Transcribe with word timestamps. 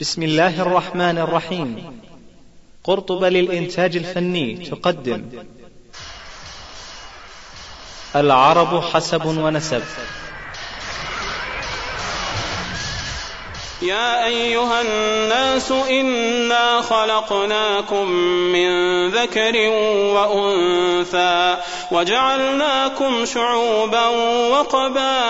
بسم 0.00 0.22
الله 0.22 0.62
الرحمن 0.62 1.18
الرحيم. 1.18 2.00
قرطبة 2.84 3.28
للإنتاج 3.28 3.96
الفني 3.96 4.54
تقدم. 4.54 5.22
العرب 8.16 8.82
حسب 8.82 9.26
ونسب. 9.26 9.82
يا 13.82 14.26
أيها 14.26 14.82
الناس 14.82 15.72
إنا 15.72 16.80
خلقناكم 16.82 18.10
من 18.52 18.70
ذكر 19.10 19.56
وأنثى 20.16 21.56
وجعلناكم 21.92 23.24
شعوبا 23.24 24.06
وقبائل 24.52 25.20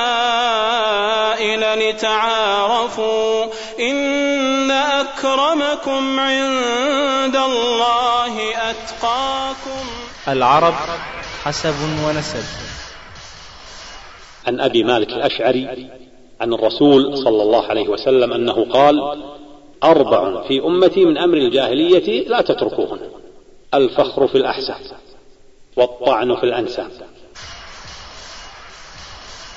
لتعارفوا 1.91 3.47
إن 3.81 4.71
أكرمكم 4.71 6.21
عند 6.21 7.37
الله 7.37 8.71
أتقاكم 8.71 9.87
العرب 10.29 10.75
حسب 11.45 11.75
ونسب. 12.07 12.45
عن 14.47 14.61
أبي 14.61 14.85
مالك 14.85 15.09
الأشعري 15.09 15.91
عن 16.41 16.53
الرسول 16.55 17.19
صلى 17.19 17.43
الله 17.43 17.67
عليه 17.67 17.89
وسلم 17.89 18.33
أنه 18.33 18.73
قال 18.73 19.25
أربع 19.85 20.49
في 20.49 20.61
أمتي 20.61 21.05
من 21.05 21.19
أمر 21.19 21.37
الجاهلية 21.37 22.29
لا 22.29 22.41
تتركوهن 22.41 23.11
الفخر 23.75 24.29
في 24.29 24.35
الأحساب 24.35 24.81
والطعن 25.77 26.37
في 26.37 26.43
الأنساب. 26.43 26.91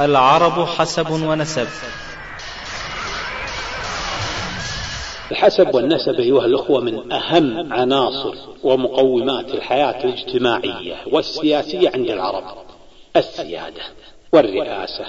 العرب 0.01 0.67
حسب 0.67 1.09
ونسب. 1.11 1.67
الحسب 5.31 5.75
والنسب 5.75 6.19
أيها 6.19 6.45
الأخوة 6.45 6.81
من 6.81 7.11
أهم 7.11 7.73
عناصر 7.73 8.35
ومقومات 8.63 9.53
الحياة 9.53 10.03
الاجتماعية 10.03 10.95
والسياسية 11.11 11.89
عند 11.93 12.09
العرب 12.09 12.43
السيادة 13.15 13.81
والرئاسة 14.33 15.05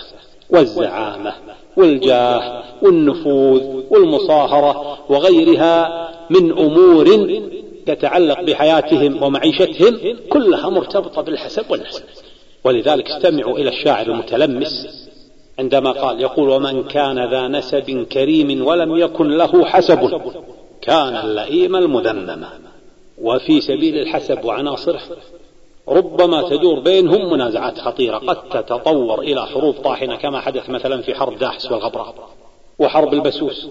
والزعامة 0.51 1.35
والجاه 1.77 2.63
والنفوذ 2.83 3.63
والمصاهرة 3.91 4.99
وغيرها 5.09 6.09
من 6.31 6.59
أمور 6.59 7.41
تتعلق 7.87 8.41
بحياتهم 8.41 9.23
ومعيشتهم 9.23 10.17
كلها 10.29 10.69
مرتبطة 10.69 11.23
بالحسب 11.23 11.71
والنسب. 11.71 12.03
ولذلك 12.65 13.11
استمعوا 13.11 13.59
إلى 13.59 13.69
الشاعر 13.69 14.07
المتلمس 14.07 14.89
عندما 15.61 15.91
قال 15.93 16.21
يقول 16.21 16.49
ومن 16.49 16.85
كان 16.85 17.31
ذا 17.31 17.49
نسب 17.49 18.07
كريم 18.13 18.67
ولم 18.67 18.97
يكن 18.97 19.29
له 19.29 19.65
حسب 19.65 20.21
كان 20.83 21.17
اللئيم 21.17 21.77
المذمم 21.77 22.45
وفي 23.19 23.61
سبيل 23.61 23.99
الحسب 23.99 24.45
وعناصره 24.45 25.01
ربما 25.89 26.49
تدور 26.49 26.81
بينهم 26.81 27.33
منازعات 27.33 27.79
خطيرة 27.79 28.19
قد 28.19 28.49
تتطور 28.49 29.21
إلى 29.21 29.47
حروب 29.47 29.75
طاحنة 29.75 30.17
كما 30.17 30.41
حدث 30.41 30.71
مثلا 30.71 31.03
في 31.03 31.15
حرب 31.15 31.39
داحس 31.39 31.73
والغبراء 31.73 32.15
وحرب 32.79 33.15
البسوس 33.15 33.69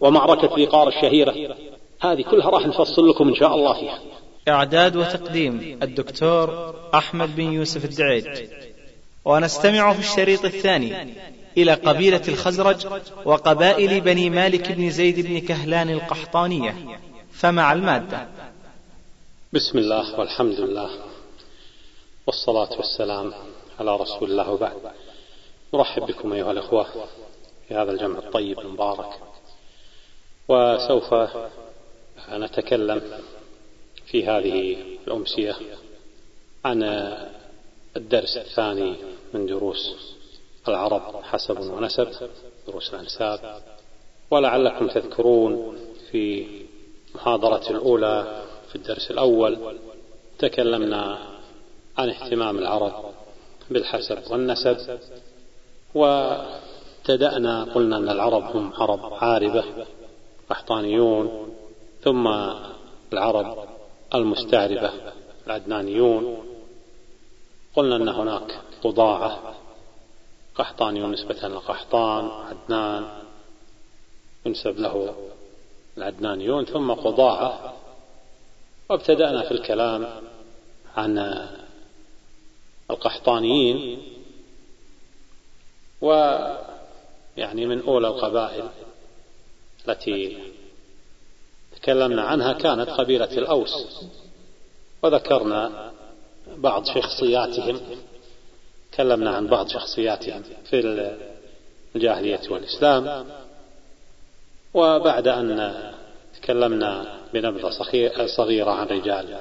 ومعركة 0.00 0.56
ذيقار 0.56 0.88
الشهيرة. 0.88 1.34
هذه 2.00 2.22
كلها 2.22 2.50
راح 2.50 2.66
نفصل 2.66 3.08
لكم 3.08 3.28
إن 3.28 3.34
شاء 3.34 3.54
الله 3.54 3.80
فيها. 3.80 3.98
إعداد 4.48 4.96
وتقديم 4.96 5.78
الدكتور 5.82 6.74
أحمد 6.94 7.36
بن 7.36 7.52
يوسف 7.52 7.84
الدعيج 7.84 8.26
ونستمع 9.24 9.92
في 9.92 9.98
الشريط 9.98 10.44
الثاني. 10.44 11.14
إلى 11.56 11.74
قبيلة 11.74 12.22
الخزرج 12.28 12.86
وقبائل 13.24 14.00
بني 14.00 14.30
مالك 14.30 14.72
بن 14.72 14.90
زيد 14.90 15.26
بن 15.26 15.38
كهلان 15.40 15.90
القحطانية 15.90 16.98
فمع 17.32 17.72
المادة. 17.72 18.28
بسم 19.52 19.78
الله 19.78 20.20
والحمد 20.20 20.60
لله 20.60 20.90
والصلاة 22.26 22.76
والسلام 22.76 23.32
على 23.80 23.96
رسول 23.96 24.30
الله 24.30 24.50
وبعد. 24.50 24.76
نرحب 25.74 26.02
بكم 26.02 26.32
أيها 26.32 26.50
الأخوة 26.50 26.86
في 27.68 27.74
هذا 27.74 27.92
الجمع 27.92 28.18
الطيب 28.18 28.60
المبارك 28.60 29.10
وسوف 30.48 31.14
نتكلم 32.32 33.02
في 34.06 34.26
هذه 34.26 34.76
الأمسية 35.06 35.56
عن 36.64 36.82
الدرس 37.96 38.36
الثاني 38.36 38.96
من 39.34 39.46
دروس 39.46 40.11
العرب 40.68 41.22
حسب 41.22 41.60
ونسب 41.60 42.08
دروس 42.66 42.94
الأنساب 42.94 43.62
ولعلكم 44.30 44.88
تذكرون 44.88 45.76
في 46.10 46.46
محاضرة 47.14 47.70
الأولى 47.70 48.44
في 48.68 48.76
الدرس 48.76 49.10
الأول 49.10 49.78
تكلمنا 50.38 51.18
عن 51.98 52.08
اهتمام 52.08 52.58
العرب 52.58 52.92
بالحسب 53.70 54.18
والنسب 54.30 54.98
وابتدأنا 55.94 57.64
قلنا 57.64 57.96
أن 57.96 58.08
العرب 58.08 58.56
هم 58.56 58.72
عرب 58.76 59.14
عاربة 59.14 59.64
قحطانيون 60.50 61.54
ثم 62.02 62.28
العرب 63.12 63.68
المستعربة 64.14 64.90
العدنانيون. 65.46 66.44
قلنا 67.76 67.96
أن 67.96 68.08
هناك 68.08 68.60
قضاعة 68.84 69.54
قحطانيون 70.54 71.12
نسبة 71.12 71.48
لقحطان 71.48 72.30
عدنان 72.30 73.22
ينسب 74.46 74.78
له 74.78 75.14
العدنانيون 75.98 76.64
ثم 76.64 76.92
قضاعة 76.92 77.74
وابتدأنا 78.88 79.42
في 79.42 79.50
الكلام 79.50 80.22
عن 80.96 81.46
القحطانيين. 82.90 84.02
ويعني 86.00 87.66
من 87.66 87.82
أولى 87.82 88.08
القبائل 88.08 88.68
التي 89.88 90.38
تكلمنا 91.76 92.22
عنها 92.22 92.52
كانت 92.52 92.90
قبيلة 92.90 93.38
الأوس. 93.38 94.04
وذكرنا 95.02 95.92
بعض 96.56 96.84
شخصياتهم. 96.86 97.80
تكلمنا 98.92 99.30
عن 99.30 99.46
بعض 99.46 99.68
شخصياتهم 99.68 100.42
في 100.64 101.08
الجاهلية 101.96 102.40
والإسلام 102.50 103.26
وبعد 104.74 105.28
أن 105.28 105.72
تكلمنا 106.42 107.18
بنبذة 107.32 107.70
صغيرة 108.26 108.70
عن 108.70 108.86
رجال 108.86 109.38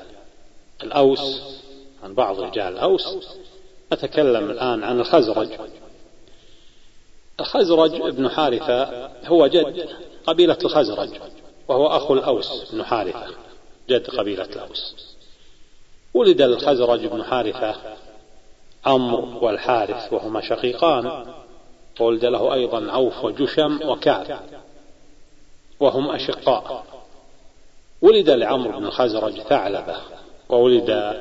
الأوس 0.83 1.41
عن 2.03 2.13
بعض 2.13 2.39
رجال 2.39 2.73
الأوس 2.73 3.17
نتكلم 3.93 4.51
الآن 4.51 4.83
عن 4.83 4.99
الخزرج. 4.99 5.49
الخزرج 7.39 8.01
ابن 8.01 8.29
حارثة 8.29 9.09
هو 9.25 9.47
جد 9.47 9.89
قبيلة 10.25 10.57
الخزرج 10.63 11.09
وهو 11.67 11.87
أخو 11.87 12.13
الأوس 12.13 12.71
بن 12.71 12.83
حارثة 12.83 13.27
جد 13.89 14.09
قبيلة 14.09 14.45
الأوس. 14.45 14.95
ولد 16.13 16.41
الخزرج 16.41 17.05
بن 17.05 17.23
حارثة 17.23 17.75
عمرو 18.85 19.45
والحارث 19.45 20.13
وهما 20.13 20.41
شقيقان. 20.41 21.25
وولد 21.99 22.25
له 22.25 22.53
أيضا 22.53 22.91
عوف 22.91 23.25
وجشم 23.25 23.79
وكعب. 23.89 24.39
وهم 25.79 26.11
أشقاء. 26.11 26.85
ولد 28.01 28.29
لعمرو 28.29 28.79
بن 28.79 28.85
الخزرج 28.85 29.41
ثعلبة. 29.41 29.95
وولد 30.49 31.15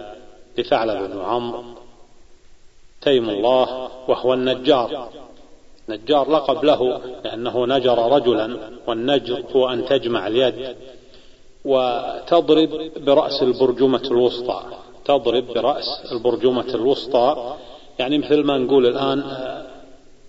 لثعلبة 0.59 1.07
بن 1.07 1.21
عمرو 1.21 1.65
تيم 3.03 3.31
الله 3.31 3.91
وهو 4.09 4.35
النجار. 4.35 5.09
نجار 5.89 6.31
لقب 6.31 6.65
له 6.65 7.01
لأنه 7.25 7.67
نجر 7.67 8.13
رجلا 8.13 8.59
والنجر 8.87 9.45
هو 9.57 9.69
أن 9.69 9.85
تجمع 9.87 10.27
اليد 10.27 10.77
وتضرب 11.65 12.91
برأس 12.97 13.43
البرجمة 13.43 14.03
الوسطى. 14.11 14.63
تضرب 15.11 15.47
برأس 15.47 16.13
البرجمة 16.13 16.75
الوسطى. 16.75 17.57
يعني 17.99 18.19
مثل 18.19 18.45
ما 18.45 18.59
نقول 18.59 18.87
الآن 18.87 19.19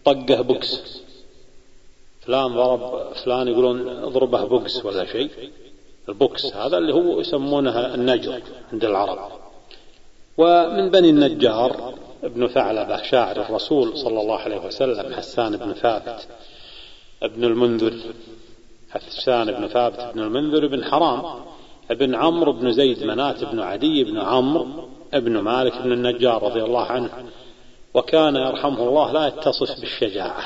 طقه 0.05 0.41
بوكس. 0.41 1.01
فلان 2.21 2.55
ضرب 2.55 3.13
فلان 3.13 3.47
يقولون 3.47 3.89
اضربه 3.89 4.43
بوكس 4.45 4.85
ولا 4.85 5.05
شيء. 5.05 5.29
البوكس 6.09 6.45
هذا 6.55 6.77
اللي 6.77 6.93
هو 6.93 7.19
يسمونه 7.21 7.93
النجر 7.95 8.41
عند 8.73 8.85
العرب. 8.85 9.31
ومن 10.37 10.89
بني 10.89 11.09
النجار 11.09 11.93
ابن 12.23 12.47
ثعلبة 12.47 13.03
شاعر 13.03 13.41
الرسول 13.41 13.97
صلى 13.97 14.21
الله 14.21 14.37
عليه 14.37 14.65
وسلم 14.65 15.13
حسان 15.13 15.57
بن 15.57 15.73
ثابت 15.73 16.27
ابن 17.23 17.43
المنذر. 17.43 17.93
حسان 18.89 19.51
بن 19.51 19.67
ثابت 19.67 20.13
بن 20.13 20.19
المنذر 20.19 20.67
بن 20.67 20.83
حرام. 20.83 21.41
ابن 21.91 22.15
عمرو 22.15 22.53
بن 22.53 22.71
زيد 22.71 23.03
منات 23.03 23.43
بن 23.43 23.59
عدي 23.59 24.03
بن 24.03 24.17
عمرو 24.17 24.67
ابن 25.13 25.39
مالك 25.39 25.81
بن 25.81 25.91
النجار 25.91 26.43
رضي 26.43 26.63
الله 26.63 26.85
عنه 26.85 27.09
وكان 27.93 28.35
يرحمه 28.35 28.83
الله 28.83 29.11
لا 29.11 29.27
يتصف 29.27 29.79
بالشجاعة 29.79 30.43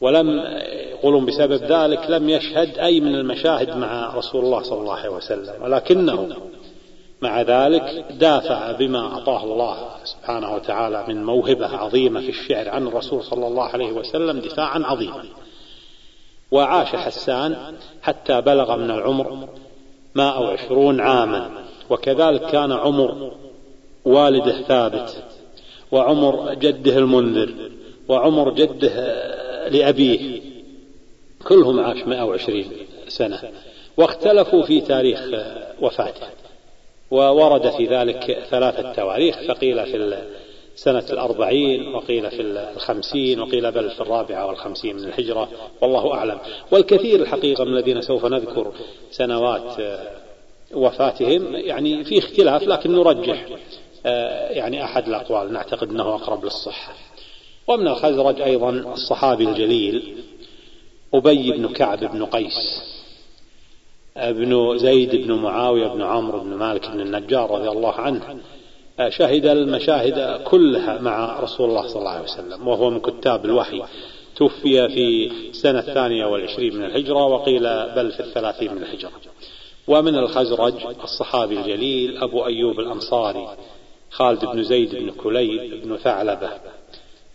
ولم 0.00 0.40
يقولون 0.90 1.26
بسبب 1.26 1.62
ذلك 1.64 2.10
لم 2.10 2.28
يشهد 2.28 2.78
أي 2.78 3.00
من 3.00 3.14
المشاهد 3.14 3.76
مع 3.76 4.14
رسول 4.14 4.44
الله 4.44 4.62
صلى 4.62 4.80
الله 4.80 4.94
عليه 4.94 5.08
وسلم 5.08 5.62
ولكنه 5.62 6.36
مع 7.22 7.42
ذلك 7.42 8.04
دافع 8.10 8.72
بما 8.72 8.98
أعطاه 8.98 9.44
الله 9.44 9.76
سبحانه 10.04 10.54
وتعالى 10.54 11.04
من 11.08 11.24
موهبة 11.24 11.76
عظيمة 11.76 12.20
في 12.20 12.28
الشعر 12.28 12.68
عن 12.68 12.86
الرسول 12.86 13.22
صلى 13.22 13.46
الله 13.46 13.64
عليه 13.64 13.92
وسلم 13.92 14.40
دفاعا 14.40 14.82
عظيما 14.84 15.24
وعاش 16.50 16.88
حسان 16.88 17.76
حتى 18.02 18.40
بلغ 18.40 18.76
من 18.76 18.90
العمر 18.90 19.48
ماء 20.14 20.42
وعشرون 20.42 21.00
عاما. 21.00 21.50
وكذلك 21.90 22.42
كان 22.42 22.72
عمر 22.72 23.32
والده 24.04 24.62
ثابت 24.62 25.24
وعمر 25.92 26.54
جده 26.54 26.98
المنذر 26.98 27.54
وعمر 28.08 28.50
جده 28.50 29.22
لأبيه. 29.68 30.40
كلهم 31.48 31.80
عاش 31.80 32.06
120 32.06 32.64
سنة. 33.08 33.40
واختلفوا 33.96 34.62
في 34.62 34.80
تاريخ 34.80 35.20
وفاته. 35.80 36.26
وورد 37.10 37.70
في 37.70 37.86
ذلك 37.86 38.38
ثلاثة 38.50 38.92
تواريخ 38.92 39.36
فقيل 39.48 39.86
في 39.86 39.96
سنة 40.76 41.04
الأربعين 41.10 41.94
وقيل 41.94 42.30
في 42.30 42.42
الخمسين 42.42 43.40
وقيل 43.40 43.72
بل 43.72 43.90
في 43.90 44.00
الرابعة 44.00 44.46
والخمسين 44.46 44.96
من 44.96 45.04
الهجرة 45.04 45.48
والله 45.80 46.14
أعلم. 46.14 46.38
والكثير 46.70 47.22
الحقيقة 47.22 47.64
من 47.64 47.72
الذين 47.72 48.00
سوف 48.00 48.26
نذكر 48.26 48.72
سنوات 49.10 49.76
وفاتهم 50.74 51.54
يعني 51.54 52.04
في 52.04 52.18
اختلاف 52.18 52.62
لكن 52.62 52.92
نرجح 52.92 53.46
يعني 54.50 54.84
أحد 54.84 55.08
الأقوال 55.08 55.52
نعتقد 55.52 55.90
أنه 55.90 56.14
أقرب 56.14 56.44
للصحة. 56.44 56.94
ومن 57.66 57.88
الخزرج 57.88 58.40
أيضا 58.40 58.70
الصحابي 58.70 59.44
الجليل 59.44 60.16
أبي 61.14 61.52
بن 61.52 61.68
كعب 61.68 61.98
بن 61.98 62.24
قيس 62.24 62.82
ابن 64.16 64.78
زيد 64.78 65.16
بن 65.16 65.32
معاوية 65.32 65.86
بن 65.86 66.02
عمرو 66.02 66.40
بن 66.40 66.54
مالك 66.54 66.90
بن 66.90 67.00
النجار 67.00 67.50
رضي 67.50 67.68
الله 67.68 67.92
عنه. 67.92 68.40
شهد 69.08 69.46
المشاهد 69.46 70.40
كلها 70.44 70.98
مع 71.00 71.40
رسول 71.40 71.68
الله 71.68 71.86
صلى 71.86 71.98
الله 71.98 72.10
عليه 72.10 72.24
وسلم 72.24 72.68
وهو 72.68 72.90
من 72.90 73.00
كتاب 73.00 73.44
الوحي. 73.44 73.82
توفي 74.36 74.88
في 74.88 75.32
سنة 75.52 75.78
الثانية 75.78 76.26
والعشرين 76.26 76.76
من 76.76 76.84
الهجرة 76.84 77.24
وقيل 77.24 77.62
بل 77.96 78.12
في 78.12 78.20
الثلاثين 78.20 78.74
من 78.74 78.82
الهجرة. 78.82 79.10
ومن 79.88 80.14
الخزرج 80.14 80.74
الصحابي 81.02 81.58
الجليل 81.60 82.22
أبو 82.22 82.46
أيوب 82.46 82.80
الأنصاري 82.80 83.48
خالد 84.10 84.44
بن 84.44 84.62
زيد 84.62 84.94
بن 84.94 85.10
كليب 85.10 85.82
بن 85.84 85.96
ثعلبة. 85.96 86.50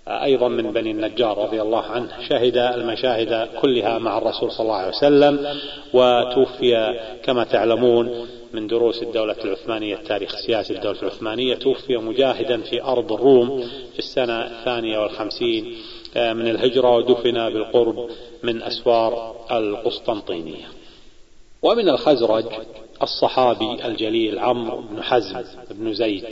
أيضا 0.07 0.47
من 0.47 0.73
بني 0.73 0.91
النجار 0.91 1.37
رضي 1.37 1.61
الله 1.61 1.81
عنه 1.81 2.09
شهد 2.29 2.57
المشاهد 2.57 3.49
كلها 3.61 3.99
مع 3.99 4.17
الرسول 4.17 4.51
صلى 4.51 4.63
الله 4.65 4.75
عليه 4.75 4.97
وسلم 4.97 5.59
وتوفي 5.93 6.99
كما 7.23 7.43
تعلمون 7.43 8.27
من 8.53 8.67
دروس 8.67 9.03
الدولة 9.03 9.35
العثمانية 9.45 9.95
التاريخ 9.95 10.35
السياسي 10.35 10.73
الدولة 10.73 11.01
العثمانية 11.01 11.55
توفي 11.55 11.97
مجاهدا 11.97 12.61
في 12.61 12.83
أرض 12.83 13.11
الروم 13.11 13.61
في 13.93 13.99
السنة 13.99 14.33
الثانية 14.33 14.99
والخمسين 14.99 15.75
من 16.15 16.47
الهجرة 16.47 16.95
ودفن 16.95 17.49
بالقرب 17.49 18.09
من 18.43 18.61
أسوار 18.61 19.35
القسطنطينية. 19.51 20.65
ومن 21.61 21.89
الخزرج 21.89 22.45
الصحابي 23.01 23.85
الجليل 23.85 24.39
عمرو 24.39 24.81
بن 24.81 25.03
حزم 25.03 25.43
بن 25.71 25.93
زيد. 25.93 26.25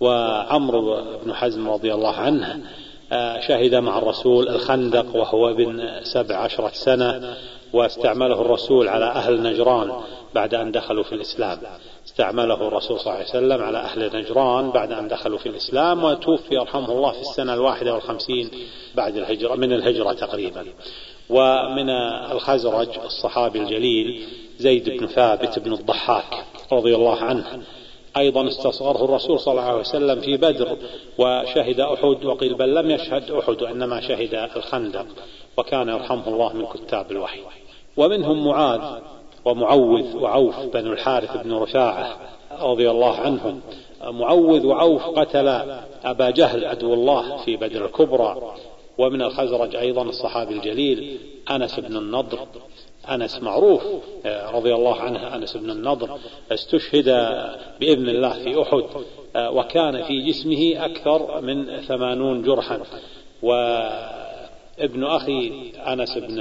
وعمرو 0.00 1.04
بن 1.24 1.34
حزم 1.34 1.68
رضي 1.70 1.94
الله 1.94 2.16
عنه 2.16 2.60
آه، 3.12 3.40
شهد 3.40 3.74
مع 3.74 3.98
الرسول 3.98 4.48
الخندق 4.48 5.16
وهو 5.16 5.50
ابن 5.50 6.00
سبع 6.02 6.36
عشرة 6.36 6.70
سنة. 6.74 7.36
واستعمله 7.72 8.40
الرسول 8.40 8.88
على 8.88 9.04
أهل 9.04 9.42
نجران 9.42 9.92
بعد 10.34 10.54
أن 10.54 10.72
دخلوا 10.72 11.02
في 11.02 11.14
الإسلام. 11.14 11.58
استعمله 12.06 12.68
الرسول 12.68 13.00
صلى 13.00 13.06
الله 13.06 13.12
عليه 13.12 13.28
وسلم 13.28 13.62
على 13.62 13.78
أهل 13.78 14.16
نجران 14.16 14.70
بعد 14.70 14.92
أن 14.92 15.08
دخلوا 15.08 15.38
في 15.38 15.48
الإسلام 15.48 16.04
وتوفي 16.04 16.56
رحمه 16.56 16.92
الله 16.92 17.12
في 17.12 17.20
السنة 17.20 17.54
الواحدة 17.54 17.94
والخمسين 17.94 18.50
بعد 18.94 19.16
الهجرة 19.16 19.54
من 19.54 19.72
الهجرة 19.72 20.12
تقريبا. 20.12 20.64
ومن 21.30 21.90
الخزرج 22.32 22.88
الصحابي 23.04 23.58
الجليل 23.58 24.26
زيد 24.58 24.90
بن 24.90 25.06
ثابت 25.06 25.58
بن 25.58 25.72
الضحاك 25.72 26.44
رضي 26.72 26.94
الله 26.94 27.16
عنه. 27.16 27.62
أيضا 28.16 28.48
استصغره 28.48 29.04
الرسول 29.04 29.40
صلى 29.40 29.52
الله 29.52 29.64
عليه 29.64 29.80
وسلم 29.80 30.20
في 30.20 30.36
بدر 30.36 30.76
وشهد 31.18 31.80
أحد 31.80 32.24
وقيل 32.24 32.54
بل 32.54 32.74
لم 32.74 32.90
يشهد 32.90 33.30
أحد 33.30 33.62
وإنما 33.62 34.00
شهد 34.00 34.34
الخندق. 34.56 35.06
وكان 35.60 35.88
يرحمه 35.88 36.28
الله 36.28 36.52
من 36.52 36.66
كتاب 36.66 37.10
الوحي. 37.10 37.40
ومنهم 37.96 38.46
معاذ 38.46 38.80
ومعوذ 39.44 40.16
وعوف 40.16 40.60
بن 40.60 40.86
الحارث 40.86 41.36
بن 41.36 41.52
رفاعة 41.52 42.16
رضي 42.60 42.90
الله 42.90 43.16
عنهم. 43.16 43.60
معوذ 44.02 44.66
وعوف 44.66 45.02
قتل 45.02 45.48
أبا 46.04 46.30
جهل 46.30 46.64
عدو 46.64 46.94
الله 46.94 47.36
في 47.36 47.56
بدر 47.56 47.84
الكبرى. 47.84 48.54
ومن 48.98 49.22
الخزرج 49.22 49.76
أيضا 49.76 50.02
الصحابي 50.02 50.54
الجليل 50.54 51.18
أنس 51.50 51.80
بن 51.80 51.96
النضر. 51.96 52.38
أنس 53.10 53.42
معروف 53.42 53.82
آه، 54.26 54.50
رضي 54.50 54.74
الله 54.74 55.00
عنه 55.00 55.34
أنس 55.34 55.56
بن 55.56 55.70
النضر. 55.70 56.18
استشهد 56.52 57.08
بإذن 57.80 58.08
الله 58.08 58.32
في 58.44 58.62
أحد 58.62 58.84
آه، 59.36 59.50
وكان 59.50 60.02
في 60.02 60.20
جسمه 60.20 60.84
أكثر 60.84 61.40
من 61.40 61.80
ثمانون 61.80 62.42
جرحا. 62.42 62.80
وابن 64.80 65.04
أخي 65.04 65.72
أنس 65.86 66.18
بن 66.18 66.40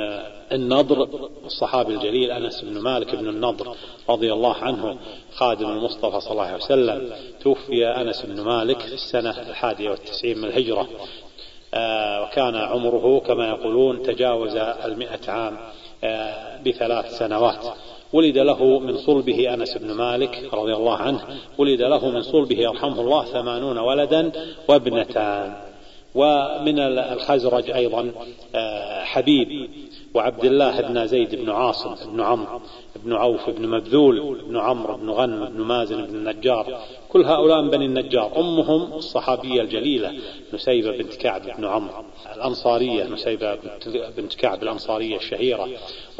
النضر 0.51 1.09
الصحابي 1.45 1.93
الجليل 1.93 2.31
أنس 2.31 2.61
بن 2.61 2.79
مالك 2.79 3.15
بن 3.15 3.29
النضر 3.29 3.75
رضي 4.09 4.33
الله 4.33 4.55
عنه 4.55 4.97
خادم 5.33 5.69
المصطفى 5.69 6.19
صلى 6.19 6.31
الله 6.31 6.43
عليه 6.43 6.63
وسلم 6.63 7.11
توفي 7.41 7.87
أنس 7.87 8.25
بن 8.25 8.41
مالك 8.41 8.79
في 8.79 8.93
السنة 8.93 9.49
الحادية 9.49 9.89
والتسعين 9.89 10.37
من 10.37 10.45
الهجرة. 10.45 10.87
آه، 11.73 12.23
وكان 12.23 12.55
عمره 12.55 13.19
كما 13.19 13.49
يقولون 13.49 14.03
تجاوز 14.03 14.55
المئة 14.55 15.31
عام 15.31 15.57
آه، 16.03 16.61
بثلاث 16.65 17.17
سنوات. 17.17 17.65
ولد 18.13 18.37
له 18.37 18.79
من 18.79 18.97
صلبه 18.97 19.53
أنس 19.53 19.77
بن 19.77 19.91
مالك 19.91 20.49
رضي 20.53 20.73
الله 20.73 20.95
عنه 20.95 21.21
ولد 21.57 21.81
له 21.81 22.09
من 22.09 22.21
صلبه 22.21 22.57
يرحمه 22.57 23.01
الله 23.01 23.25
ثمانون 23.25 23.77
ولدا 23.77 24.31
وابنتان. 24.67 25.68
ومن 26.15 26.79
الخزرج 26.79 27.71
أيضا 27.71 28.11
آه، 28.55 29.03
حبيب 29.03 29.69
وعبد 30.13 30.45
الله 30.45 30.81
بن 30.81 31.07
زيد 31.07 31.35
بن 31.35 31.49
عاصم 31.49 31.95
بن 32.11 32.21
عمرو 32.21 32.61
بن 32.95 33.13
عوف 33.13 33.49
بن 33.49 33.67
مبذول 33.67 34.41
بن 34.47 34.57
عمرو 34.57 34.97
بن 34.97 35.09
غنم 35.09 35.45
بن 35.45 35.61
مازن 35.61 36.05
بن 36.05 36.15
النجار. 36.15 36.79
كل 37.09 37.25
هؤلاء 37.25 37.61
من 37.61 37.69
بني 37.69 37.85
النجار. 37.85 38.39
أمهم 38.39 38.93
الصحابية 38.93 39.61
الجليلة 39.61 40.13
نسيبة 40.53 40.91
بنت 40.91 41.15
كعب 41.15 41.41
بن 41.57 41.65
عمرو. 41.65 42.03
الأنصارية 42.35 43.03
نسيبة 43.03 43.57
بنت 44.17 44.33
كعب 44.33 44.63
الأنصارية 44.63 45.17
الشهيرة 45.17 45.69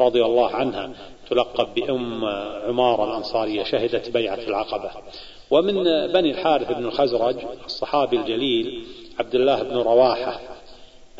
رضي 0.00 0.24
الله 0.24 0.50
عنها. 0.50 0.90
تلقب 1.30 1.74
بأم 1.74 2.24
عمارة 2.68 3.04
الأنصارية 3.04 3.62
شهدت 3.62 4.10
بيعة 4.10 4.40
العقبة. 4.48 4.90
ومن 5.50 5.74
بني 6.12 6.30
الحارث 6.30 6.72
بن 6.72 6.84
الخزرج 6.84 7.36
الصحابي 7.64 8.16
الجليل 8.16 8.84
عبد 9.20 9.34
الله 9.34 9.62
بن 9.62 9.76
رواحة 9.76 10.40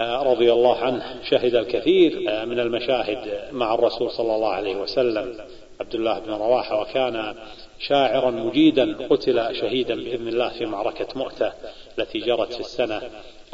رضي 0.00 0.52
الله 0.52 0.76
عنه 0.76 1.04
شهد 1.30 1.54
الكثير 1.54 2.20
من 2.46 2.60
المشاهد 2.60 3.48
مع 3.52 3.74
الرسول 3.74 4.10
صلى 4.10 4.34
الله 4.34 4.48
عليه 4.48 4.76
وسلم. 4.76 5.34
عبد 5.80 5.94
الله 5.94 6.18
بن 6.18 6.32
رواحة 6.32 6.80
وكان 6.80 7.34
شاعرا 7.78 8.30
مجيدا 8.30 8.96
قتل 9.10 9.56
شهيدا 9.56 9.94
بإذن 9.94 10.28
الله 10.28 10.48
في 10.48 10.66
معركة 10.66 11.06
مؤتة 11.14 11.52
التي 11.98 12.18
جرت 12.18 12.52
في 12.52 12.60
السنة 12.60 13.02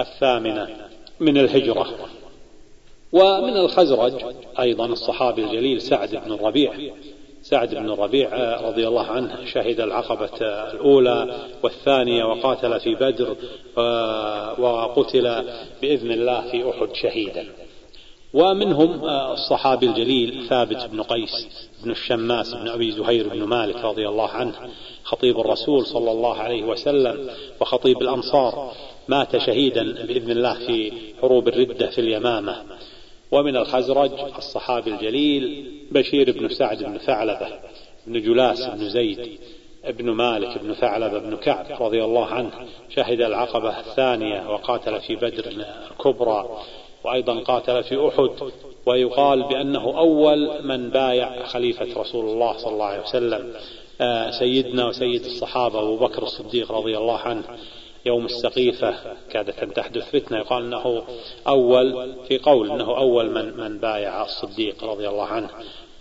الثامنة 0.01 0.69
من 1.21 1.39
الهجرة. 1.39 2.09
ومن 3.13 3.57
الخزرج 3.57 4.13
أيضا 4.61 4.87
الصحابي 4.87 5.45
الجليل 5.45 5.81
سعد 5.81 6.17
بن 6.27 6.33
الربيع. 6.33 6.73
سعد 7.51 7.75
بن 7.75 7.91
الربيع 7.91 8.61
رضي 8.61 8.89
الله 8.89 9.07
عنه 9.07 9.45
شهد 9.45 9.81
العقبة 9.81 10.31
الأولى 10.73 11.37
والثانية 11.63 12.25
وقاتل 12.25 12.81
في 12.81 12.95
بدر 12.95 13.37
وقتل 14.63 15.45
بإذن 15.83 16.11
الله 16.11 16.51
في 16.51 16.71
أحد 16.71 16.95
شهيدا. 16.95 17.47
ومنهم 18.35 19.09
الصحابي 19.09 19.87
الجليل 19.87 20.47
ثابت 20.49 20.89
بن 20.93 21.03
قيس 21.03 21.69
بن 21.85 21.91
الشماس 21.91 22.55
بن 22.55 22.69
أبي 22.69 22.93
زهير 22.93 23.29
بن 23.29 23.45
مالك 23.45 23.85
رضي 23.85 24.09
الله 24.09 24.29
عنه 24.29 24.55
خطيب 25.05 25.41
الرسول 25.41 25.87
صلى 25.87 26.11
الله 26.11 26.37
عليه 26.37 26.65
وسلم 26.65 27.31
وخطيب 27.61 28.03
الأنصار 28.03 28.73
مات 29.09 29.37
شهيدا 29.37 29.83
بإذن 29.83 30.31
الله 30.31 30.55
في 30.55 30.93
حروب 31.21 31.49
الردة 31.49 31.87
في 31.87 32.01
اليمامة. 32.01 32.63
ومن 33.33 33.57
الخزرج 33.57 34.11
الصحابي 34.39 34.91
الجليل 34.91 35.73
بشير 35.91 36.33
بن 36.33 36.49
سعد 36.49 36.83
بن 36.83 36.99
ثعلبة 36.99 37.49
بن 38.07 38.23
جلاس 38.23 38.67
بن 38.67 38.89
زيد 38.89 39.41
ابن 39.85 40.11
مالك 40.11 40.59
بن 40.59 40.75
ثعلبة 40.75 41.19
بن 41.19 41.37
كعب 41.37 41.83
رضي 41.83 42.05
الله 42.05 42.27
عنه 42.27 42.51
شهد 42.89 43.21
العقبة 43.21 43.81
الثانية 43.81 44.51
وقاتل 44.51 45.01
في 45.01 45.17
بدر 45.17 45.67
الكبرى 45.91 46.59
وأيضا 47.05 47.41
قاتل 47.41 47.85
في 47.85 48.09
أحد 48.09 48.53
ويقال 48.87 49.43
بأنه 49.43 49.99
أول 49.99 50.65
من 50.65 50.91
بايع 50.91 51.45
خليفة 51.45 52.01
رسول 52.01 52.25
الله 52.25 52.57
صلى 52.57 52.73
الله 52.73 52.85
عليه 52.85 53.03
وسلم 53.03 53.53
آه، 54.01 54.31
سيدنا 54.31 54.87
وسيد 54.87 55.25
الصحابة 55.25 55.81
أبو 55.81 55.97
بكر 55.97 56.23
الصديق 56.23 56.73
رضي 56.73 56.99
الله 56.99 57.19
عنه. 57.19 57.45
يوم 58.07 58.25
السقيفة. 58.25 58.95
كادت 59.31 59.59
أن 59.59 59.73
تحدث 59.73 60.11
فتنة. 60.11 60.39
يقال 60.39 60.65
أنه 60.65 61.03
أول 61.49 62.15
في 62.29 62.39
قول 62.39 62.71
أنه 62.71 62.97
أول 62.99 63.31
من, 63.31 63.57
من 63.57 63.79
بايع 63.79 64.23
الصديق 64.25 64.85
رضي 64.85 65.09
الله 65.09 65.25
عنه. 65.25 65.51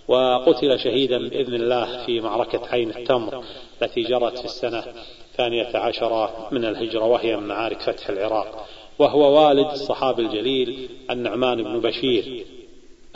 وقتل 0.08 0.80
شهيدا 0.80 1.18
بإذن 1.30 1.54
الله 1.54 2.06
في 2.06 2.22
معركة 2.22 2.62
عين 2.72 2.90
التمر 2.90 3.44
التي 3.82 4.04
جرت 4.04 4.38
في 4.38 4.46
السنة 4.46 4.84
الثانية 5.32 5.78
عشرة 5.78 6.48
من 6.52 6.66
الهجرة 6.66 7.06
وهي 7.06 7.38
من 7.38 7.48
معارك 7.48 7.82
فتح 7.82 8.10
العراق. 8.10 8.68
وهو 9.00 9.46
والد 9.46 9.72
الصحابي 9.72 10.22
الجليل 10.22 10.90
النعمان 11.12 11.64
بن 11.64 11.80
بشير 11.80 12.46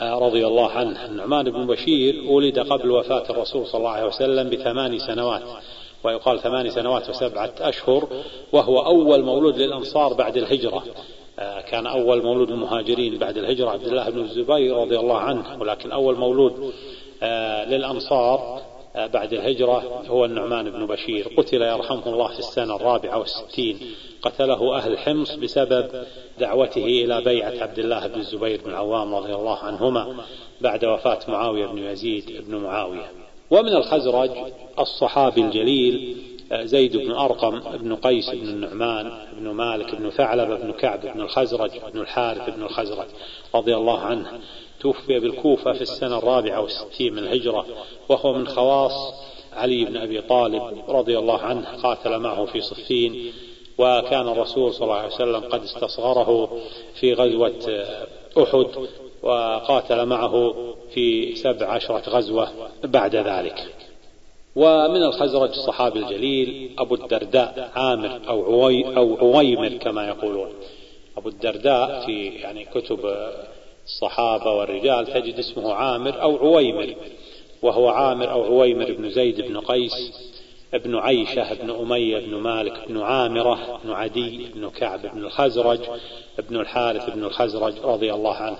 آه، 0.00 0.18
رضي 0.18 0.46
الله 0.46 0.70
عنه. 0.70 1.06
النعمان 1.06 1.50
بن 1.50 1.66
بشير 1.66 2.24
ولد 2.24 2.58
قبل 2.58 2.90
وفاة 2.90 3.30
الرسول 3.30 3.66
صلى 3.66 3.78
الله 3.78 3.90
عليه 3.90 4.06
وسلم 4.06 4.50
بثمان 4.50 4.98
سنوات. 4.98 5.42
ويقال 6.04 6.40
ثمان 6.40 6.70
سنوات 6.70 7.10
وسبعة 7.10 7.52
أشهر 7.60 8.08
وهو 8.52 8.80
أول 8.80 9.22
مولود 9.24 9.58
للأنصار 9.58 10.12
بعد 10.12 10.36
الهجرة. 10.36 10.84
آه، 11.38 11.60
كان 11.60 11.86
أول 11.86 12.22
مولود 12.22 12.50
المهاجرين 12.50 13.18
بعد 13.18 13.38
الهجرة 13.38 13.70
عبد 13.70 13.86
الله 13.86 14.10
بن 14.10 14.20
الزبير 14.20 14.76
رضي 14.76 14.98
الله 14.98 15.18
عنه 15.18 15.60
ولكن 15.60 15.92
أول 15.92 16.16
مولود 16.16 16.72
آه، 17.22 17.64
للأنصار 17.64 18.60
آه، 18.96 19.06
بعد 19.06 19.32
الهجرة 19.32 20.02
هو 20.08 20.24
النعمان 20.24 20.70
بن 20.70 20.86
بشير. 20.86 21.28
قتل 21.36 21.62
يرحمه 21.62 22.06
الله 22.06 22.28
في 22.28 22.38
السنة 22.38 22.76
الرابعة 22.76 23.18
والستين. 23.18 23.80
قتله 24.22 24.76
أهل 24.76 24.98
حمص 24.98 25.34
بسبب 25.34 26.04
دعوته 26.38 26.84
إلى 26.84 27.20
بيعة 27.20 27.62
عبد 27.62 27.78
الله 27.78 28.06
بن 28.06 28.20
الزبير 28.20 28.60
بن 28.64 28.70
العوام 28.70 29.14
رضي 29.14 29.34
الله 29.34 29.58
عنهما 29.58 30.24
بعد 30.60 30.84
وفاة 30.84 31.18
معاوية 31.28 31.66
بن 31.66 31.78
يزيد 31.78 32.44
بن 32.48 32.56
معاوية. 32.56 33.29
ومن 33.50 33.76
الخزرج 33.76 34.30
الصحابي 34.78 35.40
الجليل 35.40 36.16
آه، 36.52 36.64
زيد 36.64 36.96
بن 36.96 37.10
أرقم 37.10 37.60
بن 37.78 37.96
قيس 37.96 38.30
بن 38.30 38.48
النعمان 38.48 39.12
بن 39.38 39.50
مالك 39.50 39.94
بن 39.94 40.10
ثعلبة 40.10 40.56
بن 40.56 40.72
كعب 40.72 41.00
بن 41.00 41.20
الخزرج 41.20 41.70
بن 41.92 42.00
الحارث 42.00 42.50
بن 42.56 42.62
الخزرج 42.62 43.06
رضي 43.54 43.76
الله 43.76 43.98
عنه. 43.98 44.40
توفي 44.80 45.20
بالكوفة 45.20 45.72
في 45.72 45.82
السنة 45.82 46.18
الرابعة 46.18 46.60
والستين 46.60 47.12
من 47.12 47.18
الهجرة 47.18 47.66
وهو 48.08 48.32
من 48.32 48.48
خواص 48.48 48.92
علي 49.52 49.84
بن 49.84 49.96
أبي 49.96 50.20
طالب 50.20 50.84
رضي 50.88 51.18
الله 51.18 51.38
عنه 51.38 51.66
قاتل 51.82 52.18
معه 52.18 52.44
في 52.44 52.60
صفين 52.60 53.32
وكان 53.78 54.28
الرسول 54.28 54.72
صلى 54.74 54.84
الله 54.84 54.96
عليه 54.96 55.14
وسلم 55.14 55.40
قد 55.40 55.62
استصغره 55.62 56.58
في 56.94 57.14
غزوة 57.14 57.84
أحد. 58.38 58.66
وقاتل 59.22 60.06
معه 60.06 60.54
في 60.94 61.34
سبع 61.34 61.66
عشرة 61.66 62.10
غزوة 62.10 62.48
بعد 62.84 63.16
ذلك. 63.16 63.74
ومن 64.56 65.02
الخزرج 65.02 65.48
الصحابي 65.48 65.98
الجليل 65.98 66.70
أبو 66.78 66.94
الدرداء 66.94 67.70
عامر 67.74 68.20
أو 68.28 68.44
عوي 68.44 68.96
أو 68.96 69.16
عويمر 69.16 69.68
كما 69.68 70.08
يقولون. 70.08 70.48
أبو 71.16 71.28
الدرداء 71.28 72.06
في 72.06 72.26
يعني 72.26 72.64
كتب 72.64 72.98
الصحابة 73.84 74.50
والرجال 74.52 75.06
تجد 75.06 75.38
اسمه 75.38 75.72
عامر 75.72 76.22
أو 76.22 76.36
عويمر 76.36 76.94
وهو 77.62 77.88
عامر 77.88 78.30
أو 78.30 78.44
عويمر 78.44 78.92
بن 78.92 79.10
زيد 79.10 79.40
بن 79.40 79.60
قيس 79.60 80.12
ابن 80.74 80.96
عيشة 80.96 81.54
بن 81.54 81.70
أمية 81.70 82.18
بن 82.18 82.34
مالك 82.34 82.88
بن 82.88 83.00
عامرة 83.00 83.80
بن 83.84 83.90
عدي 83.90 84.46
بن 84.54 84.70
كعب 84.70 85.06
بن 85.14 85.24
الخزرج 85.24 85.80
بن 86.50 86.56
الحارث 86.56 87.10
بن 87.10 87.24
الخزرج 87.24 87.74
رضي 87.84 88.12
الله 88.12 88.34
عنه. 88.34 88.58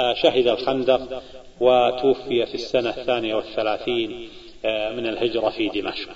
آه، 0.00 0.14
شهد 0.14 0.48
الخندق 0.48 1.22
وتوفي 1.60 2.46
في 2.46 2.54
السنة 2.54 2.90
الثانية 2.90 3.34
والثلاثين 3.34 4.28
آه، 4.64 4.92
من 4.92 5.06
الهجرة 5.06 5.50
في 5.50 5.68
دمشق. 5.68 6.10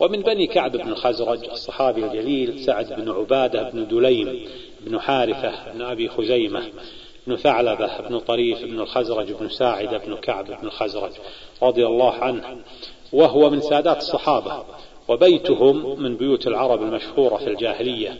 ومن 0.00 0.22
بني 0.22 0.46
كعب 0.46 0.76
بن 0.76 0.88
الخزرج 0.88 1.44
الصحابي 1.44 2.04
الجليل 2.04 2.60
سعد 2.60 2.92
بن 2.92 3.10
عبادة 3.10 3.70
بن 3.70 3.86
دليم 3.88 4.48
بن 4.80 5.00
حارثة 5.00 5.72
بن 5.72 5.82
أبي 5.82 6.08
خزيمة 6.08 6.62
بن 7.26 7.36
ثعلبة 7.36 8.00
بن 8.00 8.18
طريف 8.18 8.64
بن 8.64 8.80
الخزرج 8.80 9.32
بن 9.32 9.48
ساعدة 9.48 9.98
بن 9.98 10.16
كعب 10.16 10.46
بن 10.46 10.66
الخزرج 10.66 11.12
رضي 11.62 11.86
الله 11.86 12.12
عنه. 12.12 12.58
وهو 13.12 13.50
من 13.50 13.60
سادات 13.60 13.96
الصحابة 13.96 14.64
وبيتهم 15.08 16.02
من 16.02 16.16
بيوت 16.16 16.46
العرب 16.46 16.82
المشهورة 16.82 17.36
في 17.36 17.46
الجاهلية 17.46 18.18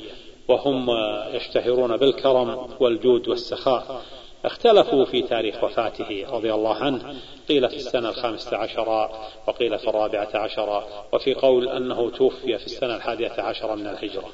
وهم 0.49 0.87
يشتهرون 1.35 1.97
بالكرم 1.97 2.69
والجود 2.81 3.28
والسخاء. 3.28 4.02
اختلفوا 4.45 5.05
في 5.05 5.23
تاريخ 5.23 5.64
وفاته 5.64 6.26
رضي 6.31 6.55
الله 6.55 6.75
عنه. 6.75 7.14
قيل 7.49 7.69
في 7.69 7.76
السنة 7.76 8.09
الخامسة 8.09 8.57
عشر 8.57 9.11
وقيل 9.49 9.78
في 9.78 9.88
الرابعة 9.88 10.28
عشر 10.35 10.85
وفي 11.12 11.35
قول 11.35 11.69
أنه 11.69 12.11
توفي 12.11 12.59
في 12.59 12.66
السنة 12.66 12.97
الحادية 12.97 13.33
عشر 13.38 13.76
من 13.76 13.87
الهجرة. 13.87 14.25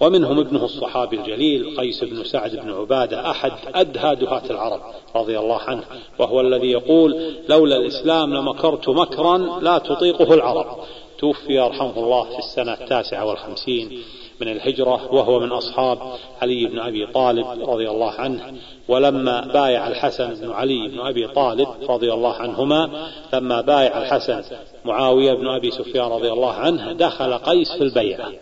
ومنهم 0.00 0.38
ابنه 0.38 0.64
الصحابي 0.64 1.16
الجليل 1.16 1.76
قيس 1.80 2.04
بن 2.04 2.24
سعد 2.24 2.56
بن 2.56 2.72
عبادة 2.72 3.30
أحد 3.30 3.52
أدهى 3.74 4.16
دهاة 4.16 4.50
العرب 4.50 4.80
رضي 5.16 5.38
الله 5.38 5.60
عنه 5.60 5.84
وهو 6.18 6.40
الذي 6.40 6.70
يقول 6.70 7.34
لولا 7.48 7.76
الإسلام 7.76 8.34
لمكرت 8.34 8.88
مكرا 8.88 9.38
لا 9.38 9.78
تطيقه 9.78 10.34
العرب. 10.34 10.78
توفي 11.18 11.58
رحمه 11.58 11.98
الله 11.98 12.24
في 12.24 12.38
السنة 12.38 12.72
التاسعة 12.72 13.24
والخمسين. 13.24 14.02
من 14.40 14.48
الهجرة 14.48 15.14
وهو 15.14 15.40
من 15.40 15.52
أصحاب 15.52 15.98
علي 16.42 16.66
بن 16.66 16.78
أبي 16.78 17.06
طالب 17.06 17.46
رضي 17.46 17.90
الله 17.90 18.10
عنه. 18.10 18.54
ولما 18.88 19.40
بايع 19.40 19.88
الحسن 19.88 20.34
بن 20.34 20.50
علي 20.50 20.88
بن 20.88 21.00
أبي 21.00 21.28
طالب 21.28 21.68
رضي 21.88 22.12
الله 22.12 22.34
عنهما 22.34 23.10
لما 23.32 23.60
بايع 23.60 23.98
الحسن 23.98 24.42
معاوية 24.84 25.34
بن 25.34 25.48
أبي 25.48 25.70
سفيان 25.70 26.06
رضي 26.06 26.32
الله 26.32 26.52
عنه 26.52 26.92
دخل 26.92 27.34
قيس 27.34 27.72
في 27.72 27.84
البيعة 27.84 28.32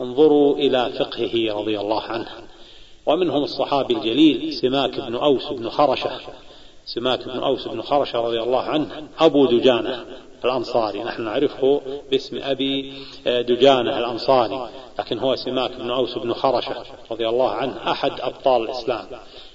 انظروا 0.00 0.56
إلى 0.56 0.90
فقهه 0.98 1.60
رضي 1.60 1.80
الله 1.80 2.02
عنه. 2.02 2.28
ومنهم 3.06 3.42
الصحابي 3.42 3.94
الجليل 3.94 4.52
سماك 4.52 5.00
بن 5.00 5.14
أوس 5.14 5.52
بن 5.52 5.68
خرشة. 5.68 6.10
سماك 6.84 7.28
بن 7.28 7.38
أوس 7.38 7.68
بن 7.68 7.82
خرشة 7.82 8.20
رضي 8.20 8.40
الله 8.40 8.62
عنه 8.62 9.08
أبو 9.18 9.46
دجانة. 9.46 10.04
الأنصاري. 10.44 11.02
نحن 11.04 11.22
نعرفه 11.22 11.80
باسم 12.10 12.38
أبي 12.42 12.92
دجانة 13.26 13.98
الأنصاري 13.98 14.68
لكن 14.98 15.18
هو 15.18 15.36
سماك 15.36 15.70
بن 15.78 15.90
أوس 15.90 16.18
بن 16.18 16.32
خرشة 16.32 16.76
رضي 17.10 17.28
الله 17.28 17.50
عنه 17.50 17.90
أحد 17.90 18.12
أبطال 18.20 18.62
الإسلام. 18.62 19.06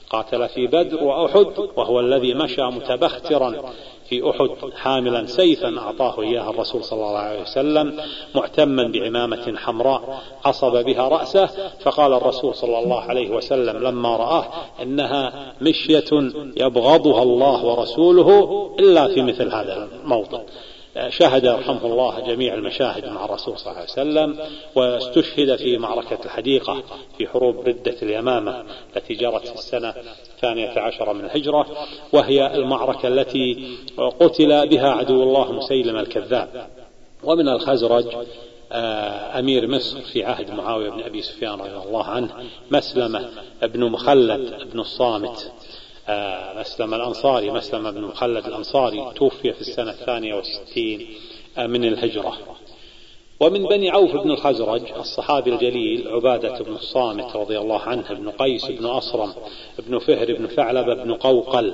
قاتل 0.10 0.50
في 0.50 0.68
بدر 0.68 1.04
وأحد 1.04 1.48
وهو 1.76 2.00
الذي 2.00 2.34
مشى 2.34 2.62
متبخترا 2.62 3.74
في 4.10 4.30
أحد 4.30 4.74
حاملا 4.76 5.26
سيفا 5.26 5.80
أعطاه 5.80 6.22
إياها 6.22 6.50
الرسول 6.50 6.84
صلى 6.84 7.00
الله 7.00 7.18
عليه 7.18 7.42
وسلم 7.42 8.02
معتما 8.36 8.88
بعمامة 8.88 9.58
حمراء. 9.58 10.22
عصب 10.46 10.86
بها 10.86 11.08
رأسه 11.08 11.46
فقال 11.80 12.14
الرسول 12.14 12.56
صلى 12.56 12.80
الله 12.80 13.00
عليه 13.02 13.30
وسلم 13.30 13.78
لما 13.84 14.18
رآه 14.18 14.46
إنها 14.82 15.54
مشية 15.62 16.32
يبغضها 16.58 17.24
الله 17.24 17.66
ورسوله 17.66 18.72
إلا 18.80 19.08
في 19.08 19.22
مثل 19.22 19.48
هذا 19.48 19.88
الموطن. 20.04 20.42
شهد 21.10 21.46
رحمه 21.46 21.86
الله 21.86 22.20
جميع 22.20 22.54
المشاهد 22.54 23.06
مع 23.06 23.26
الرسول 23.26 23.58
صلى 23.60 23.68
الله 23.72 23.82
عليه 23.82 23.92
وسلم 23.92 24.40
واستشهد 24.76 25.56
في 25.56 25.78
معركة 25.78 26.18
الحديقة 26.26 26.84
في 27.18 27.28
حروب 27.28 27.60
ردة 27.68 27.96
اليمامة 28.02 28.64
التي 28.96 29.14
جرت 29.14 29.48
في 29.48 29.54
السنة 29.56 29.94
الثانية 30.36 30.80
عشر 30.80 31.14
من 31.14 31.26
الهجرة 31.26 31.68
وهي 32.14 32.56
المعركة 32.56 33.08
التي 33.08 33.68
قتل 33.98 34.68
بها 34.68 34.90
عدو 34.92 35.24
الله 35.24 35.52
مسيلم 35.52 35.98
الكذاب. 35.98 36.68
ومن 37.24 37.50
الخزرج 37.50 38.06
آه، 38.72 39.40
أمير 39.40 39.68
مصر 39.68 40.02
في 40.02 40.24
عهد 40.24 40.52
معاوية 40.52 40.90
بن 40.90 41.02
أبي 41.04 41.22
سفيان 41.22 41.54
رضي 41.54 41.88
الله 41.88 42.04
عنه 42.04 42.30
مسلمة 42.72 43.30
بن 43.62 43.84
مخلد 43.84 44.70
بن 44.74 44.80
الصامت. 44.80 45.52
مسلم 46.56 46.94
الأنصاري 46.94 47.52
مسلم 47.52 47.92
بن 47.92 48.02
مخلد 48.02 48.46
الأنصاري 48.46 49.12
توفي 49.16 49.54
في 49.54 49.62
السنة 49.62 49.92
الثانية 49.92 50.36
والستين 50.36 51.08
آه، 51.58 51.68
من 51.68 51.86
الهجرة. 51.86 52.38
ومن 53.40 53.64
بني 53.64 53.90
عوف 53.90 54.16
بن 54.16 54.32
الخزرج 54.32 54.82
الصحابي 55.00 55.54
الجليل 55.54 56.08
عبادة 56.08 56.60
بن 56.60 56.74
الصامت 56.74 57.36
رضي 57.36 57.58
الله 57.58 57.80
عنه 57.80 58.14
بن 58.14 58.30
قيس 58.30 58.66
بن 58.66 58.86
أصرم 58.86 59.34
بن 59.88 60.00
فهر 60.00 60.34
بن 60.34 60.48
ثعلبة 60.48 60.94
بن 60.94 61.14
قوقل. 61.14 61.74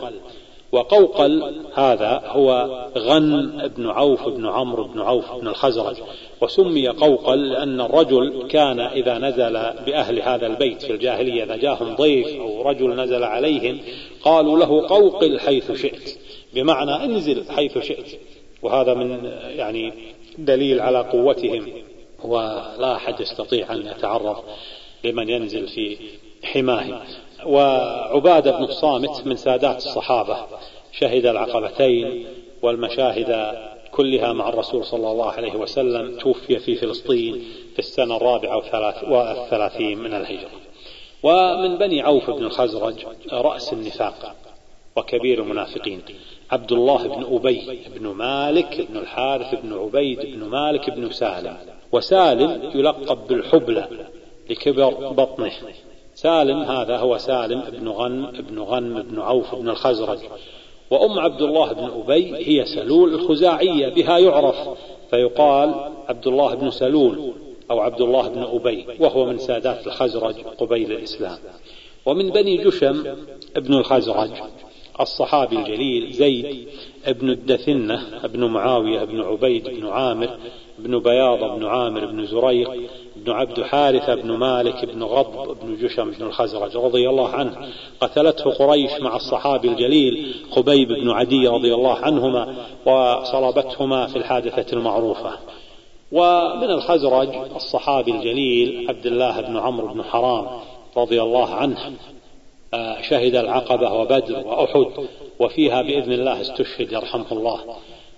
وقوقل 0.71 1.61
هذا 1.73 2.21
هو 2.25 2.67
غن 2.97 3.67
بن 3.77 3.87
عوف 3.87 4.27
بن 4.27 4.45
عمرو 4.45 4.83
بن 4.83 5.01
عوف 5.01 5.31
بن 5.31 5.47
الخزرج. 5.47 5.95
وسمي 6.41 6.87
قوقل 6.87 7.49
لأن 7.49 7.81
الرجل 7.81 8.47
كان 8.49 8.79
إذا 8.79 9.17
نزل 9.17 9.53
بأهل 9.85 10.21
هذا 10.21 10.47
البيت 10.47 10.81
في 10.81 10.91
الجاهلية 10.91 11.43
إذا 11.43 11.55
جاءهم 11.55 11.95
ضيف 11.95 12.27
أو 12.27 12.61
رجل 12.61 12.95
نزل 12.95 13.23
عليهم 13.23 13.79
قالوا 14.23 14.59
له 14.59 14.87
قوقل 14.87 15.39
حيث 15.39 15.71
شئت. 15.71 16.17
بمعنى 16.53 17.05
انزل 17.05 17.51
حيث 17.51 17.77
شئت. 17.77 18.19
وهذا 18.61 18.93
من 18.93 19.31
يعني 19.55 19.93
دليل 20.37 20.79
على 20.79 20.99
قوتهم. 20.99 21.67
ولا 22.23 22.95
أحد 22.95 23.19
يستطيع 23.21 23.73
أن 23.73 23.87
يتعرض 23.87 24.43
لمن 25.03 25.29
ينزل 25.29 25.67
في 25.67 25.97
حماه. 26.43 27.01
وعبادة 27.45 28.51
بن 28.51 28.63
الصامت 28.63 29.27
من 29.27 29.35
سادات 29.35 29.77
الصحابة. 29.77 30.37
شهد 30.91 31.25
العقبتين 31.25 32.25
والمشاهد 32.61 33.57
كلها 33.91 34.33
مع 34.33 34.49
الرسول 34.49 34.85
صلى 34.85 35.11
الله 35.11 35.31
عليه 35.31 35.53
وسلم 35.53 36.17
توفي 36.17 36.59
في 36.59 36.75
فلسطين 36.75 37.33
في 37.73 37.79
السنة 37.79 38.17
الرابعة 38.17 38.63
والثلاثين 39.11 39.97
من 39.97 40.13
الهجرة. 40.13 40.60
ومن 41.23 41.77
بني 41.77 42.01
عوف 42.01 42.29
بن 42.29 42.45
الخزرج 42.45 43.05
رأس 43.31 43.73
النفاق 43.73 44.35
وكبير 44.95 45.41
المنافقين 45.41 46.01
عبد 46.51 46.71
الله 46.71 47.07
بن 47.07 47.35
أبي 47.35 47.79
بن 47.95 48.07
مالك 48.07 48.87
بن 48.89 48.97
الحارث 48.97 49.55
بن 49.63 49.73
عبيد 49.73 50.19
بن 50.19 50.43
مالك 50.43 50.89
بن 50.89 51.11
سالم 51.11 51.57
وسالم 51.91 52.71
يلقب 52.75 53.27
بالحبلى 53.27 53.87
لكبر 54.49 54.89
بطنه. 55.11 55.51
سالم 56.15 56.61
هذا 56.61 56.97
هو 56.97 57.17
سالم 57.17 57.61
بن 57.61 57.89
غنم 57.89 58.31
بن 58.31 58.59
غنم 58.59 59.01
بن 59.01 59.19
عوف 59.19 59.55
بن 59.55 59.69
الخزرج. 59.69 60.19
وأم 60.91 61.19
عبد 61.19 61.41
الله 61.41 61.73
بن 61.73 61.83
أبي 61.83 62.35
هي 62.35 62.65
سلول 62.65 63.13
الخزاعية 63.13 63.89
بها 63.89 64.17
يعرف 64.17 64.55
فيقال 65.09 65.75
عبد 66.09 66.27
الله 66.27 66.55
بن 66.55 66.71
سلول. 66.71 67.33
أو 67.71 67.79
عبد 67.79 68.01
الله 68.01 68.27
بن 68.27 68.43
أبي 68.43 68.85
وهو 68.99 69.25
من 69.25 69.37
سادات 69.37 69.87
الخزرج 69.87 70.35
قبيل 70.57 70.91
الإسلام. 70.91 71.37
ومن 72.05 72.29
بني 72.29 72.57
جشم 72.57 73.15
ابن 73.55 73.73
الخزرج 73.73 74.31
الصحابي 74.99 75.55
الجليل 75.55 76.13
زيد 76.13 76.67
بن 77.07 77.29
الدثنة 77.29 78.27
بن 78.27 78.45
معاوية 78.45 79.03
بن 79.03 79.21
عبيد 79.21 79.69
بن 79.69 79.87
عامر 79.87 80.37
بن 80.79 80.99
بياض 80.99 81.59
بن 81.59 81.65
عامر 81.65 82.05
بن 82.05 82.25
زريق 82.25 82.71
بن 83.15 83.31
عبد 83.31 83.61
حارثة 83.61 84.15
بن 84.15 84.31
مالك 84.31 84.85
بن 84.85 85.03
غضب 85.03 85.57
بن 85.61 85.75
جشم 85.75 86.11
بن 86.11 86.25
الخزرج 86.25 86.77
رضي 86.77 87.09
الله 87.09 87.29
عنه. 87.29 87.69
قتلته 88.01 88.51
قريش 88.51 88.91
مع 89.01 89.15
الصحابي 89.15 89.67
الجليل 89.67 90.35
خبيب 90.51 90.87
بن 90.87 91.09
عدي 91.09 91.47
رضي 91.47 91.73
الله 91.73 91.95
عنهما 91.95 92.55
وصلبتهما 92.85 94.07
في 94.07 94.15
الحادثة 94.15 94.73
المعروفة. 94.73 95.31
ومن 96.11 96.69
الخزرج 96.69 97.29
الصحابي 97.55 98.11
الجليل 98.11 98.89
عبد 98.89 99.05
الله 99.05 99.41
بن 99.41 99.57
عمرو 99.57 99.87
بن 99.87 100.03
حرام 100.03 100.47
رضي 100.97 101.21
الله 101.21 101.49
عنه. 101.49 101.91
آه، 102.73 103.01
شهد 103.01 103.35
العقبة 103.35 103.93
وبدر 103.93 104.47
وأحد 104.47 105.07
وفيها 105.39 105.81
بإذن 105.81 106.11
الله 106.11 106.41
استشهد 106.41 106.91
يرحمه 106.91 107.31
الله. 107.31 107.59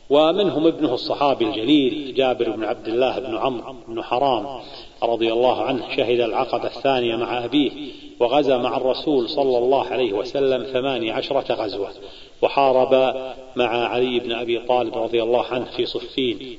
ومنهم 0.10 0.68
ابنه 0.68 0.94
الصحابي 0.94 1.46
الجليل 1.46 2.14
جابر 2.16 2.50
بن 2.50 2.64
عبد 2.64 2.88
الله 2.88 3.20
بن 3.20 3.38
عمرو 3.38 3.76
بن 3.88 4.04
حرام 4.04 4.62
رضي 5.04 5.34
الله 5.34 5.62
عنه. 5.62 5.96
شهد 5.98 6.20
العقبة 6.20 6.68
الثانية 6.68 7.16
مع 7.16 7.46
أبيه 7.46 7.72
وغزا 8.20 8.58
مع 8.58 8.78
الرسول 8.78 9.30
صلى 9.30 9.58
الله 9.58 9.86
عليه 9.86 10.14
وسلم 10.14 10.64
ثماني 10.64 11.12
عشرة 11.12 11.54
غزوة. 11.54 11.92
وحارب 12.42 13.16
مع 13.56 13.88
علي 13.88 14.20
بن 14.20 14.32
أبي 14.32 14.60
طالب 14.60 14.98
رضي 14.98 15.24
الله 15.24 15.46
عنه 15.46 15.66
في 15.66 15.86
صفين. 15.86 16.58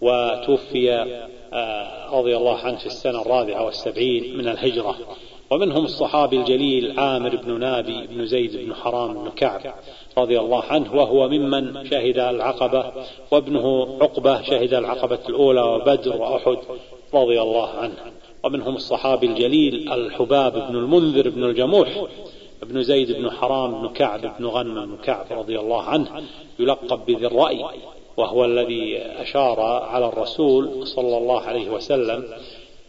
وتوفي 0.00 0.92
آه، 1.52 2.18
رضي 2.18 2.36
الله 2.36 2.56
عنه 2.58 2.76
في 2.76 2.86
السنة 2.86 3.22
الرابعة 3.22 3.64
والسبعين 3.64 4.38
من 4.38 4.48
الهجرة. 4.48 4.96
ومنهم 5.50 5.84
الصحابي 5.84 6.36
الجليل 6.36 7.00
عامر 7.00 7.36
بن 7.36 7.60
نابي 7.60 8.06
بن 8.06 8.26
زيد 8.26 8.56
بن 8.56 8.74
حرام 8.74 9.14
بن 9.14 9.30
كعب 9.30 9.74
رضي 10.18 10.40
الله 10.40 10.62
عنه 10.64 10.94
وهو 10.94 11.28
ممن 11.28 11.90
شهد 11.90 12.18
العقبة 12.18 12.92
وابنه 13.30 13.98
عقبة 14.00 14.42
شهد 14.42 14.74
العقبة 14.74 15.18
الأولى 15.28 15.62
وبدر 15.62 16.16
وأحد 16.16 16.58
رضي 17.14 17.42
الله 17.42 17.68
عنه. 17.68 17.94
ومنهم 18.44 18.76
الصحابي 18.76 19.26
الجليل 19.26 19.92
الحباب 19.92 20.52
بن 20.52 20.76
المنذر 20.76 21.28
بن 21.28 21.44
الجموح 21.44 21.88
بن 22.62 22.82
زيد 22.82 23.12
بن 23.12 23.30
حرام 23.30 23.82
بن 23.82 23.88
كعب 23.88 24.36
بن 24.38 24.46
غنم 24.46 24.86
بن 24.86 24.96
كعب 25.02 25.26
رضي 25.30 25.58
الله 25.60 25.82
عنه 25.82 26.22
يلقب 26.58 27.06
بذي 27.06 27.26
الرأي. 27.26 27.64
وهو 28.16 28.44
الذي 28.44 28.98
أشار 28.98 29.60
على 29.60 30.06
الرسول 30.06 30.86
صلى 30.86 31.18
الله 31.18 31.40
عليه 31.40 31.70
وسلم 31.70 32.24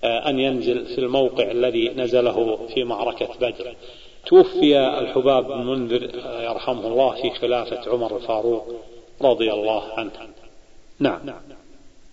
آه، 0.04 0.30
أن 0.30 0.40
ينزل 0.40 0.86
في 0.86 0.98
الموقع 0.98 1.52
الذي 1.52 1.90
نزله 1.90 2.60
في 2.74 2.84
معركة 2.84 3.30
بدر. 3.42 3.76
توفي 4.28 4.80
الحباب 4.80 5.48
بن 5.48 5.66
منذر 5.66 6.10
آه، 6.26 6.44
يرحمه 6.44 6.88
الله 6.88 7.22
في 7.22 7.30
خلافة 7.30 7.92
عمر 7.92 8.18
الفاروق 8.18 8.68
رضي 9.22 9.54
الله 9.54 9.84
عنه. 9.94 10.12
نعم. 11.00 11.20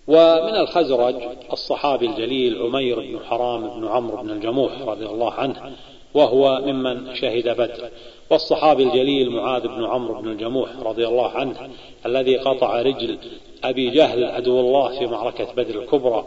ومن 0.07 0.55
الخزرج 0.55 1.15
الصحابي 1.53 2.05
الجليل 2.05 2.61
عمير 2.61 2.99
بن 2.99 3.19
حرام 3.25 3.79
بن 3.79 3.87
عمرو 3.87 4.23
بن 4.23 4.29
الجموح 4.29 4.71
رضي 4.81 5.05
الله 5.05 5.33
عنه 5.33 5.75
وهو 6.15 6.61
ممن 6.65 7.15
شهد 7.15 7.49
بدر. 7.49 7.89
والصحابي 8.29 8.83
الجليل 8.83 9.29
معاذ 9.29 9.67
بن 9.67 9.83
عمرو 9.83 10.21
بن 10.21 10.31
الجموح 10.31 10.69
رضي 10.83 11.07
الله 11.07 11.29
عنه 11.29 11.69
الذي 12.05 12.37
قطع 12.37 12.81
رجل 12.81 13.17
أبي 13.63 13.89
جهل 13.89 14.23
عدو 14.23 14.59
الله 14.59 14.99
في 14.99 15.05
معركة 15.05 15.53
بدر 15.53 15.81
الكبرى. 15.81 16.25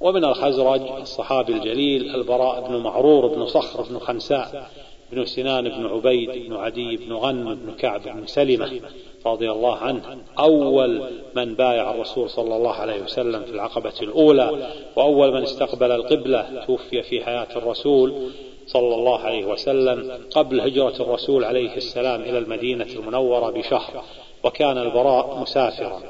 ومن 0.00 0.24
الخزرج 0.24 0.80
الصحابي 1.00 1.52
الجليل 1.52 2.14
البراء 2.14 2.68
بن 2.68 2.76
معرور 2.76 3.26
بن 3.26 3.46
صخر 3.46 3.82
بن 3.82 3.98
خنساء 3.98 4.70
بن 5.12 5.24
سنان 5.24 5.68
بن 5.68 5.86
عبيد 5.86 6.30
بن 6.30 6.56
عدي 6.56 6.96
بن 6.96 7.12
غنم 7.12 7.54
بن 7.54 7.72
كعب 7.78 8.02
بن 8.02 8.26
سلمة 8.26 8.80
رضي 9.26 9.50
الله 9.50 9.76
عنه. 9.76 10.18
أول 10.38 11.02
من 11.34 11.54
بايع 11.54 11.90
الرسول 11.90 12.30
صلى 12.30 12.56
الله 12.56 12.72
عليه 12.72 13.02
وسلم 13.02 13.42
في 13.42 13.50
العقبة 13.50 13.92
الأولى 14.02 14.70
وأول 14.96 15.32
من 15.34 15.42
استقبل 15.42 15.92
القبلة 15.92 16.64
توفي 16.66 17.02
في 17.02 17.24
حياة 17.24 17.48
الرسول. 17.56 18.30
صلى 18.66 18.94
الله 18.94 19.18
عليه 19.18 19.44
وسلم 19.44 20.20
قبل 20.30 20.60
هجرة 20.60 20.94
الرسول 21.00 21.44
عليه 21.44 21.76
السلام 21.76 22.20
إلى 22.20 22.38
المدينة 22.38 22.84
المنورة 22.84 23.50
بشهر 23.50 24.04
وكان 24.44 24.78
البراء 24.78 25.38
مسافرا. 25.38 26.02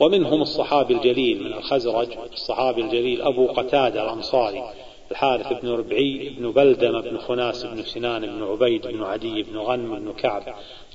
ومنهم 0.00 0.42
الصحابي 0.42 0.94
الجليل 0.94 1.44
من 1.44 1.52
الخزرج 1.52 2.08
الصحابي 2.32 2.80
الجليل 2.80 3.22
أبو 3.22 3.46
قتادة 3.46 4.04
الأنصاري 4.04 4.62
الحارث 5.10 5.52
بن 5.62 5.68
ربعي 5.68 6.34
بن 6.38 6.50
بلدم 6.50 7.00
بن 7.00 7.18
خناس 7.18 7.64
بن 7.64 7.82
سنان 7.82 8.26
بن 8.26 8.42
عبيد 8.42 8.86
بن 8.86 9.02
عدي 9.02 9.42
بن 9.42 9.58
غنم 9.58 9.98
بن 9.98 10.12
كعب 10.12 10.42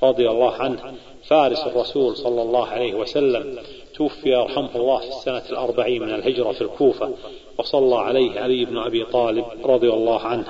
رضي 0.04 0.30
الله 0.30 0.54
عنه. 0.54 0.94
فارس 1.24 1.68
الرسول 1.68 2.18
صلى 2.18 2.42
الله 2.42 2.68
عليه 2.68 2.94
وسلم 2.94 3.60
توفي 3.96 4.36
رحمه 4.36 4.76
الله 4.76 5.00
في 5.00 5.08
السنة 5.08 5.44
الأربعين 5.50 6.02
من 6.02 6.14
الهجرة 6.14 6.52
في 6.52 6.62
الكوفة 6.62 7.12
وصلى 7.58 7.96
عليه 7.96 8.40
علي 8.40 8.66
بن 8.66 8.78
أبي 8.78 9.04
طالب 9.06 9.46
رضي 9.66 9.90
الله 9.90 10.20
عنه. 10.20 10.46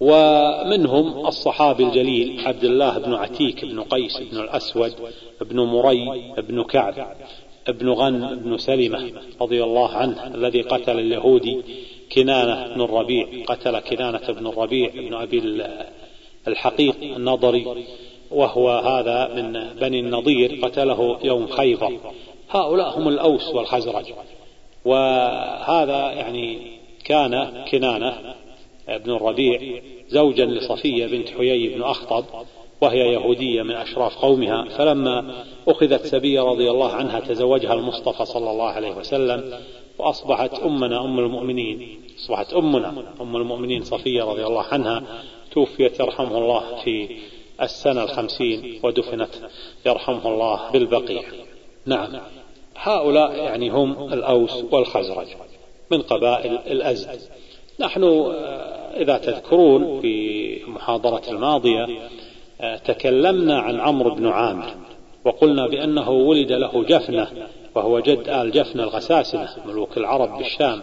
ومنهم 0.00 1.26
الصحابي 1.26 1.84
الجليل 1.84 2.40
عبد 2.46 2.64
الله 2.64 2.98
بن 2.98 3.14
عتيك 3.14 3.64
بن 3.64 3.80
قيس 3.80 4.20
بن 4.20 4.40
الأسود 4.40 4.94
بن 5.40 5.60
مري 5.60 6.32
بن 6.38 6.62
كعب 6.62 7.16
بن 7.68 7.88
غن 7.88 8.38
بن 8.38 8.58
سلمة 8.58 9.12
رضي 9.40 9.64
الله 9.64 9.88
عنه 9.88 10.26
الذي 10.26 10.62
قتل 10.62 10.98
اليهودي 10.98 11.62
كنانة 12.12 12.74
بن 12.74 12.80
الربيع 12.80 13.26
قتل 13.46 13.78
كنانة 13.78 14.26
بن 14.28 14.46
الربيع 14.46 14.90
بن 14.94 15.14
أبي 15.14 15.62
الحقيق 16.48 16.96
النضري 17.02 17.66
وهو 18.30 18.70
هذا 18.70 19.34
من 19.34 19.52
بني 19.80 20.00
النضير 20.00 20.60
قتله 20.62 21.18
يوم 21.24 21.46
خيبر. 21.46 22.00
هؤلاء 22.50 22.98
هم 22.98 23.08
الأوس 23.08 23.54
والخزرج. 23.54 24.04
وهذا 24.84 26.12
يعني 26.12 26.58
كان 27.04 27.64
كنانة 27.70 28.34
بن 28.88 29.10
الربيع 29.10 29.82
زوجا 30.08 30.46
لصفية 30.46 31.06
بنت 31.06 31.28
حيي 31.28 31.68
بن 31.68 31.82
أخطب 31.82 32.24
وهي 32.80 33.12
يهودية 33.12 33.62
من 33.62 33.74
أشراف 33.74 34.16
قومها 34.16 34.64
فلما 34.64 35.44
أخذت 35.68 36.06
سبية 36.06 36.42
رضي 36.42 36.70
الله 36.70 36.92
عنها 36.92 37.20
تزوجها 37.20 37.74
المصطفى 37.74 38.24
صلى 38.24 38.50
الله 38.50 38.68
عليه 38.68 38.96
وسلم 38.96 39.60
وأصبحت 39.98 40.54
أمنا 40.54 41.04
أم 41.04 41.18
المؤمنين. 41.18 42.00
أصبحت 42.18 42.52
أمنا 42.52 43.14
أم 43.20 43.36
المؤمنين 43.36 43.84
صفية 43.84 44.22
رضي 44.22 44.46
الله 44.46 44.62
عنها 44.62 45.02
توفيت 45.52 46.00
يرحمه 46.00 46.38
الله 46.38 46.76
في 46.84 47.16
السنة 47.62 48.02
الخمسين 48.02 48.80
ودفنت 48.82 49.34
يرحمه 49.86 50.28
الله 50.28 50.70
بالبقيع. 50.70 51.22
نعم. 51.86 52.20
هؤلاء 52.76 53.36
يعني 53.36 53.70
هم 53.70 54.12
الأوس 54.12 54.64
والخزرج 54.72 55.26
من 55.90 56.02
قبائل 56.02 56.52
الأزد. 56.52 57.20
نحن 57.80 58.32
إذا 58.96 59.18
تذكرون 59.18 60.00
في 60.00 60.64
المحاضرة 60.64 61.22
الماضية 61.30 61.86
تكلمنا 62.84 63.58
عن 63.58 63.80
عمرو 63.80 64.14
بن 64.14 64.26
عامر 64.26 64.74
وقلنا 65.24 65.66
بأنه 65.66 66.10
ولد 66.10 66.52
له 66.52 66.84
جفنة 66.84 67.28
وهو 67.74 68.00
جد 68.00 68.28
آل 68.28 68.50
جفنة 68.50 68.82
الغساسنة 68.82 69.48
ملوك 69.66 69.98
العرب 69.98 70.38
بالشام 70.38 70.80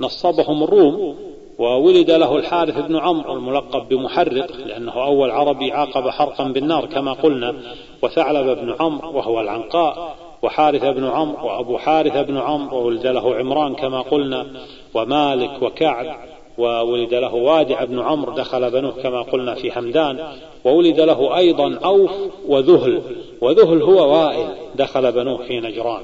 نصبهم 0.00 0.62
الروم 0.62 1.16
وولد 1.58 2.10
له 2.10 2.36
الحارث 2.36 2.78
بن 2.78 2.96
عمرو 2.96 3.34
الملقب 3.34 3.88
بمحرق 3.88 4.56
لأنه 4.66 5.04
أول 5.04 5.30
عربي 5.30 5.72
عاقب 5.72 6.08
حرقا 6.08 6.44
بالنار 6.44 6.86
كما 6.86 7.12
قلنا 7.12 7.54
وثعلب 8.02 8.58
بن 8.58 8.74
عمرو 8.80 9.16
وهو 9.16 9.40
العنقاء 9.40 10.16
وحارث 10.42 10.84
بن 10.84 11.06
عمرو 11.06 11.46
وأبو 11.46 11.78
حارث 11.78 12.16
بن 12.16 12.36
عمرو 12.36 12.78
وولد 12.78 13.06
له 13.06 13.34
عمران 13.34 13.74
كما 13.74 14.00
قلنا 14.00 14.46
ومالك 14.94 15.62
وكعب 15.62 16.16
وولد 16.58 17.14
له 17.14 17.34
وادع 17.34 17.84
بن 17.84 18.00
عمرو 18.00 18.34
دخل 18.34 18.70
بنوه 18.70 18.92
كما 19.02 19.22
قلنا 19.22 19.54
في 19.54 19.72
حمدان. 19.72 20.18
وولد 20.64 21.00
له 21.00 21.36
أيضا 21.36 21.78
عوف 21.82 22.10
وذهل 22.48 23.02
وذهل 23.40 23.82
هو 23.82 24.12
وائل 24.12 24.48
دخل 24.74 25.12
بنوه 25.12 25.36
في 25.36 25.60
نجران 25.60 26.00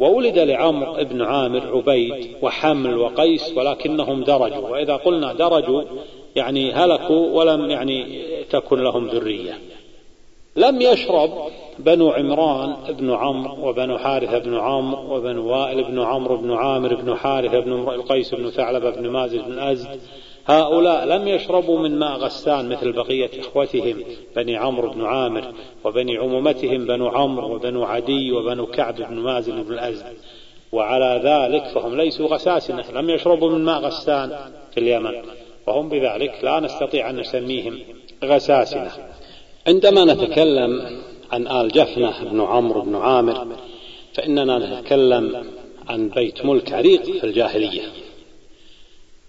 وولد 0.00 0.38
لعمرو 0.38 0.94
بن 1.04 1.22
عامر 1.22 1.62
عبيد 1.76 2.36
وحمل 2.42 2.98
وقيس 2.98 3.52
ولكنهم 3.56 4.24
درجوا. 4.24 4.68
وإذا 4.68 4.96
قلنا 4.96 5.32
درجوا 5.32 5.82
يعني 6.36 6.72
هلكوا 6.72 7.26
ولم 7.32 7.70
يعني 7.70 8.22
تكن 8.50 8.82
لهم 8.82 9.08
ذرية. 9.08 9.58
لم 10.58 10.80
يشرب 10.80 11.30
بنو 11.78 12.10
عمران 12.10 12.76
بن 12.88 13.10
عمرو 13.10 13.68
وبنو 13.68 13.98
حارثة 13.98 14.38
بن 14.38 14.54
عمرو 14.54 15.16
وبنو 15.16 15.46
وائل 15.46 15.84
بن 15.84 15.98
عمرو 15.98 16.36
بن 16.36 16.52
عامر 16.52 16.94
بن 16.94 17.16
حارثة 17.16 17.60
بن 17.60 17.72
امرئ 17.72 17.94
القيس 17.94 18.34
بن 18.34 18.50
ثعلبة 18.50 18.90
بن 18.90 19.08
مازج 19.08 19.38
بن 19.38 19.58
أزد. 19.58 20.00
هؤلاء 20.46 21.04
لم 21.04 21.28
يشربوا 21.28 21.78
من 21.78 21.98
ماء 21.98 22.18
غسان 22.18 22.68
مثل 22.68 22.92
بقية 22.92 23.30
إخوتهم 23.40 24.04
بني 24.36 24.56
عمرو 24.56 24.90
بن 24.90 25.04
عامر 25.04 25.52
وبني 25.84 26.16
عمومتهم 26.16 26.86
بنو 26.86 27.08
عمرو 27.08 27.54
وبنو 27.54 27.84
عدي 27.84 28.32
وبنو 28.32 28.66
كعب 28.66 28.94
بن 28.94 29.16
مازن 29.16 29.62
بن 29.62 29.72
الأزد. 29.72 30.06
وعلى 30.72 31.20
ذلك 31.24 31.64
فهم 31.64 31.96
ليسوا 31.96 32.28
غساسنة 32.28 32.84
لم 32.94 33.10
يشربوا 33.10 33.50
من 33.50 33.64
ماء 33.64 33.80
غسان 33.80 34.30
في 34.74 34.80
اليمن. 34.80 35.12
وهم 35.66 35.88
بذلك 35.88 36.38
لا 36.42 36.60
نستطيع 36.60 37.10
أن 37.10 37.16
نسميهم 37.16 37.78
غساسنة 38.24 38.90
عندما 39.68 40.04
نتكلم 40.04 41.00
عن 41.32 41.46
آل 41.46 41.68
جفنة 41.68 42.24
بن 42.24 42.40
عمرو 42.40 42.80
بن 42.80 42.96
عامر 42.96 43.56
فإننا 44.14 44.58
نتكلم 44.58 45.46
عن 45.88 46.08
بيت 46.08 46.44
ملك 46.44 46.72
عريق 46.72 47.02
في 47.02 47.24
الجاهلية. 47.24 47.82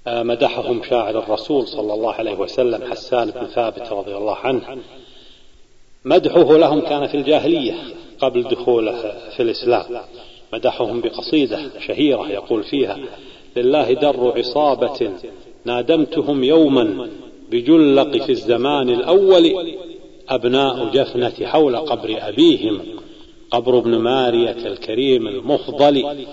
آه، 0.08 0.24
مدحهم 0.24 0.82
شاعر 0.90 1.20
الرسول 1.20 1.68
صلى 1.68 1.94
الله 1.94 2.14
عليه 2.14 2.38
وسلم 2.38 2.92
حسان 2.92 3.32
بن 3.32 3.46
ثابت 3.46 3.92
رضي 3.92 4.16
الله 4.16 4.36
عنه. 4.36 4.78
مدحه 6.06 6.58
لهم 6.58 6.82
كان 6.82 7.08
في 7.08 7.18
الجاهلية 7.18 7.74
قبل 8.20 8.44
دخوله 8.44 9.18
في 9.36 9.44
الإسلام. 9.44 10.02
مدحهم 10.54 11.02
بقصيدة 11.02 11.60
شهيرة 11.80 12.30
يقول 12.30 12.64
فيها 12.64 13.00
لله 13.56 13.94
در 13.94 14.34
عصابة 14.38 15.12
نادمتهم 15.66 16.44
يوما 16.44 17.10
بجلق 17.52 18.18
في 18.18 18.32
الزمان 18.32 18.90
الأول 18.90 19.76
أبناء 20.30 20.90
جفنة 20.90 21.48
حول 21.48 21.78
قبر 21.78 22.18
أبيهم 22.22 22.82
قبر 23.52 23.78
ابن 23.78 23.98
مارية 23.98 24.68
الكريم 24.68 25.28
المفضل. 25.28 26.26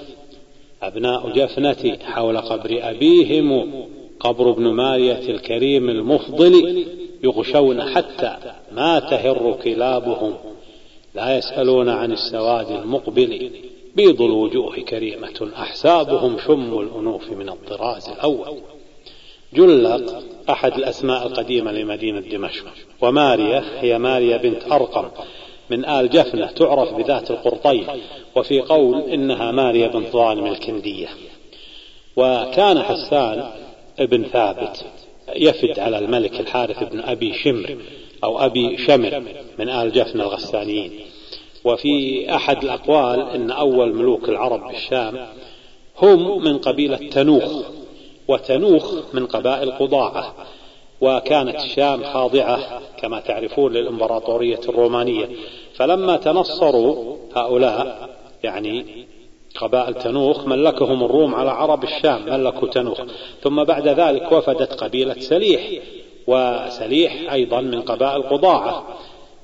أبناء 0.82 1.30
جفنة 1.30 1.98
حول 2.04 2.38
قبر 2.38 2.78
أبيهم 2.82 3.72
قبر 4.20 4.50
ابن 4.50 4.66
مارية 4.66 5.28
الكريم 5.28 5.88
المفضل. 5.88 6.84
يغشون 7.24 7.82
حتى 7.82 8.36
ما 8.72 8.98
تهر 8.98 9.58
كلابهم 9.64 10.34
لا 11.14 11.36
يسألون 11.38 11.88
عن 11.88 12.12
السواد 12.12 12.70
المقبل. 12.70 13.50
بيض 13.96 14.22
الوجوه 14.22 14.76
كريمة 14.76 15.50
أحسابهم 15.56 16.36
شم 16.46 16.78
الأنوف 16.80 17.32
من 17.32 17.48
الطراز 17.48 18.08
الأول. 18.08 18.58
جلق 19.54 20.22
أحد 20.50 20.72
الأسماء 20.72 21.26
القديمة 21.26 21.72
لمدينة 21.72 22.20
دمشق. 22.20 22.64
وماريا 23.00 23.64
هي 23.80 23.98
ماريا 23.98 24.36
بنت 24.36 24.72
أرقم. 24.72 25.08
من 25.70 25.84
آل 25.84 26.10
جفنة 26.10 26.46
تعرف 26.46 26.94
بذات 26.94 27.30
القرطين 27.30 27.86
وفي 28.36 28.60
قول 28.60 29.00
إنها 29.00 29.52
ماريا 29.52 29.88
بنت 29.88 30.08
ظالم 30.08 30.46
الكندية. 30.46 31.08
وكان 32.16 32.82
حسان 32.82 33.50
ابن 33.98 34.24
ثابت 34.24 34.84
يفد 35.36 35.78
على 35.78 35.98
الملك 35.98 36.40
الحارث 36.40 36.82
بن 36.82 37.00
أبي 37.00 37.32
شمر 37.32 37.76
أو 38.24 38.38
أبي 38.38 38.76
شمر 38.76 39.22
من 39.58 39.68
آل 39.68 39.92
جفنة 39.92 40.22
الغسانيين. 40.22 40.92
وفي 41.64 42.26
أحد 42.36 42.64
الأقوال 42.64 43.20
إن 43.20 43.50
أول 43.50 43.94
ملوك 43.94 44.28
العرب 44.28 44.68
بالشام 44.68 45.26
هم 46.02 46.44
من 46.44 46.58
قبيلة 46.58 46.96
تنوخ. 46.96 47.75
وتنوخ 48.28 48.94
من 49.12 49.26
قبائل 49.26 49.70
قضاعة 49.70 50.34
وكانت 51.00 51.56
الشام 51.56 52.04
خاضعة 52.04 52.80
كما 52.98 53.20
تعرفون 53.20 53.72
للإمبراطورية 53.72 54.60
الرومانية. 54.68 55.28
فلما 55.74 56.16
تنصروا 56.16 57.16
هؤلاء 57.36 58.08
يعني 58.44 59.06
قبائل 59.56 59.94
تنوخ 59.94 60.46
ملكهم 60.46 61.04
الروم 61.04 61.34
على 61.34 61.50
عرب 61.50 61.84
الشام 61.84 62.24
ملكوا 62.26 62.68
تنوخ. 62.68 63.00
ثم 63.42 63.64
بعد 63.64 63.88
ذلك 63.88 64.32
وفدت 64.32 64.84
قبيلة 64.84 65.20
سليح 65.20 65.82
وسليح 66.26 67.32
أيضا 67.32 67.60
من 67.60 67.82
قبائل 67.82 68.22
قضاعة. 68.22 68.84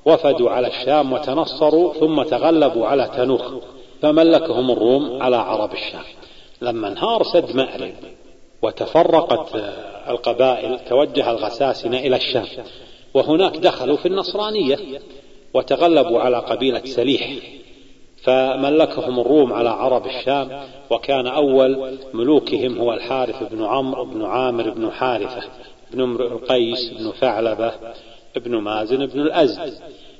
وفدوا 0.05 0.49
على 0.49 0.67
الشام 0.67 1.13
وتنصروا 1.13 1.93
ثم 1.93 2.23
تغلبوا 2.23 2.87
على 2.87 3.11
تنوخ 3.17 3.53
فملكهم 4.01 4.71
الروم 4.71 5.21
على 5.23 5.35
عرب 5.35 5.73
الشام. 5.73 6.03
لما 6.61 6.87
انهار 6.87 7.23
سد 7.23 7.55
مأرب 7.55 7.93
وتفرقت 8.63 9.55
القبائل 10.09 10.79
توجه 10.89 11.31
الغساسنة 11.31 11.97
إلى 11.97 12.15
الشام. 12.15 12.45
وهناك 13.13 13.57
دخلوا 13.57 13.97
في 13.97 14.07
النصرانية 14.07 14.79
وتغلبوا 15.53 16.19
على 16.19 16.37
قبيلة 16.37 16.81
سليح 16.85 17.29
فملكهم 18.23 19.19
الروم 19.19 19.53
على 19.53 19.69
عرب 19.69 20.05
الشام 20.05 20.63
وكان 20.89 21.27
أول 21.27 21.97
ملوكهم 22.13 22.77
هو 22.77 22.93
الحارث 22.93 23.43
بن 23.43 23.63
عمرو 23.63 24.05
بن 24.05 24.25
عامر 24.25 24.69
بن 24.69 24.91
حارثة 24.91 25.43
بن 25.91 26.01
امرئ 26.01 26.27
القيس 26.27 26.89
بن 26.89 27.11
ثعلبة 27.11 27.71
بن 28.35 28.55
مازن 28.55 29.05
بن 29.05 29.21
الأزد. 29.21 29.73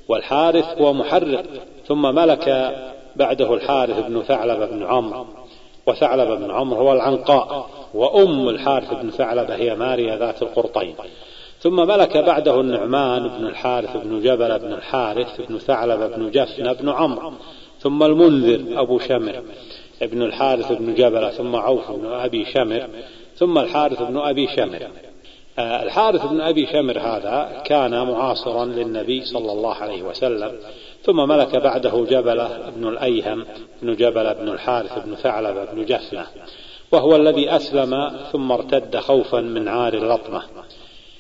والحارث 0.08 0.78
هو 0.78 0.94
محرق 0.94 1.44
ثم 1.88 2.16
ملك 2.16 2.76
بعده 3.16 3.54
الحارث 3.54 4.06
بن 4.08 4.22
ثعلبة 4.22 4.66
بن 4.66 4.84
عمرو. 4.84 5.26
وثعلبة 5.88 6.36
بن 6.36 6.52
عمرو 6.52 6.80
هو 6.80 6.94
العنقاء 6.94 7.70
وأم 7.94 8.50
الحارث 8.50 8.94
بن 8.94 9.10
ثعلبة 9.10 9.56
هي 9.56 9.76
ماريا 9.76 10.18
ذات 10.18 10.42
القرطين. 10.42 10.96
ثم 11.60 11.76
ملك 11.76 12.18
بعده 12.18 12.62
النعمان 12.62 13.28
بن 13.28 13.48
الحارث 13.48 13.98
بن 13.98 14.22
جبل 14.22 14.60
بن 14.60 14.74
الحارث 14.74 15.42
بن 15.50 15.58
ثعلبة 15.58 16.08
بن 16.08 16.32
جفن 16.32 16.74
بن 16.74 16.90
عمرو. 16.90 17.34
ثم 17.80 18.04
المنذر 18.04 18.82
أبو 18.82 19.00
شمر 19.00 19.42
ابن 20.02 20.22
الحارث 20.22 20.72
بن 20.72 20.94
جبل 20.94 21.32
ثم 21.32 21.56
عوف 21.56 21.92
بن 21.92 22.14
أبي 22.14 22.46
شمر 22.46 22.88
ثم 23.36 23.58
الحارث 23.58 24.02
بن 24.02 24.18
أبي 24.18 24.48
شمر. 24.48 24.88
آه، 25.60 25.84
الحارث 25.84 26.26
بن 26.26 26.42
أبي 26.42 26.66
شمر 26.66 27.00
هذا 27.00 27.62
كان 27.66 28.08
معاصرا 28.08 28.66
للنبي 28.66 29.26
صلى 29.26 29.52
الله 29.52 29.76
عليه 29.76 30.04
وسلم. 30.04 30.52
ثم 31.04 31.28
ملك 31.28 31.56
بعده 31.56 32.06
جبلة 32.10 32.72
بن 32.76 32.88
الأيهم 32.88 33.46
بن 33.82 33.96
جبل 33.96 34.34
بن 34.34 34.50
الحارث 34.50 35.06
بن 35.06 35.16
ثعلبة 35.16 35.66
بن 35.66 35.86
جفنة 35.86 36.26
وهو 36.92 37.16
الذي 37.16 37.56
أسلم 37.56 38.12
ثم 38.32 38.52
ارتد 38.52 38.98
خوفا 38.98 39.42
من 39.42 39.68
عار 39.68 39.94
اللطمة. 39.94 40.42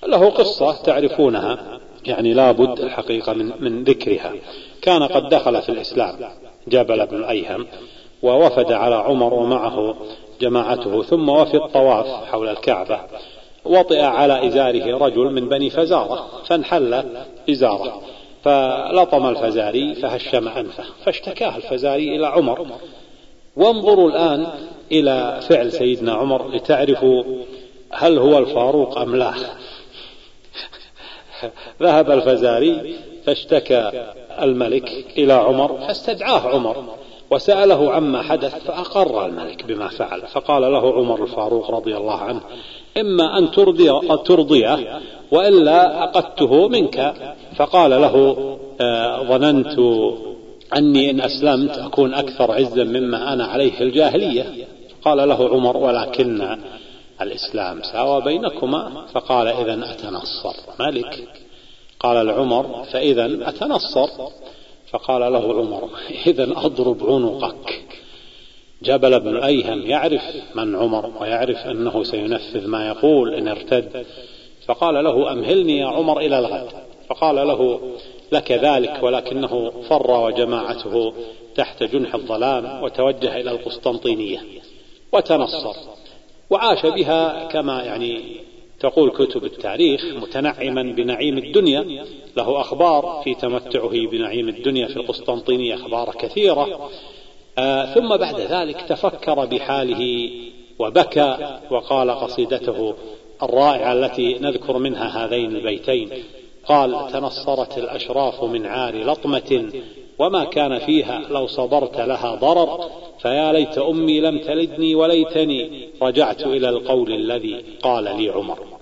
له 0.07 0.29
قصة 0.29 0.83
تعرفونها 0.83 1.79
يعني 2.05 2.33
لابد 2.33 2.79
الحقيقة 2.79 3.33
من, 3.33 3.51
من 3.59 3.83
ذكرها. 3.83 4.31
كان 4.81 5.03
قد 5.03 5.29
دخل 5.29 5.61
في 5.61 5.69
الإسلام 5.69 6.19
جبل 6.67 7.05
بن 7.05 7.17
الأيهم 7.17 7.67
ووفد 8.23 8.71
على 8.71 8.95
عمر 8.95 9.33
ومعه 9.33 9.95
جماعته 10.41 11.03
ثم 11.03 11.29
وفي 11.29 11.57
الطواف 11.57 12.07
حول 12.07 12.49
الكعبة. 12.49 12.99
وطئ 13.65 14.01
على 14.01 14.47
إزاره 14.47 14.97
رجل 14.97 15.33
من 15.33 15.49
بني 15.49 15.69
فزارة 15.69 16.27
فانحل 16.45 17.03
إزاره. 17.49 18.01
فلطم 18.43 19.25
الفزاري 19.29 19.95
فهشم 19.95 20.47
أنفه 20.47 20.83
فاشتكاه 21.05 21.57
الفزاري 21.57 22.15
إلى 22.15 22.27
عمر. 22.27 22.67
وانظروا 23.55 24.09
الآن 24.09 24.47
إلى 24.91 25.39
فعل 25.49 25.71
سيدنا 25.71 26.13
عمر 26.13 26.55
لتعرفوا 26.55 27.23
هل 27.91 28.17
هو 28.17 28.37
الفاروق 28.37 28.97
أم 28.97 29.15
لا. 29.15 29.33
ذهب 31.81 32.11
الفزاري 32.11 32.95
فاشتكى 33.25 34.13
الملك 34.41 35.05
إلى 35.17 35.33
عمر 35.33 35.77
فاستدعاه 35.87 36.39
عمر. 36.39 36.95
وسأله 37.33 37.91
عما 37.91 38.21
حدث 38.21 38.55
فأقر 38.55 39.25
الملك 39.25 39.65
بما 39.65 39.87
فعل 39.87 40.21
فقال 40.21 40.61
له 40.61 40.93
عمر 40.93 41.23
الفاروق 41.23 41.71
رضي 41.71 41.97
الله 41.97 42.17
عنه 42.17 42.41
إما 42.97 43.37
أن 43.37 43.51
ترضي 43.51 43.89
ترضيه 44.25 45.01
وإلا 45.31 46.03
أقدته 46.03 46.67
منك. 46.67 47.13
فقال 47.55 47.91
له 47.91 48.35
آه، 48.81 49.23
ظننت 49.23 49.79
أني 50.77 51.09
إن 51.09 51.21
أسلمت 51.21 51.77
أكون 51.77 52.13
أكثر 52.13 52.51
عزا 52.51 52.83
مما 52.83 53.33
أنا 53.33 53.45
عليه 53.45 53.81
الجاهلية. 53.81 54.67
قال 55.05 55.29
له 55.29 55.49
عمر 55.49 55.77
ولكن 55.77 56.57
الإسلام 57.21 57.81
ساوى 57.81 58.21
بينكما. 58.21 59.05
فقال 59.13 59.47
إذا 59.47 59.73
أتنصر 59.73 60.55
ملك. 60.79 61.27
قال 61.99 62.25
لعمر 62.25 62.83
فإذا 62.91 63.49
أتنصر. 63.49 64.09
فقال 64.93 65.33
له 65.33 65.53
عمر 65.53 65.89
إذا 66.27 66.43
أضرب 66.43 67.09
عنقك. 67.09 67.79
جبل 68.83 69.19
بن 69.19 69.43
أيهم 69.43 69.81
يعرف 69.81 70.21
من 70.55 70.75
عمر 70.75 71.11
ويعرف 71.21 71.57
أنه 71.57 72.03
سينفذ 72.03 72.67
ما 72.67 72.87
يقول 72.87 73.33
إن 73.33 73.47
ارتد. 73.47 74.05
فقال 74.65 75.03
له 75.03 75.31
أمهلني 75.31 75.77
يا 75.77 75.87
عمر 75.87 76.19
إلى 76.19 76.39
الغد. 76.39 76.69
فقال 77.09 77.35
له 77.35 77.79
لك 78.31 78.51
ذلك 78.51 78.99
ولكنه 79.03 79.73
فر 79.89 80.11
وجماعته 80.11 81.13
تحت 81.55 81.83
جنح 81.83 82.15
الظلام 82.15 82.83
وتوجه 82.83 83.41
إلى 83.41 83.51
القسطنطينية. 83.51 84.39
وتنصر 85.11 85.75
وعاش 86.49 86.85
بها 86.85 87.47
كما 87.47 87.83
يعني 87.83 88.21
تقول 88.83 89.11
كتب 89.11 89.45
التاريخ 89.45 90.05
متنعما 90.05 90.83
بنعيم 90.83 91.37
الدنيا 91.37 92.05
له 92.37 92.61
أخبار 92.61 93.21
في 93.23 93.33
تمتعه 93.33 94.07
بنعيم 94.11 94.49
الدنيا 94.49 94.87
في 94.87 94.97
القسطنطينية 94.97 95.75
أخبار 95.75 96.15
كثيرة. 96.19 96.89
آه 97.57 97.85
ثم 97.93 98.17
بعد 98.17 98.39
ذلك 98.39 98.81
تفكر 98.81 99.45
بحاله 99.45 100.31
وبكى 100.79 101.59
وقال 101.71 102.11
قصيدته 102.11 102.93
الرائعة 103.43 103.93
التي 103.93 104.39
نذكر 104.39 104.77
منها 104.77 105.25
هذين 105.25 105.55
البيتين. 105.55 106.09
قال 106.65 107.11
تنصرت 107.13 107.77
الأشراف 107.77 108.43
من 108.43 108.65
عار 108.65 109.11
لطمة 109.11 109.71
وما 110.19 110.43
كان 110.43 110.79
فيها 110.79 111.21
لو 111.29 111.47
صبرت 111.47 111.99
لها 111.99 112.35
ضرر. 112.35 112.89
فيا 113.19 113.53
ليت 113.53 113.77
أمي 113.77 114.19
لم 114.19 114.39
تلدني 114.39 114.95
وليتني 114.95 115.89
رجعت 116.01 116.41
إلى 116.41 116.69
القول 116.69 117.13
الذي 117.13 117.63
قال 117.81 118.03
لي 118.03 118.29
عمر. 118.29 118.72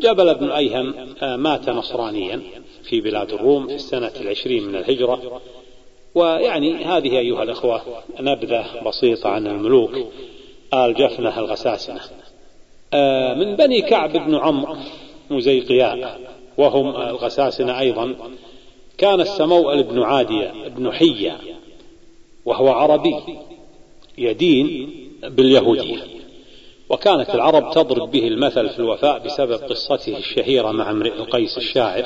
جبل 0.00 0.34
بن 0.34 0.50
أيهم 0.50 0.94
آه، 1.22 1.36
مات 1.36 1.68
نصرانيا 1.68 2.42
في 2.82 3.00
بلاد 3.00 3.32
الروم 3.32 3.66
في 3.66 3.74
السنة 3.74 4.12
العشرين 4.20 4.64
من 4.64 4.76
الهجرة. 4.76 5.40
ويعني 6.14 6.84
هذه 6.84 7.18
أيها 7.18 7.42
الأخوة 7.42 7.82
نبذة 8.20 8.66
بسيطة 8.86 9.28
عن 9.28 9.46
الملوك 9.46 9.90
آل 10.74 10.94
جفنة 10.94 11.38
الغساسنة. 11.38 12.00
آه، 12.94 13.34
من 13.34 13.56
بني 13.56 13.80
كعب 13.80 14.12
بن 14.12 14.34
عمرو 14.34 14.76
مزيقياء 15.30 16.20
وهم 16.58 16.96
الغساسنة 16.96 17.78
أيضا 17.78 18.14
كان 18.98 19.20
السموأل 19.20 19.82
بن 19.82 20.02
عادية 20.02 20.68
بن 20.68 20.92
حية 20.92 21.38
وهو 22.44 22.68
عربي 22.68 23.16
يدين 24.18 24.90
باليهودية. 25.22 26.18
وكانت 26.90 27.30
العرب 27.34 27.70
تضرب 27.70 28.10
به 28.10 28.28
المثل 28.28 28.68
في 28.68 28.78
الوفاء 28.78 29.18
بسبب 29.18 29.52
قصته 29.52 30.16
الشهيرة 30.16 30.70
مع 30.70 30.90
امرئ 30.90 31.12
القيس 31.12 31.58
الشاعر. 31.58 32.04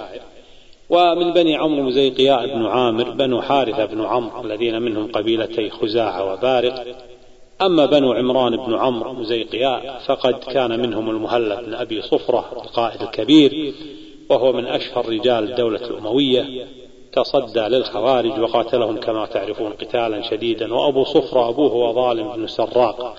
ومن 0.91 1.33
بني 1.33 1.57
عمرو 1.57 1.83
مزيقياء 1.83 2.47
بن 2.47 2.67
عامر 2.67 3.11
بنو 3.11 3.43
حارثة 3.43 3.85
بن 3.85 4.05
عمرو 4.05 4.45
الذين 4.45 4.83
منهم 4.83 5.13
قبيلتي 5.13 5.71
خزاعة 5.71 6.33
وبارق. 6.33 6.97
أما 7.63 7.87
بنو 7.87 8.13
عمران 8.13 8.57
بن 8.57 8.75
عمرو 8.75 9.13
مزيقياء 9.13 10.01
فقد 10.07 10.35
كان 10.35 10.81
منهم 10.81 11.11
المهلب 11.11 11.65
بن 11.67 11.75
أبي 11.75 12.03
صفرة 12.03 12.63
القائد 12.65 13.03
الكبير 13.03 13.75
وهو 14.31 14.53
من 14.53 14.67
أشهر 14.67 15.09
رجال 15.09 15.51
الدولة 15.51 15.87
الأموية. 15.87 16.67
تصدى 17.13 17.61
للخوارج 17.61 18.41
وقاتلهم 18.41 18.97
كما 18.97 19.27
تعرفون 19.27 19.73
قتالا 19.73 20.23
شديدا. 20.23 20.75
وأبو 20.75 21.05
صفرة 21.05 21.49
أبوه 21.49 21.71
هو 21.71 21.93
ظالم 21.93 22.33
بن 22.33 22.47
سراق. 22.47 23.17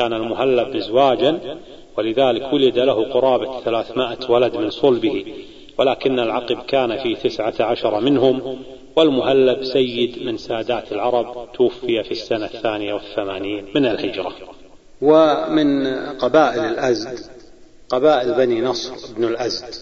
كان 0.00 0.12
المهلب 0.12 0.76
مزواجا 0.76 1.58
ولذلك 1.98 2.52
ولد 2.52 2.78
له 2.78 3.12
قرابة 3.12 3.60
ثلاثمائة 3.60 4.30
ولد 4.30 4.56
من 4.56 4.70
صلبه 4.70 5.24
ولكن 5.78 6.18
العقب 6.18 6.58
كان 6.68 7.02
في 7.02 7.14
تسعة 7.14 7.54
عشر 7.60 8.00
منهم 8.00 8.58
والمهلب 8.96 9.64
سيد 9.64 10.22
من 10.22 10.36
سادات 10.36 10.92
العرب 10.92 11.52
توفي 11.52 12.02
في 12.02 12.10
السنة 12.10 12.44
الثانية 12.44 12.94
والثمانين 12.94 13.66
من 13.74 13.86
الهجرة. 13.86 14.32
ومن 15.02 15.86
قبائل 16.18 16.60
الأزد 16.60 17.18
قبائل 17.88 18.34
بني 18.34 18.60
نصر 18.60 19.14
بن 19.16 19.24
الأزد. 19.24 19.74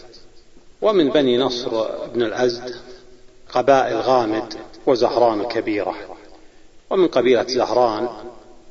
ومن 0.82 1.08
بني 1.08 1.38
نصر 1.38 1.70
بن 2.14 2.22
الأزد 2.22 2.74
قبائل 3.52 3.96
غامد 3.96 4.54
وزهران 4.86 5.40
الكبيرة 5.40 5.94
ومن 6.90 7.08
قبيلة 7.08 7.46
زهران 7.46 8.08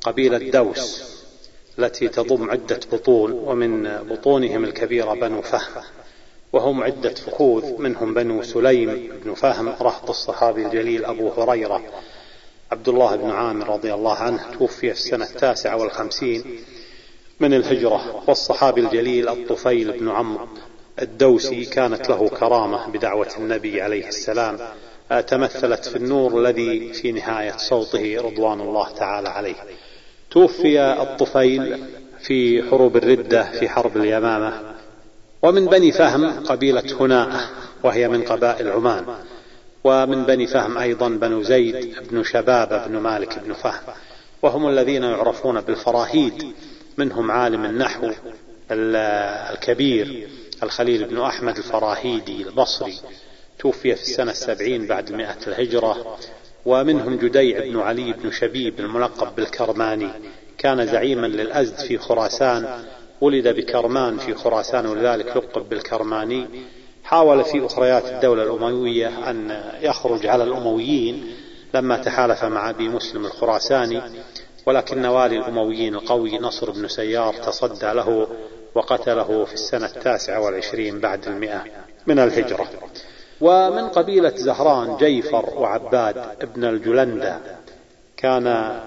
قبيلة 0.02 0.38
دوس. 0.50 1.17
التي 1.78 2.08
تضم 2.08 2.50
عدة 2.50 2.80
بطون 2.92 3.32
ومن 3.32 3.98
بطونهم 4.10 4.64
الكبيرة 4.64 5.14
بنو 5.14 5.42
فهم 5.42 5.82
وهم 6.52 6.82
عدة 6.82 7.14
فخوذ 7.14 7.82
منهم 7.82 8.14
بنو 8.14 8.42
سليم 8.42 9.10
بن 9.24 9.34
فهم 9.34 9.68
رهط 9.68 10.10
الصحابي 10.10 10.66
الجليل 10.66 11.04
أبو 11.04 11.28
هريرة 11.28 11.82
عبد 12.72 12.88
الله 12.88 13.16
بن 13.16 13.30
عامر 13.30 13.68
رضي 13.68 13.94
الله 13.94 14.14
عنه 14.14 14.50
توفي 14.58 14.76
في 14.80 14.90
السنة 14.90 15.24
التاسعة 15.24 15.76
والخمسين 15.76 16.44
من 17.40 17.54
الهجرة 17.54 18.24
والصحابي 18.26 18.80
الجليل 18.80 19.28
الطفيل 19.28 19.98
بن 19.98 20.08
عمرو 20.08 20.48
الدوسي 21.02 21.64
كانت 21.64 22.08
له 22.08 22.28
كرامة 22.28 22.88
بدعوة 22.88 23.28
النبي 23.38 23.82
عليه 23.82 24.08
السلام 24.08 24.58
تمثلت 25.26 25.84
في 25.88 25.96
النور 25.96 26.40
الذي 26.40 26.92
في 26.92 27.12
نهاية 27.12 27.56
صوته 27.56 28.16
رضوان 28.20 28.60
الله 28.60 28.90
تعالى 28.90 29.28
عليه. 29.28 29.54
توفي 30.30 30.80
الطفيل 30.80 31.84
في 32.20 32.62
حروب 32.70 32.96
الردة 32.96 33.50
في 33.50 33.68
حرب 33.68 33.96
اليمامة. 33.96 34.74
ومن 35.42 35.66
بني 35.66 35.92
فهم 35.92 36.44
قبيلة 36.44 36.82
هناء 37.00 37.40
وهي 37.82 38.08
من 38.08 38.22
قبائل 38.22 38.68
عمان. 38.68 39.04
ومن 39.84 40.24
بني 40.24 40.46
فهم 40.46 40.78
أيضا 40.78 41.08
بنو 41.08 41.42
زيد 41.42 41.94
بن 42.10 42.24
شباب 42.24 42.88
بن 42.88 42.98
مالك 42.98 43.38
بن 43.38 43.52
فهم. 43.52 43.94
وهم 44.42 44.68
الذين 44.68 45.02
يعرفون 45.02 45.60
بالفراهيد. 45.60 46.52
منهم 46.98 47.30
عالم 47.30 47.64
النحو 47.64 48.10
الكبير 48.70 50.28
الخليل 50.62 51.04
بن 51.04 51.20
أحمد 51.20 51.56
الفراهيدي 51.56 52.42
البصري. 52.42 52.94
توفي 53.58 53.94
في 53.94 54.02
السنة 54.02 54.30
السبعين 54.30 54.86
بعد 54.86 55.12
مئة 55.12 55.38
الهجرة. 55.46 56.18
ومنهم 56.68 57.16
جديع 57.16 57.60
بن 57.60 57.80
علي 57.80 58.12
بن 58.12 58.30
شبيب 58.30 58.80
الملقب 58.80 59.34
بالكرماني. 59.36 60.08
كان 60.58 60.86
زعيما 60.86 61.26
للأزد 61.26 61.78
في 61.78 61.98
خراسان 61.98 62.84
ولد 63.20 63.48
بكرمان 63.48 64.18
في 64.18 64.34
خراسان 64.34 64.86
ولذلك 64.86 65.36
لقب 65.36 65.68
بالكرماني. 65.68 66.46
حاول 67.04 67.44
في 67.44 67.66
أخريات 67.66 68.04
الدولة 68.04 68.42
الأموية 68.42 69.30
أن 69.30 69.62
يخرج 69.80 70.26
على 70.26 70.44
الأمويين 70.44 71.34
لما 71.74 71.96
تحالف 71.96 72.44
مع 72.44 72.70
أبي 72.70 72.88
مسلم 72.88 73.26
الخراساني. 73.26 74.02
ولكن 74.66 75.06
والي 75.06 75.36
الأمويين 75.38 75.94
القوي 75.94 76.38
نصر 76.38 76.70
بن 76.70 76.88
سيار 76.88 77.34
تصدى 77.34 77.92
له 77.92 78.28
وقتله 78.74 79.44
في 79.44 79.54
السنة 79.54 79.86
التاسعة 79.86 80.40
والعشرين 80.40 81.00
بعد 81.00 81.26
المئة 81.26 81.64
من 82.06 82.18
الهجرة. 82.18 82.68
ومن 83.40 83.88
قبيلة 83.88 84.32
زهران 84.36 84.96
جيفر 84.96 85.50
وعباد 85.56 86.18
ابن 86.18 86.64
الجلندة. 86.64 87.38
كان 88.16 88.78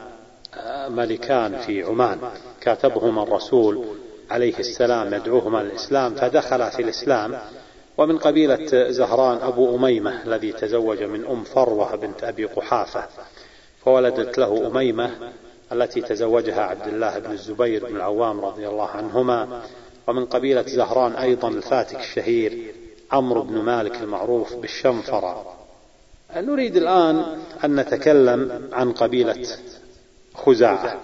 ملكان 0.88 1.58
في 1.58 1.84
عمان. 1.84 2.20
كاتبهما 2.62 3.24
الرسول 3.24 3.86
عليه 4.32 4.60
السلام 4.60 5.14
يدعوهما 5.14 5.58
للإسلام 5.58 6.16
فدخلا 6.16 6.70
في 6.70 6.82
الإسلام. 6.82 7.40
ومن 7.98 8.18
قبيلة 8.18 8.90
زهران 8.90 9.38
أبو 9.38 9.76
أميمة 9.76 10.24
الذي 10.24 10.52
تزوج 10.52 11.04
من 11.04 11.26
أم 11.26 11.44
فروة 11.44 11.96
بنت 11.96 12.24
أبي 12.24 12.46
قحافة. 12.46 13.04
فولدت 13.86 14.38
له 14.38 14.68
أميمة 14.68 15.12
التي 15.72 16.02
تزوجها 16.02 16.62
عبد 16.62 16.88
الله 16.88 17.20
بن 17.20 17.32
الزبير 17.32 17.86
بن 17.86 17.96
العوام 17.96 18.46
رضي 18.46 18.68
الله 18.68 18.88
عنهما. 18.88 19.62
ومن 20.08 20.26
قبيلة 20.26 20.62
زهران 20.68 21.12
أيضا 21.12 21.48
الفاتك 21.48 22.00
الشهير 22.00 22.81
عمرو 23.12 23.42
بن 23.42 23.62
مالك 23.62 23.96
المعروف 23.96 24.56
بالشنفرة. 24.56 25.58
نريد 26.36 26.78
الآن 26.78 27.40
أن 27.64 27.76
نتكلم 27.80 28.70
عن 28.74 28.92
قبيلة 28.92 29.46
خزاعة. 30.36 31.00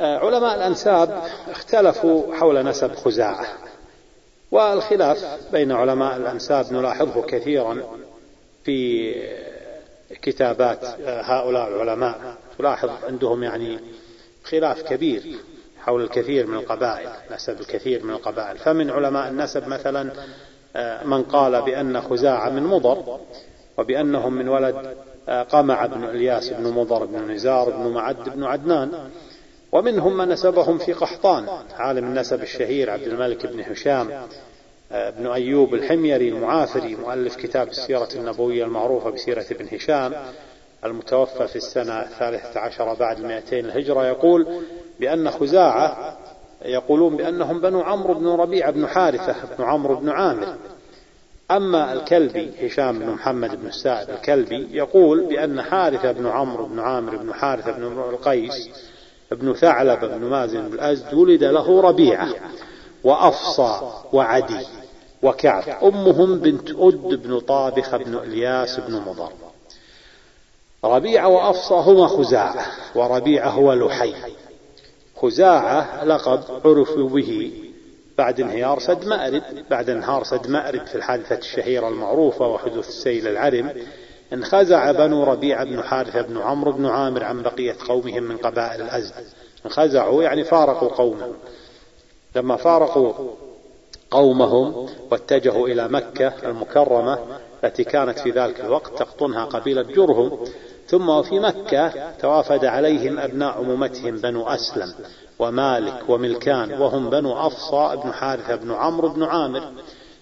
علماء 0.00 0.56
الأنساب 0.56 1.22
اختلفوا 1.50 2.34
حول 2.34 2.64
نسب 2.64 2.94
خزاعة 2.94 3.46
والخلاف 4.50 5.24
بين 5.52 5.72
علماء 5.72 6.16
الأنساب 6.16 6.72
نلاحظه 6.72 7.22
كثيرا 7.22 7.82
في 8.64 9.12
كتابات 10.22 10.84
هؤلاء 11.06 11.68
العلماء. 11.68 12.36
تلاحظ 12.58 12.90
عندهم 13.04 13.42
يعني 13.42 13.80
خلاف 14.44 14.82
كبير 14.82 15.22
حول 15.80 16.02
الكثير 16.04 16.46
من 16.46 16.58
القبائل 16.58 17.08
نسب 17.34 17.60
الكثير 17.60 18.04
من 18.04 18.10
القبائل. 18.10 18.58
فمن 18.58 18.90
علماء 18.90 19.28
النسب 19.28 19.68
مثلا 19.68 20.10
من 21.04 21.22
قال 21.22 21.62
بأن 21.62 22.00
خزاعة 22.00 22.50
من 22.50 22.62
مضر 22.62 23.18
وبأنهم 23.78 24.32
من 24.32 24.48
ولد 24.48 24.96
قمع 25.28 25.86
بن 25.86 26.04
إلياس 26.04 26.50
بن 26.50 26.72
مضر 26.72 27.04
بن 27.04 27.30
نزار 27.30 27.70
بن 27.70 27.92
معد 27.92 28.28
بن 28.28 28.44
عدنان 28.44 29.10
ومنهم 29.72 30.16
من 30.16 30.28
نسبهم 30.28 30.78
في 30.78 30.92
قحطان 30.92 31.48
عالم 31.76 32.04
النسب 32.04 32.42
الشهير 32.42 32.90
عبد 32.90 33.06
الملك 33.06 33.46
بن 33.46 33.60
هشام 33.60 34.26
بن 34.90 35.26
أيوب 35.26 35.74
الحميري 35.74 36.28
المعافري 36.28 36.96
مؤلف 36.96 37.36
كتاب 37.36 37.68
السيرة 37.68 38.08
النبوية 38.14 38.64
المعروفة 38.64 39.10
بسيرة 39.10 39.44
ابن 39.50 39.68
هشام 39.76 40.12
المتوفى 40.84 41.46
في 41.46 41.56
السنة 41.56 42.00
الثالثة 42.02 42.60
عشر 42.60 42.94
بعد 42.94 43.18
المئتين 43.18 43.64
الهجرة 43.64 44.06
يقول 44.06 44.62
بأن 45.00 45.30
خزاعة 45.30 46.18
يقولون 46.64 47.16
بأنهم 47.16 47.60
بنو 47.60 47.80
عمرو 47.80 48.14
بن 48.14 48.26
ربيعة 48.26 48.70
بن 48.70 48.86
حارثة 48.86 49.34
بن 49.58 49.64
عمرو 49.64 49.94
بن 49.94 50.10
عامر. 50.10 50.56
أما 51.50 51.92
الكلبي 51.92 52.66
هشام 52.66 52.98
بن 52.98 53.10
محمد 53.10 53.60
بن 53.60 53.66
السائب 53.66 54.10
الكلبي 54.10 54.68
يقول 54.70 55.26
بأن 55.26 55.62
حارثة 55.62 56.12
بن 56.12 56.26
عمرو 56.26 56.66
بن 56.66 56.80
عامر 56.80 57.16
بن 57.16 57.34
حارثة 57.34 57.72
بن 57.72 57.84
القيس 57.84 58.68
بن 59.32 59.54
ثعلب 59.54 60.00
بن 60.00 60.24
مازن 60.24 60.68
بن 60.68 60.74
الأزد 60.74 61.14
ولد 61.14 61.44
له 61.44 61.80
ربيعة 61.80 62.28
وأفصى 63.04 63.80
وعدي 64.12 64.66
وكعب. 65.22 65.64
أمهم 65.82 66.38
بنت 66.38 66.70
أد 66.70 67.22
بن 67.22 67.40
طابخ 67.40 67.96
بن 67.96 68.14
إلياس 68.14 68.80
بن 68.80 68.94
مضر. 69.06 69.32
ربيعة 70.84 71.28
وأفصى 71.28 71.74
هما 71.74 72.06
خزاعة 72.06 72.66
وربيعة 72.94 73.48
هو 73.48 73.72
لحي. 73.72 74.14
خزاعة 75.20 76.04
لقب 76.04 76.40
عرفوا 76.64 77.08
به 77.08 77.52
بعد 78.18 78.40
انهيار 78.40 78.78
سد 78.78 79.06
مأرب. 79.06 79.42
بعد 79.70 79.90
انهار 79.90 80.24
سد 80.24 80.50
مأرب 80.50 80.86
في 80.86 80.94
الحادثة 80.94 81.38
الشهيرة 81.38 81.88
المعروفة 81.88 82.46
وحدوث 82.46 82.88
السيل 82.88 83.28
العرم 83.28 83.72
انخزع 84.32 84.92
بنو 84.92 85.24
ربيعة 85.24 85.64
بن 85.64 85.82
حارثة 85.82 86.22
بن 86.22 86.38
عمرو 86.38 86.72
بن 86.72 86.86
عامر 86.86 87.24
عن 87.24 87.42
بقية 87.42 87.76
قومهم 87.88 88.22
من 88.22 88.36
قبائل 88.36 88.82
الأزد 88.82 89.14
انخزعوا 89.66 90.22
يعني 90.22 90.44
فارقوا 90.44 90.88
قومهم. 90.88 91.32
لما 92.36 92.56
فارقوا 92.56 93.12
قومهم 94.10 94.88
واتجهوا 95.10 95.68
إلى 95.68 95.88
مكة 95.88 96.32
المكرمة 96.44 97.18
التي 97.64 97.84
كانت 97.84 98.18
في 98.18 98.30
ذلك 98.30 98.60
الوقت 98.60 98.98
تقطنها 98.98 99.44
قبيلة 99.44 99.82
جرهم 99.82 100.44
ثم 100.88 101.08
وفي 101.08 101.40
مكة 101.40 102.10
توافد 102.10 102.64
عليهم 102.64 103.18
أبناء 103.18 103.58
عمومتهم 103.58 104.16
بنو 104.16 104.46
أسلم 104.46 104.94
ومالك 105.38 106.02
وملكان 106.08 106.80
وهم 106.80 107.10
بنو 107.10 107.46
أفصى 107.46 108.00
بن 108.04 108.12
حارثة 108.12 108.56
بن 108.56 108.72
عمرو 108.72 109.08
بن 109.08 109.22
عامر 109.22 109.72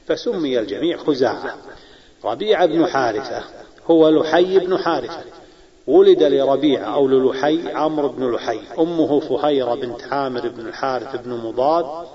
فسمي 0.07 0.59
الجميع 0.59 0.97
خزاعة. 0.97 1.57
ربيعة 2.25 2.67
بن 2.67 2.87
حارثة 2.87 3.45
هو 3.91 4.09
لحي 4.09 4.59
بن 4.59 4.79
حارثة. 4.79 5.21
ولد 5.87 6.23
لربيعة 6.23 6.95
أو 6.95 7.09
للحي 7.09 7.73
عمرو 7.73 8.09
بن 8.09 8.31
لحي 8.31 8.61
أمه 8.79 9.21
فهيرة 9.21 9.75
بنت 9.75 10.03
عامر 10.11 10.49
بن 10.49 10.69
الحارث 10.69 11.17
بن 11.17 11.31
مضاد 11.31 12.07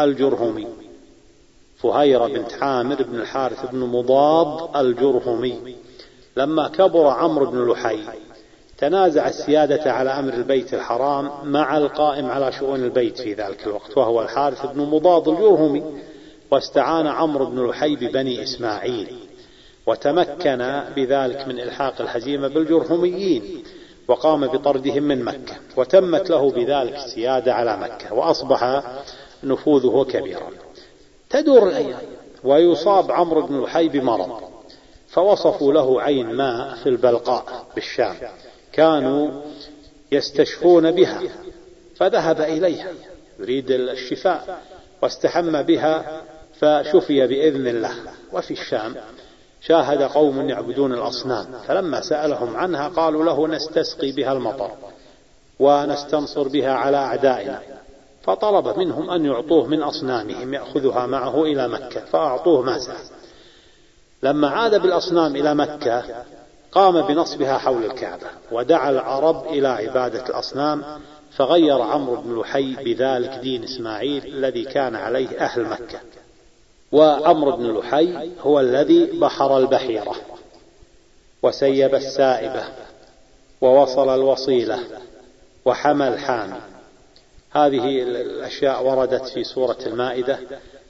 الجرهمي. 0.00 0.66
فهيرة 1.78 2.26
بنت 2.26 2.52
عامر 2.62 3.02
بن 3.02 3.20
الحارث 3.20 3.70
بن 3.70 3.78
مضاد 3.78 4.76
الجرهمي. 4.76 5.76
لما 6.38 6.68
كبر 6.68 7.06
عمرو 7.06 7.46
بن 7.46 7.70
لحي 7.70 7.98
تنازع 8.78 9.28
السيادة 9.28 9.92
على 9.92 10.10
أمر 10.10 10.34
البيت 10.34 10.74
الحرام 10.74 11.30
مع 11.44 11.76
القائم 11.76 12.26
على 12.26 12.52
شؤون 12.52 12.84
البيت 12.84 13.18
في 13.18 13.34
ذلك 13.34 13.66
الوقت 13.66 13.98
وهو 13.98 14.22
الحارث 14.22 14.66
بن 14.66 14.80
مضاد 14.80 15.28
الجرهمي 15.28 15.84
واستعان 16.50 17.06
عمرو 17.06 17.46
بن 17.46 17.66
لحي 17.66 17.96
ببني 17.96 18.42
إسماعيل 18.42 19.16
وتمكن 19.86 20.82
بذلك 20.96 21.48
من 21.48 21.60
إلحاق 21.60 22.00
الهزيمة 22.00 22.48
بالجرهميين 22.48 23.64
وقام 24.08 24.46
بطردهم 24.46 25.02
من 25.02 25.24
مكة 25.24 25.56
وتمت 25.76 26.30
له 26.30 26.50
بذلك 26.50 26.94
السيادة 26.94 27.54
على 27.54 27.76
مكة 27.76 28.14
وأصبح 28.14 28.82
نفوذه 29.44 30.06
كبيرا. 30.10 30.50
تدور 31.30 31.68
الأيام 31.68 32.00
ويصاب 32.44 33.12
عمرو 33.12 33.46
بن 33.46 33.60
لحي 33.60 33.88
بمرض. 33.88 34.47
فوصفوا 35.08 35.72
له 35.72 36.02
عين 36.02 36.26
ماء 36.26 36.74
في 36.74 36.88
البلقاء 36.88 37.66
بالشام. 37.74 38.16
كانوا 38.72 39.42
يستشفون 40.12 40.90
بها. 40.90 41.22
فذهب 41.96 42.40
إليها. 42.40 42.88
يريد 43.38 43.70
الشفاء. 43.70 44.62
واستحم 45.02 45.62
بها 45.62 46.22
فشفي 46.60 47.26
بإذن 47.26 47.66
الله. 47.66 47.94
وفي 48.32 48.50
الشام 48.50 48.94
شاهد 49.60 50.02
قوم 50.02 50.48
يعبدون 50.48 50.92
الأصنام. 50.92 51.46
فلما 51.66 52.00
سألهم 52.00 52.56
عنها 52.56 52.88
قالوا 52.88 53.24
له 53.24 53.48
نستسقي 53.48 54.12
بها 54.12 54.32
المطر 54.32 54.70
ونستنصر 55.60 56.48
بها 56.48 56.72
على 56.72 56.96
أعدائنا. 56.96 57.62
فطلب 58.22 58.78
منهم 58.78 59.10
أن 59.10 59.24
يعطوه 59.24 59.66
من 59.66 59.82
أصنامهم. 59.82 60.54
يأخذها 60.54 61.06
معه 61.06 61.42
إلى 61.42 61.68
مكة. 61.68 62.00
فأعطوه 62.00 62.62
ما 62.62 62.78
سأل 62.78 63.17
لما 64.22 64.48
عاد 64.48 64.82
بالأصنام 64.82 65.36
إلى 65.36 65.54
مكة 65.54 66.24
قام 66.72 67.02
بنصبها 67.06 67.58
حول 67.58 67.84
الكعبة 67.84 68.26
ودعا 68.52 68.90
العرب 68.90 69.46
إلى 69.46 69.68
عبادة 69.68 70.26
الأصنام 70.26 70.84
فغير 71.36 71.82
عمرو 71.82 72.16
بن 72.16 72.40
لحي 72.40 72.74
بذلك 72.74 73.38
دين 73.42 73.64
إسماعيل 73.64 74.26
الذي 74.26 74.64
كان 74.64 74.96
عليه 74.96 75.38
أهل 75.40 75.62
مكة. 75.62 76.00
وعمرو 76.92 77.56
بن 77.56 77.78
لحي 77.78 78.30
هو 78.40 78.60
الذي 78.60 79.04
بحر 79.04 79.58
البحيرة 79.58 80.14
وسيب 81.42 81.94
السائبة 81.94 82.64
ووصل 83.60 84.14
الوصيلة 84.14 84.78
وحمى 85.64 86.08
الحامي. 86.08 86.60
هذه 87.50 88.02
الأشياء 88.02 88.86
وردت 88.86 89.26
في 89.26 89.44
سورة 89.44 89.78
المائدة 89.86 90.38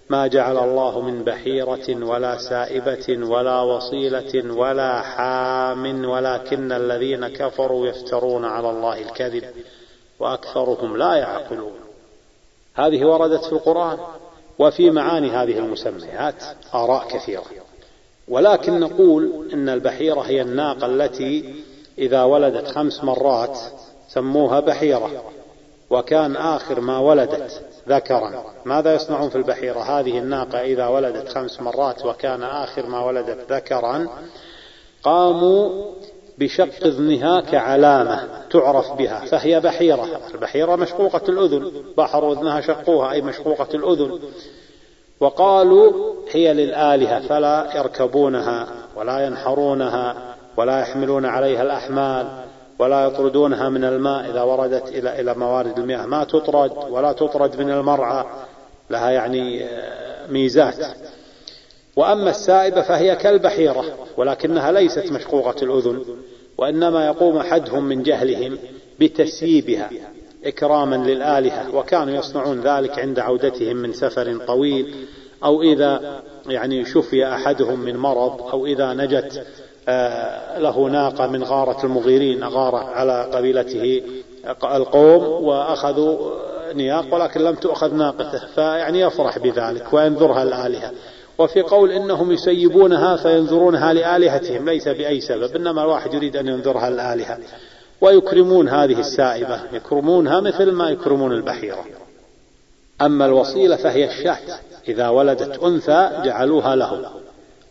ما 0.09 0.27
جعل 0.27 0.59
الله 0.59 1.01
من 1.01 1.25
بحيرة 1.25 2.05
ولا 2.05 2.39
سائبة 2.39 3.27
ولا 3.27 3.61
وصيلة 3.61 4.55
ولا 4.55 5.01
حام 5.01 6.05
ولكن 6.05 6.73
الذين 6.73 7.29
كفروا 7.29 7.87
يفترون 7.87 8.45
على 8.45 8.71
الله 8.71 9.01
الكذب 9.01 9.45
وأكثرهم 10.19 10.97
لا 10.97 11.15
يعقلون. 11.15 11.73
هذه 12.75 13.05
وردت 13.05 13.45
في 13.45 13.53
القرآن 13.53 13.99
وفي 14.59 14.91
معاني 14.91 15.31
هذه 15.31 15.59
المسميات 15.59 16.45
آراء 16.75 17.09
كثيرة. 17.09 17.45
ولكن 18.29 18.81
نقول 18.81 19.49
إن 19.53 19.69
البحيرة 19.69 20.21
هي 20.21 20.43
الناقة 20.43 20.87
التي 20.87 21.55
إذا 21.99 22.23
ولدت 22.23 22.69
خمس 22.69 23.05
مرات 23.05 23.59
سموها 24.09 24.61
بحيرة 24.61 25.25
وكان 25.91 26.37
آخر 26.37 26.81
ما 26.81 26.99
ولدت 26.99 27.68
ذكرا. 27.89 28.45
ماذا 28.65 28.95
يصنعون 28.95 29.31
في 29.31 29.37
البحيرة؟ 29.37 29.81
هذه 29.81 30.19
الناقة 30.19 30.61
إذا 30.61 30.87
ولدت 30.87 31.29
خمس 31.29 31.61
مرات 31.61 32.05
وكان 32.05 32.43
آخر 32.43 32.87
ما 32.87 33.05
ولدت 33.05 33.53
ذكرا 33.53 34.09
قاموا 35.03 35.85
بشق 36.39 36.87
اذنها 36.87 37.41
كعلامة 37.41 38.29
تعرف 38.51 38.93
بها 38.93 39.25
فهي 39.25 39.61
بحيرة. 39.61 40.21
البحيرة 40.35 40.77
مشقوقة 40.77 41.23
الأذن 41.29 41.73
بحر 41.97 42.33
اذنها 42.33 42.61
شقوها 42.61 43.13
أي 43.13 43.23
مشقوقة 43.23 43.69
الأذن. 43.75 44.19
وقالوا 45.21 46.15
هي 46.31 46.55
للآلهة 46.55 47.29
فلا 47.29 47.77
يركبونها 47.77 48.67
ولا 48.97 49.27
ينحرونها 49.27 50.37
ولا 50.57 50.81
يحملون 50.81 51.27
عليها 51.27 51.63
الأحمال. 51.63 52.48
ولا 52.79 53.05
يطردونها 53.05 53.69
من 53.69 53.85
الماء 53.85 54.31
إذا 54.31 54.43
وردت 54.43 54.89
إلى 54.89 55.21
إلى 55.21 55.35
موارد 55.35 55.79
المياه. 55.79 56.07
ما 56.07 56.25
تطرد 56.25 56.73
ولا 56.91 57.13
تطرد 57.13 57.61
من 57.61 57.71
المرعى 57.71 58.25
لها 58.91 59.11
يعني 59.11 59.65
آه، 59.65 60.27
ميزات. 60.31 60.87
وأما 61.97 62.31
السائبة 62.31 62.83
فهي 62.83 63.17
كالبحيرة 63.17 63.85
ولكنها 64.17 64.73
ليست 64.73 65.13
مشقوقة 65.13 65.55
الأذن 65.63 66.05
وإنما 66.59 67.07
يقوم 67.07 67.37
أحدهم 67.37 67.85
من 67.85 68.03
جهلهم 68.03 68.59
بتسييبها 69.01 69.91
إكراما 70.45 70.97
للآلهة 70.97 71.77
وكانوا 71.77 72.15
يصنعون 72.15 72.61
ذلك 72.61 72.99
عند 72.99 73.19
عودتهم 73.19 73.77
من 73.77 73.93
سفر 73.93 74.47
طويل 74.47 74.95
أو 75.45 75.63
إذا 75.63 76.23
يعني 76.47 76.85
شفي 76.85 77.27
أحدهم 77.27 77.81
من 77.81 77.97
مرض 77.97 78.43
أو 78.43 78.67
إذا 78.67 78.95
نجت 78.95 79.47
له 80.59 80.89
ناقة 80.89 81.27
من 81.27 81.45
غارة 81.45 81.85
المغيرين 81.87 82.43
أغار 82.43 82.75
على 82.77 83.29
قبيلته 83.33 84.03
القوم 84.65 85.45
وأخذوا 85.45 86.19
نياق 86.75 87.15
ولكن 87.15 87.41
لم 87.41 87.55
تؤخذ 87.55 87.95
ناقته 87.95 88.39
فيعني 88.55 89.01
يفرح 89.01 89.39
بذلك 89.39 89.93
وينذرها 89.93 90.43
الآلهة. 90.43 90.93
وفي 91.39 91.63
قول 91.63 91.93
إنهم 91.93 92.33
يسيبونها 92.33 93.17
فينذرونها 93.17 93.93
لآلهتهم 93.93 94.69
ليس 94.69 94.89
بأي 94.89 95.21
سبب 95.21 95.57
إنما 95.57 95.83
الواحد 95.83 96.15
يريد 96.15 96.37
أن 96.37 96.49
ينذرها 96.49 96.89
الآلهة. 96.89 97.39
ويكرمون 98.01 98.69
هذه 98.69 99.01
السائبة 99.01 99.61
يكرمونها 99.73 100.41
مثل 100.41 100.73
ما 100.73 100.91
يكرمون 100.91 101.33
البحيرة. 101.33 101.85
أما 103.03 103.27
الوصيلة 103.27 103.77
فهي 103.77 104.05
الشاة 104.05 104.59
إذا 104.89 105.09
ولدت 105.09 105.63
أنثى 105.63 106.11
جعلوها 106.25 106.77
له 106.77 107.11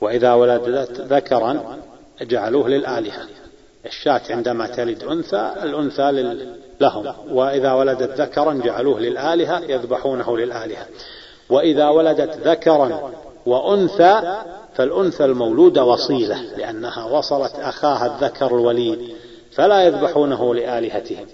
وإذا 0.02 0.34
ولدت 0.34 1.02
ذكرا 1.02 1.78
جعلوه 2.22 2.70
للآلهة. 2.70 3.28
الشاة 3.86 4.22
عندما 4.30 4.68
تلد 4.68 5.04
أنثى 5.04 5.54
الأنثى 5.64 6.12
لهم. 6.82 7.14
وإذا 7.32 7.74
ولدت 7.74 8.22
ذكرا 8.22 8.54
جعلوه 8.54 9.00
للآلهة 9.00 9.60
يذبحونه 9.60 10.38
للآلهة. 10.38 10.86
وإذا 11.50 11.90
ولدت 11.90 12.38
ذكرا 12.48 13.12
وأنثى 13.46 14.42
فالأنثى 14.76 15.26
المولودة 15.26 15.84
وصيلة 15.84 16.42
لأنها 16.58 17.06
وصلت 17.06 17.56
أخاها 17.56 18.06
الذكر 18.06 18.48
الوليد 18.48 19.16
فلا 19.52 19.84
يذبحونه 19.84 20.56
لآلهتهم. 20.56 21.26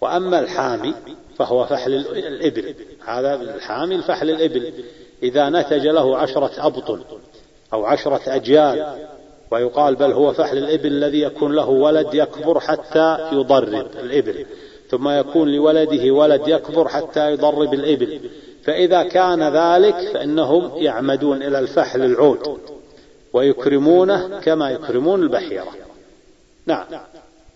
وأما 0.00 0.38
الحامي 0.38 0.94
فهو 1.38 1.66
فحل 1.66 1.94
الإبل. 2.16 2.74
هذا 3.06 3.34
الحامي 3.34 3.94
الفحل 3.94 4.30
الإبل. 4.30 4.72
إذا 5.22 5.48
نتج 5.48 5.86
له 5.86 6.16
عشرة 6.18 6.66
أبطن 6.66 7.00
أو 7.72 7.84
عشرة 7.84 8.20
أجيال 8.26 8.86
ويقال 9.52 9.94
بل 9.94 10.12
هو 10.12 10.32
فحل 10.32 10.58
الإبل 10.58 10.86
الذي 10.86 11.20
يكون 11.20 11.52
له 11.52 11.68
ولد 11.68 12.14
يكبر 12.14 12.60
حتى 12.60 13.28
يضرب 13.32 13.86
الإبل. 14.00 14.46
ثم 14.90 15.08
يكون 15.08 15.48
لولده 15.48 16.10
ولد 16.10 16.42
يكبر 16.46 16.88
حتى 16.88 17.32
يضرب 17.32 17.74
الإبل. 17.74 18.20
فإذا 18.64 19.02
كان 19.02 19.42
ذلك 19.42 19.94
فإنهم 20.14 20.70
يعمدون 20.76 21.42
إلى 21.42 21.58
الفحل 21.58 22.04
العود 22.04 22.58
ويكرمونه 23.32 24.40
كما 24.40 24.70
يكرمون 24.70 25.22
البحيرة. 25.22 25.68
نعم. 26.66 26.84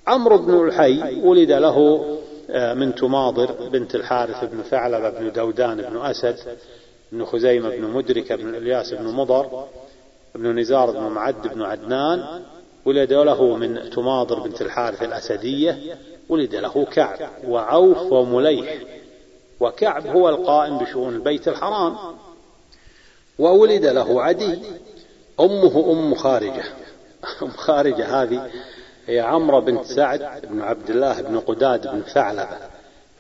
عمرو 0.07 0.39
بن 0.39 0.67
الحي 0.67 1.21
ولد 1.21 1.53
له 1.53 2.07
آه، 2.51 2.75
من 2.75 2.95
تماضر 2.95 3.69
بنت 3.73 3.95
الحارث 3.95 4.45
بن 4.45 4.63
ثعلبة 4.63 5.11
بن 5.11 5.33
دودان 5.33 5.77
بن 5.77 5.97
أسد 5.97 6.37
بن 7.13 7.25
خزيمة 7.25 7.69
بن 7.69 7.83
مدركة 7.83 8.37
بن 8.37 8.55
إلياس 8.55 8.95
بن 8.95 9.05
مضر 9.05 9.67
بن 10.37 10.59
نزار 10.59 10.91
بن 10.91 11.03
معد 11.03 11.49
بن 11.55 11.63
عدنان 11.63 12.43
ولد 12.87 13.13
له 13.13 13.57
من 13.57 13.91
تماضر 13.91 14.41
بنت 14.41 14.63
الحارث 14.63 15.03
الأسدية 15.03 15.97
ولد 16.29 16.55
له 16.55 16.85
كعب 16.85 17.31
وعوف 17.49 18.13
ومليح. 18.13 18.79
وكعب 19.61 20.07
هو 20.07 20.29
القائم 20.29 20.79
بشؤون 20.79 21.15
البيت 21.15 21.49
الحرام. 21.49 21.97
وولد 23.39 23.87
له 23.87 24.23
عدي 24.23 24.59
أمه 25.41 25.93
أم 25.93 26.15
خارجة. 26.15 26.65
أم 27.43 27.51
خارجة 27.51 28.23
هذه 28.23 28.51
هي 29.07 29.21
عمرة 29.21 29.61
بنت 29.61 29.85
سعد 29.85 30.47
بن 30.51 30.61
عبد 30.61 30.91
الله 30.91 31.21
بن 31.21 31.39
قداد 31.41 31.93
بن 31.93 32.03
ثعلبة 32.03 32.59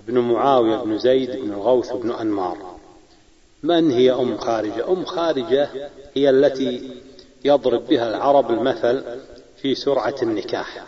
بن 0.08 0.18
معاوية 0.18 0.76
بن 0.76 0.98
زيد 0.98 1.30
بن 1.30 1.52
الغوث 1.52 1.92
بن 1.92 2.10
أنمار. 2.10 2.56
من 3.62 3.90
هي 3.90 4.12
أم 4.12 4.36
خارجة؟ 4.36 4.88
أم 4.88 5.04
خارجة 5.04 5.68
هي 6.14 6.30
التي 6.30 6.90
يضرب 7.46 7.86
بها 7.86 8.08
العرب 8.08 8.50
المثل 8.50 9.04
في 9.56 9.74
سرعة 9.74 10.14
النكاح. 10.22 10.84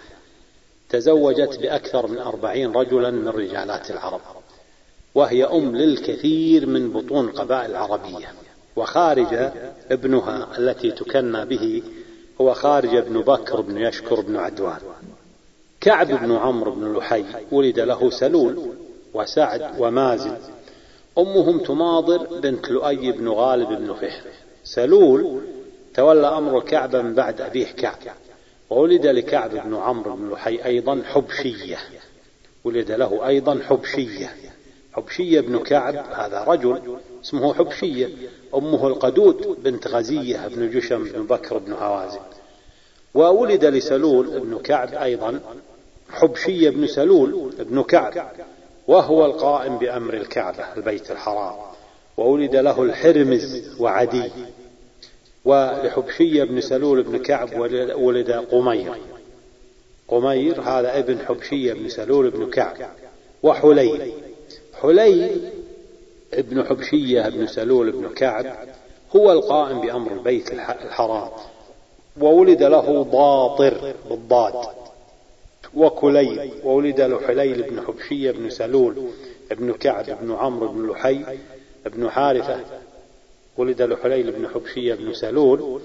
تزوجت 0.88 1.59
بأكثر 1.59 2.06
من 2.06 2.18
أربعين 2.18 2.72
رجلا 2.72 3.11
من 3.11 3.28
رجالات 3.28 3.90
العرب. 3.90 4.20
وهي 5.14 5.44
أم 5.44 5.76
للكثير 5.76 6.66
من 6.66 6.92
بطون 6.92 7.28
القبائل 7.28 7.70
العربية. 7.70 8.32
وخارجة 8.76 9.52
ابنها 9.90 10.48
التي 10.59 10.90
تكنى 10.90 11.44
به 11.44 11.82
هو 12.40 12.54
خارجة 12.54 13.00
بن 13.00 13.20
بكر 13.20 13.61
بن 13.61 13.78
يشكر 13.78 14.20
بن 14.20 14.36
عدوان. 14.36 14.80
كعب 15.80 16.06
بن 16.06 16.36
عمرو 16.36 16.70
بن 16.70 16.96
لحي 16.96 17.24
ولد 17.52 17.80
له 17.80 18.11
سلول 18.11 18.72
وسعد 19.14 19.70
ومازن. 19.78 20.36
أمهم 21.18 21.59
تماضر 21.59 22.40
بنت 22.40 22.70
لؤي 22.70 23.12
بن 23.12 23.28
غالب 23.28 23.68
بن 23.68 23.94
فهر. 23.94 24.22
سلول 24.64 25.40
تولى 25.95 26.26
أمر 26.26 26.59
الكعبة 26.59 27.03
من 27.03 27.14
بعد 27.14 27.41
أبيه 27.41 27.66
كعب. 27.66 28.16
وولد 28.70 29.07
لكعب 29.07 29.51
بن 29.51 29.74
عمرو 29.76 30.16
بن 30.16 30.30
لحي 30.30 30.64
أيضا 30.64 31.03
حبشية. 31.05 31.78
ولد 32.64 32.91
له 32.91 33.26
أيضا 33.26 33.61
حبشية. 33.68 34.36
حبشية 34.93 35.41
بن 35.41 35.59
كعب 35.59 35.97
هذا 35.97 36.45
رجل 36.45 36.99
اسمه 37.24 37.55
حبشية. 37.55 38.09
أمه 38.55 38.86
القدود 38.86 39.62
بنت 39.62 39.89
غزية 39.89 40.49
بن 40.49 40.70
جشم 40.70 41.05
بن 41.05 41.26
بكر 41.26 41.59
بن 41.59 41.72
هوازن 41.72 42.20
وولد 43.14 43.64
لسلول 43.64 44.41
بن 44.41 44.59
كعب 44.59 44.95
أيضا 44.95 45.41
حبشية 46.11 46.70
بن 46.70 46.86
سلول 46.86 47.53
بن 47.59 47.82
كعب 47.82 48.32
وهو 48.86 49.26
القائم 49.26 49.78
بأمر 49.78 50.14
الكعبة 50.14 50.74
البيت 50.76 51.11
الحرام. 51.11 51.55
وولد 52.16 52.57
له 52.57 52.82
الحرمز 52.82 53.80
وعدي. 53.80 54.30
ولحبشية 55.45 56.45
بن 56.45 56.61
سلول 56.61 57.03
بن 57.03 57.18
كعب 57.18 57.61
ولد 57.97 58.30
قمير. 58.30 58.93
قمير 60.09 60.61
هذا 60.61 60.99
ابن 60.99 61.18
حبشية 61.18 61.72
بن 61.72 61.89
سلول 61.89 62.30
بن 62.30 62.51
كعب. 62.51 62.76
وحليل. 63.43 64.12
حليل 64.82 65.51
ابن 66.34 66.64
حبشية 66.64 67.22
بن 67.22 67.47
سلول 67.47 67.93
بن 67.93 68.09
كعب 68.09 68.47
هو 69.16 69.32
القائم 69.32 69.80
بأمر 69.80 70.12
البيت 70.12 70.53
الحرام. 70.53 71.30
وولد 72.20 72.62
له 72.62 73.03
ضاطر 73.03 73.95
بالضاد. 74.11 74.66
وكليل. 75.74 76.51
وولد 76.64 77.01
له 77.01 77.26
حليل 77.26 77.62
بن 77.62 77.80
حبشية 77.86 78.30
بن 78.30 78.51
سلول 78.51 79.11
بن 79.51 79.72
كعب 79.72 80.05
بن 80.20 80.32
عمرو 80.32 80.68
بن 80.68 80.91
لحي 80.91 81.24
بن 81.86 82.11
حارثة 82.11 82.61
ولد 83.59 83.82
له 83.82 83.96
حليل 83.96 84.32
بن 84.32 84.48
حبشية 84.48 84.94
بن 84.94 85.12
سلول 85.12 85.80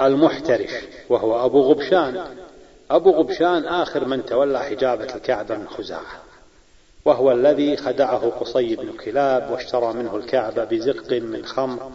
المحترش 0.00 0.70
وهو 1.08 1.46
أبو 1.46 1.60
غبشان. 1.60 2.24
أبو 2.90 3.10
غبشان 3.10 3.64
آخر 3.64 4.04
من 4.04 4.24
تولى 4.24 4.58
حجابة 4.58 5.14
الكعبة 5.14 5.56
من 5.56 5.68
خزاعة 5.68 6.22
وهو 7.04 7.32
الذي 7.32 7.76
خدعه 7.76 8.30
قصي 8.40 8.76
بن 8.76 8.92
كلاب 9.04 9.50
واشترى 9.50 9.92
منه 9.92 10.16
الكعبة 10.16 10.64
بزق 10.64 11.12
من 11.12 11.44
خمر 11.44 11.90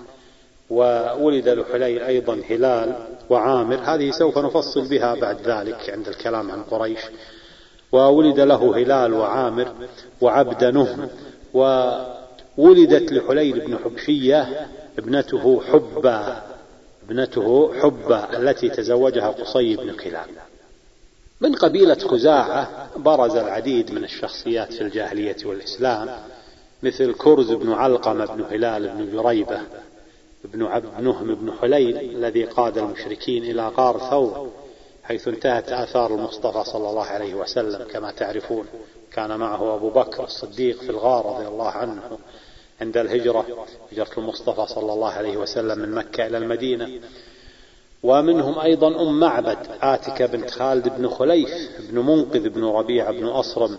وولد 0.70 1.49
لحليل 1.49 2.01
أيضا 2.01 2.41
هلال 2.49 2.95
وعامر. 3.30 3.76
هذه 3.76 4.11
سوف 4.11 4.38
نفصل 4.38 4.88
بها 4.88 5.16
بعد 5.16 5.41
ذلك 5.41 5.89
عند 5.89 6.07
الكلام 6.07 6.51
عن 6.51 6.63
قريش. 6.63 6.99
وولد 7.91 8.39
له 8.39 8.78
هلال 8.78 9.13
وعامر 9.13 9.72
وعبد 10.22 10.63
نهم 10.63 11.09
وولدت 11.53 13.11
لحليل 13.11 13.59
بن 13.59 13.78
حبشية 13.78 14.68
ابنته 14.98 15.62
حبة 15.62 16.43
ابنته 17.06 17.74
حبة 17.82 18.38
التي 18.38 18.70
تزوجها 18.70 19.28
قصي 19.28 19.76
بن 19.76 19.91
كلاب. 19.91 20.28
من 21.41 21.56
قبيلة 21.56 21.96
خزاعة 21.96 22.89
برز 22.98 23.36
العديد 23.36 23.91
من 23.91 24.04
الشخصيات 24.04 24.74
في 24.74 24.82
الجاهلية 24.82 25.38
والإسلام 25.46 26.10
مثل 26.84 27.14
كرز 27.14 27.52
بن 27.52 27.72
علقمة 27.72 28.26
بن 28.26 28.43
هلال 28.43 28.88
بن 28.88 29.12
جريبة 29.12 29.62
بن 30.43 30.64
عبد 30.64 31.02
نهم 31.02 31.36
بن 31.36 31.54
حليل 31.62 31.98
الذي 31.98 32.46
قاد 32.46 32.78
المشركين 32.78 33.43
إلى 33.43 33.68
غار 33.68 34.00
ثور 34.10 34.52
حيث 35.04 35.28
انتهت 35.28 35.70
آثار 35.70 36.16
المصطفى 36.16 36.64
صلى 36.64 36.89
الله 36.89 37.06
عليه 37.06 37.36
وسلم. 37.36 37.88
كما 37.93 38.12
تعرفون 38.12 38.66
كان 39.12 39.39
معه 39.39 39.76
أبو 39.76 39.89
بكر 39.89 40.24
الصديق 40.24 40.82
في 40.82 40.89
الغار 40.89 41.26
رضي 41.26 41.48
الله 41.48 41.70
عنه 41.70 42.18
عند 42.82 42.97
الهجرة 42.97 43.45
هجرة 43.91 44.09
المصطفى 44.17 44.65
صلى 44.67 44.93
الله 44.93 45.09
عليه 45.09 45.38
وسلم 45.38 45.80
من 45.80 45.91
مكة 45.91 46.28
إلى 46.28 46.38
المدينة. 46.38 46.89
ومنهم 48.03 48.59
أيضا 48.59 49.01
أم 49.01 49.19
معبد 49.19 49.57
عاتكة 49.82 50.26
بنت 50.26 50.49
خالد 50.51 50.89
بن 50.97 51.09
خليف 51.09 51.49
بن 51.89 51.99
منقذ 51.99 52.49
بن 52.49 52.63
ربيعة 52.63 53.11
بن 53.11 53.26
أصرم. 53.26 53.78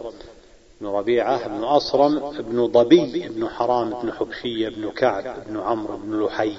بن 0.80 0.86
ربيعة 0.86 1.48
بن 1.48 1.64
أصرم 1.64 2.32
بن 2.38 2.66
ضبي 2.66 3.28
بن 3.28 3.48
حرام 3.48 3.90
بن 4.02 4.12
حبشية 4.12 4.68
بن 4.68 4.90
كعب 4.90 5.44
بن 5.48 5.60
عمرو 5.60 5.96
بن 5.96 6.24
لحي. 6.24 6.52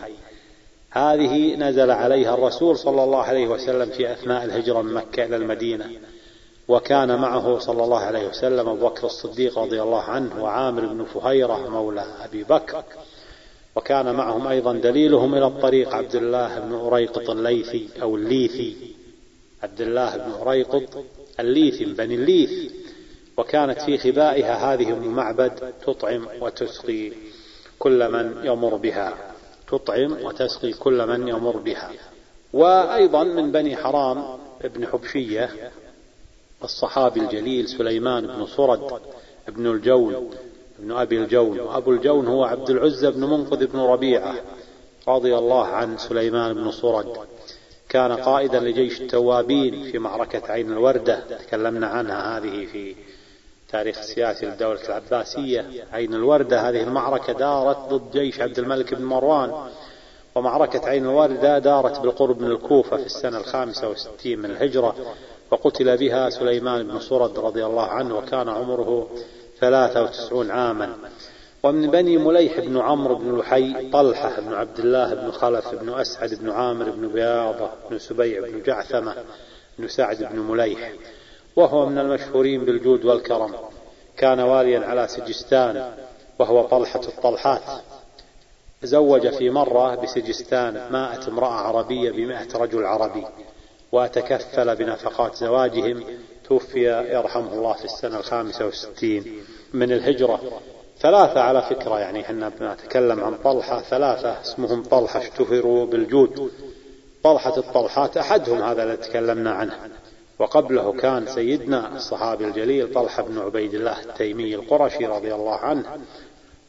هذه 0.90 1.56
نزل 1.56 1.92
عليها 1.92 2.34
الرسول 2.34 2.78
صلى 2.78 3.04
الله 3.04 3.22
عليه 3.22 3.48
وسلم 3.48 3.90
في 3.90 4.12
أثناء 4.12 4.46
الهجرة 4.46 4.82
من 4.82 4.94
مكة 4.94 5.26
إلى 5.26 5.36
المدينة. 5.36 5.86
وكان 6.68 7.20
معه 7.22 7.60
صلى 7.60 7.84
الله 7.84 8.00
عليه 8.00 8.28
وسلم 8.28 8.70
أبو 8.70 8.88
بكر 8.88 9.06
الصديق 9.06 9.60
رضي 9.60 9.82
الله 9.82 10.02
عنه 10.02 10.44
وعامر 10.44 10.86
بن 10.86 11.04
فهيرة 11.04 11.70
مولى 11.70 12.06
أبي 12.24 12.44
بكر. 12.44 12.84
وكان 13.76 14.16
معهم 14.16 14.48
أيضا 14.48 14.74
دليلهم 14.74 15.36
إلى 15.36 15.48
الطريق 15.48 15.96
عبد 15.96 16.16
الله 16.16 16.60
بن 16.60 16.74
أريقط 16.74 17.30
الليثي 17.30 17.90
أو 18.02 18.16
الليثي. 18.16 18.96
عبد 19.64 19.82
الله 19.82 20.18
بن 20.18 20.32
أريقط 20.32 21.04
الليثي 21.40 21.86
من 21.86 21.94
بني 21.94 22.16
الليث. 22.16 22.72
وكانت 23.38 23.82
في 23.82 23.98
خبائها 23.98 24.74
هذه 24.74 24.94
أم 24.94 25.08
معبد 25.08 25.74
تطعم 25.86 26.28
وتسقي 26.42 27.12
كل 27.80 28.12
من 28.12 28.46
يمر 28.46 28.76
بها. 28.76 29.14
تطعم 29.68 30.18
وتسقي 30.24 30.74
كل 30.74 31.08
من 31.08 31.28
يمر 31.28 31.58
بها. 31.58 31.92
وأيضا 32.54 33.24
من 33.24 33.52
بني 33.52 33.78
حرام 33.78 34.38
ابن 34.62 34.88
حبشية 34.88 35.72
الصحابي 36.64 37.20
الجليل 37.20 37.70
سليمان 37.70 38.28
بن 38.28 38.46
صرد 38.46 39.02
بن 39.48 39.68
الجون 39.68 40.30
بن 40.80 40.92
أبي 40.92 41.18
الجون. 41.18 41.60
وأبو 41.60 41.92
الجون 41.92 42.28
هو 42.28 42.44
عبد 42.44 42.70
العزة 42.70 43.10
بن 43.10 43.24
منقذ 43.24 43.68
بن 43.68 43.80
ربيعة 43.80 44.36
رضي 45.08 45.38
الله 45.38 45.66
عن 45.66 45.98
سليمان 45.98 46.54
بن 46.54 46.72
صرد. 46.72 47.18
كان 47.90 48.12
قائدا 48.12 48.60
لجيش 48.60 49.02
التوابين 49.02 49.92
في 49.92 50.00
معركة 50.00 50.52
عين 50.52 50.72
الوردة. 50.72 51.20
تكلمنا 51.48 51.88
عنها 51.88 52.38
هذه 52.38 52.66
في 52.66 52.96
تاريخ 53.72 53.98
السياسي 53.98 54.46
للدولة 54.46 54.80
العباسية. 54.86 55.86
عين 55.92 56.14
الوردة 56.14 56.70
هذه 56.70 56.84
المعركة 56.84 57.34
دارت 57.34 57.78
ضد 57.78 58.12
جيش 58.12 58.40
عبد 58.42 58.60
الملك 58.60 58.94
بن 58.94 59.04
مروان. 59.06 59.70
ومعركة 60.36 60.90
عين 60.90 61.04
الواردة 61.04 61.60
دارت 61.60 62.00
بالقرب 62.00 62.42
من 62.42 62.52
الكوفة 62.52 62.98
في 62.98 63.06
السنة 63.06 63.38
الخامسة 63.38 63.90
والستين 63.90 64.40
من 64.40 64.52
الهجرة. 64.52 64.96
وقتل 65.52 65.98
بها 65.98 66.30
سليمان 66.30 66.88
بن 66.88 67.00
صرد 67.00 67.40
رضي 67.40 67.66
الله 67.66 67.88
عنه 67.88 68.18
وكان 68.18 68.50
عمره 68.50 69.08
ثلاثة 69.60 70.04
وتسعون 70.04 70.52
عاما. 70.52 70.96
ومن 71.64 71.92
بني 71.92 72.18
مليح 72.18 72.60
بن 72.60 72.78
عمرو 72.78 73.16
بن 73.16 73.38
لحي 73.38 73.92
طلحة 73.92 74.42
بن 74.42 74.54
عبد 74.54 74.80
الله 74.80 75.14
بن 75.14 75.32
خلف 75.32 75.76
بن 75.76 75.94
أسعد 75.94 76.34
بن 76.34 76.50
عامر 76.50 76.90
بن 76.90 77.08
بياضة 77.08 77.70
بن 77.90 78.00
سبيع 78.00 78.42
بن 78.42 78.62
جعثمة 78.62 79.16
بن 79.80 79.88
سعد 79.88 80.24
بن 80.24 80.40
مليح. 80.40 80.92
وهو 81.56 81.86
من 81.86 81.98
المشهورين 81.98 82.66
بالجود 82.66 83.06
والكرم. 83.06 83.56
كان 84.18 84.40
واليا 84.40 84.80
على 84.80 85.08
سجستان 85.08 85.94
وهو 86.40 86.68
طلحة 86.68 87.02
الطلحات. 87.08 87.62
زوج 88.84 89.28
في 89.30 89.50
مرة 89.50 89.96
بسجستان 89.96 90.88
مائة 90.92 91.28
امرأة 91.28 91.54
عربية 91.54 92.12
بمائة 92.12 92.58
رجل 92.58 92.86
عربي. 92.86 93.26
وتكفل 93.92 94.76
بنفقات 94.76 95.36
زواجهم 95.36 96.04
توفي 96.48 96.84
يرحمه 97.14 97.54
الله 97.54 97.74
في 97.74 97.86
السنة 97.86 98.18
الخامسة 98.18 98.66
والستين 98.66 99.44
من 99.74 99.92
الهجرة. 99.92 100.42
ثلاثة 101.00 101.42
على 101.42 101.62
فكرة 101.62 102.00
يعني 102.00 102.22
إحنا 102.22 102.50
بنتكلم 102.50 103.24
عن 103.24 103.36
طلحة 103.44 103.82
ثلاثة 103.82 104.42
اسمهم 104.42 104.84
طلحة 104.84 105.20
اشتهروا 105.20 105.86
بالجود. 105.86 106.52
طلحة 107.24 107.58
الطلحات 107.58 108.18
أحدهم 108.18 108.62
هذا 108.62 108.84
الذي 108.84 108.98
تكلمنا 108.98 109.52
عنه. 109.52 109.74
وقبله 110.40 110.94
كان 110.94 111.28
سيدنا 111.28 111.96
الصحابي 111.96 112.46
الجليل 112.46 112.94
طلحة 112.94 113.24
بن 113.24 113.40
عبيد 113.40 113.74
الله 113.74 114.02
التيمي 114.02 114.56
القرشي 114.56 115.06
رضي 115.06 115.34
الله 115.34 115.56
عنه. 115.56 115.84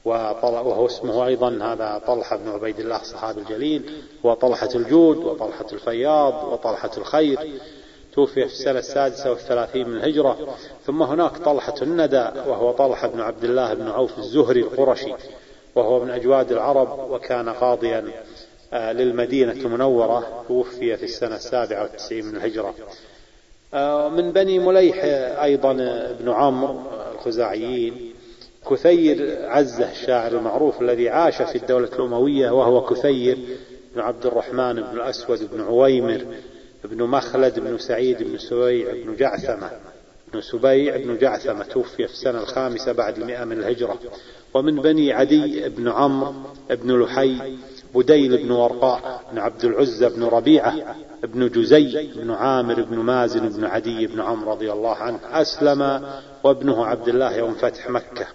وهو 0.05 0.87
اسمه 0.87 1.27
أيضا 1.27 1.59
هذا 1.63 2.03
طلحة 2.07 2.37
بن 2.37 2.49
عبيد 2.49 2.81
الله 2.81 3.01
الصحابي 3.01 3.41
الجليل 3.41 4.03
وطلحة 4.25 4.69
الجود 4.75 5.17
وطلحة 5.17 5.67
الفياض 5.73 6.53
وطلحة 6.53 6.91
الخير. 6.99 7.39
توفي 8.15 8.35
في 8.35 8.53
السنة 8.53 8.79
السادسة 8.79 9.31
والثلاثين 9.31 9.89
من 9.89 9.97
الهجرة. 9.97 10.57
ثم 10.87 11.03
هناك 11.03 11.37
طلحة 11.39 11.75
الندى 11.83 12.29
وهو 12.47 12.73
طلحة 12.73 13.09
بن 13.09 13.21
عبد 13.21 13.45
الله 13.45 13.75
بن 13.75 13.89
عوف 13.89 14.19
الزهري 14.19 14.61
القرشي 14.61 15.15
وهو 15.75 16.05
من 16.05 16.11
أجواد 16.11 16.53
العرب 16.53 17.11
وكان 17.11 17.49
قاضيا 17.49 18.05
آه، 18.73 18.93
للمدينة 18.93 19.53
المنورة. 19.53 20.45
توفي 20.49 20.97
في 20.97 21.05
السنة 21.05 21.37
السابعة 21.37 21.83
والتسعين 21.83 22.25
من 22.25 22.37
الهجرة. 22.37 22.75
آه، 23.75 24.09
من 24.09 24.33
بني 24.33 24.59
مليح 24.59 25.01
أيضا 25.43 25.73
ابن 26.11 26.29
عمرو 26.29 26.81
الخزاعيين. 27.15 28.08
كثير 28.71 29.39
عزة 29.43 29.91
الشاعر 29.93 30.33
المعروف 30.33 30.83
الذي 30.83 31.09
عاش 31.09 31.43
في 31.43 31.59
الدولة 31.59 31.89
الأموية 31.89 32.51
وهو 32.51 32.85
كثير 32.85 33.39
بن 33.95 34.01
عبد 34.01 34.27
الرحمن 34.27 34.75
بن 34.75 34.97
الأسود 34.97 35.51
بن 35.53 35.61
عويمر 35.61 36.25
بن 36.85 37.03
مخلد 37.03 37.61
بن 37.61 37.79
سعيد 37.79 38.23
بن 38.23 38.39
سبيع 38.39 38.93
بن 38.93 39.17
جعثمة. 39.17 39.71
بن 40.33 40.41
سبيع 40.41 40.97
بن 40.97 41.19
جعثمة 41.19 41.65
توفي 41.65 42.07
في 42.07 42.13
السنة 42.13 42.43
الخامسة 42.43 42.93
بعد 42.93 43.19
المئة 43.19 43.45
من 43.45 43.59
الهجرة. 43.59 43.99
ومن 44.55 44.77
بني 44.77 45.13
عدي 45.13 45.69
بن 45.69 45.89
عمرو 45.89 46.35
بن 46.71 47.03
لحي 47.03 47.57
بديل 47.95 48.37
بن 48.37 48.51
ورقاء 48.51 49.23
بن 49.33 49.39
عبد 49.39 49.65
العزى 49.65 50.09
بن 50.09 50.25
ربيعة 50.25 50.97
بن 51.23 51.49
جزي 51.49 52.09
بن 52.17 52.31
عامر 52.31 52.83
بن 52.83 52.99
مازن 52.99 53.49
بن 53.49 53.65
عدي 53.65 54.07
بن 54.07 54.21
عمرو 54.21 54.53
رضي 54.53 54.73
الله 54.73 54.95
عنه 54.95 55.21
أسلم 55.33 56.03
وابنه 56.45 56.87
عبد 56.87 57.09
الله 57.09 57.37
يوم 57.37 57.55
فتح 57.55 57.91
مكة. 57.91 58.27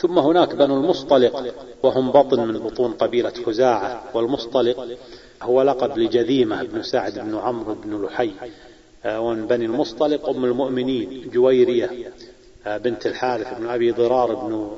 ثم 0.00 0.18
هناك 0.18 0.54
بنو 0.54 0.80
المصطلق 0.80 1.54
وهم 1.82 2.12
بطن 2.12 2.48
من 2.48 2.58
بطون 2.58 2.92
قبيلة 2.92 3.32
خزاعة 3.46 4.04
والمصطلق 4.14 4.88
هو 5.42 5.62
لقب 5.62 5.98
لجذيمة 5.98 6.62
بن 6.62 6.82
سعد 6.82 7.18
بن 7.18 7.36
عمرو 7.36 7.74
بن 7.74 8.04
لحي 8.04 8.32
آه، 9.04 9.20
ومن 9.20 9.46
بني 9.46 9.64
المصطلق 9.64 10.28
أم 10.28 10.44
المؤمنين 10.44 11.30
جويرية 11.32 12.12
آه، 12.66 12.76
بنت 12.76 13.06
الحارث 13.06 13.58
بن 13.58 13.66
أبي 13.66 13.90
ضرار 13.90 14.34
بن 14.34 14.70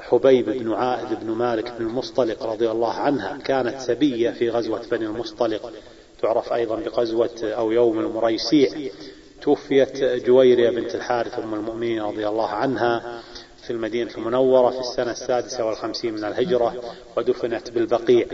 حبيب 0.00 0.50
بن 0.50 0.72
عائد 0.72 1.20
بن 1.20 1.30
مالك 1.30 1.72
بن 1.78 1.86
المصطلق 1.86 2.42
رضي 2.42 2.70
الله 2.70 2.92
عنها 2.92 3.38
كانت 3.38 3.80
سبية 3.80 4.30
في 4.30 4.50
غزوة 4.50 4.82
بني 4.90 5.06
المصطلق. 5.06 5.72
تعرف 6.22 6.52
أيضا 6.52 6.76
بغزوة 6.76 7.30
أو 7.42 7.72
يوم 7.72 7.98
المريسيع 7.98 8.68
توفيت 9.42 10.04
جويرية 10.04 10.70
بنت 10.70 10.94
الحارث 10.94 11.38
أم 11.38 11.54
المؤمنين 11.54 12.02
رضي 12.02 12.28
الله 12.28 12.48
عنها. 12.48 13.22
في 13.70 13.76
المدينة 13.76 14.10
المنورة 14.18 14.70
في 14.70 14.80
السنة 14.80 15.10
السادسة 15.10 15.64
والخمسين 15.64 16.14
من 16.14 16.24
الهجرة 16.24 16.74
ودفنت 17.16 17.70
بالبقيع. 17.70 18.26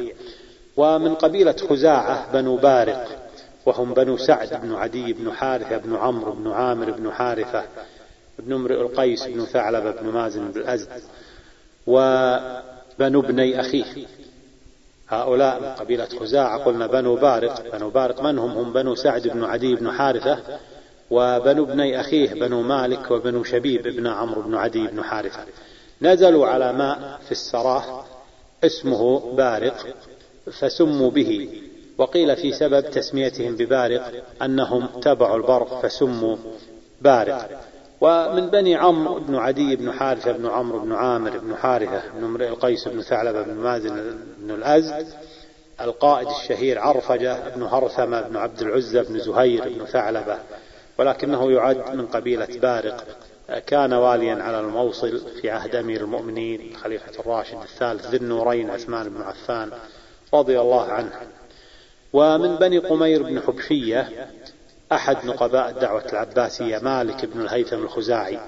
ومن 0.77 1.15
قبيلة 1.15 1.57
خزاعة 1.71 2.33
بنو 2.33 2.57
بارق 2.57 3.31
وهم 3.67 3.95
بنو 3.95 4.17
سعد 4.17 4.61
بن 4.63 4.75
عدي 4.75 5.13
بن 5.13 5.33
حارثة 5.33 5.77
بن 5.77 5.97
عمرو 5.97 6.33
بن 6.33 6.51
عامر 6.51 6.91
بن 6.91 7.13
حارثة 7.13 7.65
بن 8.39 8.53
امرئ 8.53 8.81
القيس 8.81 9.27
بن 9.27 9.45
ثعلبة 9.45 9.91
بن 9.91 10.09
مازن 10.09 10.51
بن 10.51 10.61
الأزد 10.61 10.89
وبنو 11.87 13.21
ابني 13.21 13.61
أخيه. 13.61 14.07
هؤلاء 15.09 15.61
من 15.61 15.69
قبيلة 15.69 16.09
خزاعة 16.21 16.65
قلنا 16.65 16.87
بنو 16.87 17.17
بارق. 17.17 17.77
بنو 17.77 17.91
بارق 17.91 18.23
من 18.23 18.39
هم؟ 18.39 18.51
هم 18.51 18.73
بنو 18.73 18.95
سعد 18.95 19.29
بن 19.29 19.45
عدي 19.45 19.75
بن 19.75 19.91
حارثة 19.91 20.39
وبنو 21.11 21.65
ابني 21.65 22.01
أخيه 22.01 22.35
بنو 22.35 22.63
مالك 22.63 23.11
وبنو 23.11 23.45
شبيب 23.45 23.87
ابن 23.87 24.07
عمرو 24.07 24.43
بن 24.43 24.55
عدي 24.55 24.87
بن 24.87 25.03
حارثة. 25.03 25.41
نزلوا 26.03 26.47
على 26.47 26.73
ماء 26.73 27.21
في 27.25 27.33
السراه 27.33 28.05
اسمه 28.65 29.33
بارق 29.37 29.87
فسموا 30.53 31.11
به. 31.11 31.49
وقيل 31.99 32.37
في 32.37 32.53
سبب 32.53 32.91
تسميتهم 32.91 33.57
ببارق 33.57 34.13
أنهم 34.43 34.87
تبعوا 34.87 35.37
البرق 35.37 35.83
فسموا 35.83 36.37
بارق. 37.01 37.61
ومن 38.01 38.51
بني 38.51 38.75
عمرو 38.75 39.21
بن 39.21 39.35
عدي 39.35 39.77
بن 39.77 39.93
حارثة 39.93 40.33
بن 40.33 40.47
عمرو 40.47 40.79
بن 40.79 40.93
عامر 40.93 41.39
بن 41.39 41.57
حارثة 41.57 42.03
بن 42.19 42.25
امرئ 42.25 42.49
القيس 42.49 42.89
بن 42.89 43.03
ثعلبة 43.03 43.43
بن 43.43 43.55
مازن 43.55 44.19
بن 44.39 44.51
الأزد 44.51 45.07
القائد 45.81 46.29
الشهير 46.29 46.79
عرفجة 46.79 47.49
بن 47.57 47.63
هرثمة 47.63 48.21
بن 48.21 48.37
عبد 48.37 48.63
العزة 48.63 49.03
بن 49.03 49.19
زهير 49.19 49.69
بن 49.69 49.85
ثعلبة 49.85 50.39
ولكنه 50.99 51.53
يعد 51.53 51.95
من 51.95 52.07
قبيلة 52.07 52.49
بارق. 52.63 53.05
كان 53.67 53.93
واليا 53.93 54.43
على 54.43 54.61
الموصل 54.61 55.21
في 55.41 55.51
عهد 55.51 55.75
أمير 55.75 56.01
المؤمنين 56.01 56.71
الخليفة 56.71 57.21
الراشد 57.21 57.59
الثالث 57.63 58.07
ذي 58.07 58.17
النورين 58.17 58.71
عثمان 58.71 59.09
بن 59.09 59.23
عفان 59.23 59.71
رضي 60.35 60.61
الله 60.61 60.85
عنه. 60.93 61.13
ومن 62.13 62.57
بني 62.57 62.79
قمير 62.79 63.23
بن 63.23 63.41
حبشية 63.41 64.29
أحد 64.93 65.17
نقباء 65.25 65.71
الدعوة 65.71 66.05
العباسية 66.13 66.79
مالك 66.79 67.25
بن 67.25 67.41
الهيثم 67.41 67.77
الخزاعي. 67.77 68.39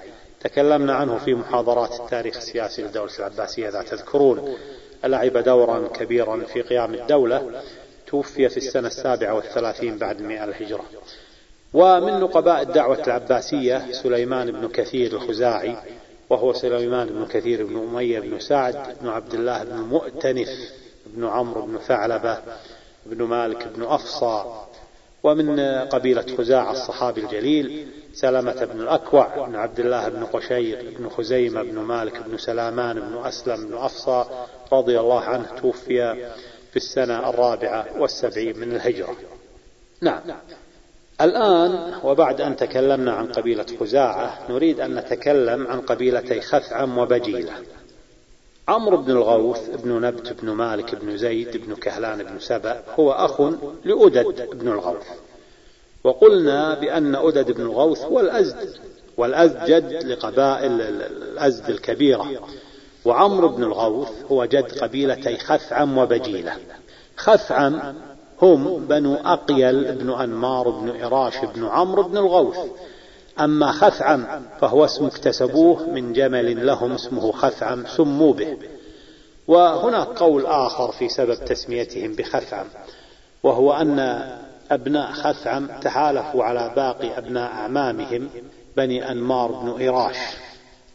تكلمنا 0.41 0.95
عنه 0.95 1.19
في 1.19 1.35
محاضرات 1.35 2.01
التاريخ 2.01 2.37
السياسي 2.37 2.83
للدولة 2.83 3.13
العباسية 3.19 3.69
إذا 3.69 3.83
تذكرون. 3.83 4.57
لعب 5.05 5.37
دورا 5.37 5.89
كبيرا 5.89 6.45
في 6.45 6.63
قيام 6.63 6.95
الدولة 6.95 7.63
توفي 8.07 8.49
في 8.49 8.57
السنة 8.57 8.87
السابعة 8.87 9.35
والثلاثين 9.35 9.99
بعد 9.99 10.23
مئة 10.23 10.45
الهجرة. 10.45 10.85
ومن 11.79 12.21
نقباء 12.21 12.63
الدعوة 12.63 13.03
العباسية 13.07 13.93
سليمان 13.93 14.53
بن 14.53 14.69
كثير 14.69 15.13
الخزاعي 15.13 15.77
وهو 16.31 16.53
سليمان 16.53 17.07
بن 17.07 17.27
كثير 17.27 17.67
بن 17.67 17.77
أمية 17.77 18.21
بن 18.21 18.41
سعد 18.41 18.97
بن 19.01 19.09
عبد 19.09 19.35
الله 19.35 19.65
بن 19.65 19.77
مؤتنف 19.77 20.49
بن 21.07 21.27
عمرو 21.27 21.63
بن 21.63 21.79
ثعلبة 21.79 22.39
بن 23.07 23.23
مالك 23.23 23.69
بن 23.77 23.83
أفصى. 23.83 24.45
ومن 25.23 25.61
قبيلة 25.85 26.37
خزاعة 26.39 26.73
الصحابي 26.73 27.21
الجليل 27.21 27.89
سلمة 28.13 28.65
بن 28.65 28.81
الأكوع 28.81 29.47
بن 29.47 29.57
عبد 29.57 29.81
الله 29.81 30.09
بن 30.09 30.25
قشير 30.25 30.95
بن 30.99 31.09
خزيمة 31.09 31.63
بن 31.63 31.79
مالك 31.79 32.23
بن 32.27 32.39
سلامان 32.39 33.01
بن 33.01 33.27
أسلم 33.27 33.69
بن 33.69 33.77
أفصى 33.77 34.25
رضي 34.73 35.01
الله 35.01 35.21
عنه 35.21 35.47
توفي 35.61 36.31
في 36.71 36.77
السنة 36.77 37.31
الرابعة 37.31 37.87
والسبعين 37.99 38.59
من 38.59 38.73
الهجرة. 38.77 39.17
نعم. 40.01 40.21
الآن 41.21 41.93
وبعد 42.05 42.41
أن 42.41 42.57
تكلمنا 42.57 43.13
عن 43.13 43.27
قبيلة 43.27 43.67
خزاعة 43.81 44.39
نريد 44.51 44.81
أن 44.81 44.95
نتكلم 44.95 45.67
عن 45.67 45.81
قبيلتي 45.81 46.41
خثعم 46.41 46.99
وبجيلة. 46.99 47.53
عمرو 48.69 48.97
بن 48.97 49.11
الغوث 49.11 49.71
بن 49.85 50.01
نبت 50.01 50.33
بن 50.43 50.51
مالك 50.51 50.95
بن 50.95 51.17
زيد 51.17 51.57
بن 51.67 51.75
كهلان 51.75 52.23
بن 52.23 52.39
سبأ 52.39 52.83
هو 52.99 53.13
أخ 53.13 53.41
لأدد 53.85 54.49
بن 54.53 54.69
الغوث. 54.69 55.07
وقلنا 56.05 56.75
بأن 56.75 57.15
أدد 57.15 57.51
بن 57.51 57.63
الغوث 57.63 58.03
هو 58.03 58.21
الأزد 58.21 58.77
والأزد 59.17 59.65
جد 59.65 60.07
لقبائل 60.07 60.81
الأزد 60.81 61.71
الكبيرة. 61.71 62.49
وعمرو 63.05 63.49
بن 63.49 63.65
الغوث 63.65 64.13
هو 64.31 64.45
جد 64.45 64.79
قبيلتي 64.79 65.37
خثعم 65.37 65.99
وبجيلة. 65.99 66.57
خثعم 67.17 67.95
هم 68.43 68.87
بنو 68.87 69.15
أقيل 69.15 69.93
بن 69.93 70.11
أنمار 70.11 70.69
بن 70.69 71.03
إراش 71.03 71.45
بن 71.55 71.67
عمرو 71.67 72.03
بن 72.03 72.17
الغوث. 72.17 72.59
أما 73.41 73.73
خثعم 73.73 74.27
فهو 74.61 74.85
اسم 74.85 75.07
اكتسبوه 75.07 75.91
من 75.91 76.13
جمل 76.13 76.67
لهم 76.67 76.93
اسمه 76.93 77.33
خثعم 77.33 77.87
سموا 77.87 78.33
به. 78.33 78.57
وهناك 79.49 80.07
قول 80.07 80.47
آخر 80.47 80.93
في 80.93 81.09
سبب 81.09 81.35
تسميتهم 81.35 82.13
بخثعم 82.13 82.67
وهو 83.43 83.73
أن 83.73 83.99
أبناء 84.71 85.13
خثعم 85.13 85.67
تحالفوا 85.81 86.45
على 86.45 86.73
باقي 86.77 87.19
أبناء 87.19 87.53
أعمامهم 87.53 88.29
بني 88.77 89.11
أنمار 89.11 89.53
بن 89.53 89.89
إراش 89.89 90.17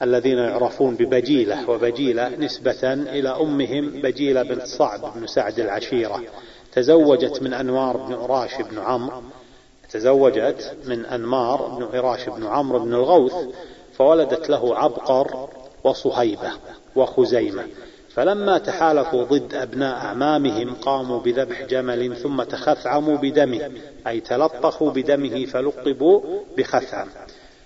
الذين 0.01 0.37
يعرفون 0.37 0.95
ببجيلة 0.95 1.69
وبجيلة 1.69 2.29
نسبة 2.29 2.93
إلى 2.93 3.29
أمهم 3.29 3.89
بجيلة 3.89 4.43
بنت 4.43 4.67
صعب 4.67 5.13
بن 5.15 5.27
سعد 5.27 5.59
العشيرة. 5.59 6.23
تزوجت 6.76 7.41
من 7.41 7.53
أنوار 7.53 7.97
بن 7.97 8.13
إراش 8.13 8.61
بن 8.61 8.80
عمرو 8.80 9.21
تزوجت 9.91 10.78
من 10.86 11.05
أنمار 11.05 11.67
بن 11.67 11.97
إراش 11.97 12.30
بن 12.30 12.45
عمرو 12.45 12.80
بن 12.80 12.93
الغوث 12.93 13.34
فولدت 13.93 14.49
له 14.49 14.78
عبقر 14.78 15.49
وصهيبة 15.84 16.51
وخزيمة. 16.95 17.67
فلما 18.09 18.57
تحالفوا 18.57 19.24
ضد 19.24 19.53
أبناء 19.53 19.95
أعمامهم 19.95 20.76
قاموا 20.76 21.19
بذبح 21.19 21.61
جمل 21.61 22.15
ثم 22.15 22.43
تخثعموا 22.43 23.17
بدمه 23.17 23.71
أي 24.07 24.19
تلطخوا 24.19 24.91
بدمه 24.91 25.45
فلقبوا 25.45 26.21
بخثعم. 26.57 27.07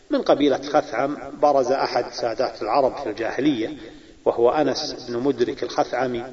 من 0.10 0.22
قبيلة 0.22 0.62
خثعم 0.62 1.18
برز 1.42 1.72
أحد 1.72 2.12
سادات 2.12 2.62
العرب 2.62 2.96
في 2.96 3.10
الجاهلية 3.10 3.78
وهو 4.26 4.50
أنس 4.50 5.06
بن 5.10 5.18
مدرك 5.24 5.64
الخثعمي. 5.64 6.24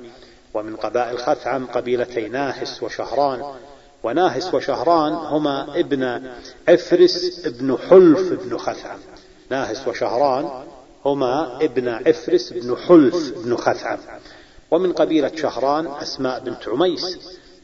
ومن 0.54 0.76
قبائل 0.76 1.18
خثعم 1.18 1.66
قبيلتي 1.66 2.28
ناهس 2.28 2.82
وشهران. 2.82 3.54
وناهس 4.02 4.54
وشهران 4.54 5.12
هما 5.12 5.80
ابن 5.80 6.22
عفرس 6.68 7.46
بن 7.46 7.78
حلف 7.90 8.32
بن 8.32 8.58
خثعم. 8.58 8.98
ناهس 9.50 9.88
وشهران 9.88 10.64
هما 11.04 11.58
ابن 11.62 11.88
عفرس 11.88 12.52
بن 12.52 12.76
حلف 12.76 13.32
بن 13.44 13.56
خثعم. 13.56 13.98
ومن 14.70 14.92
قبيلة 14.92 15.32
شهران 15.36 15.86
أسماء 15.86 16.40
بنت 16.40 16.68
عميس. 16.68 17.18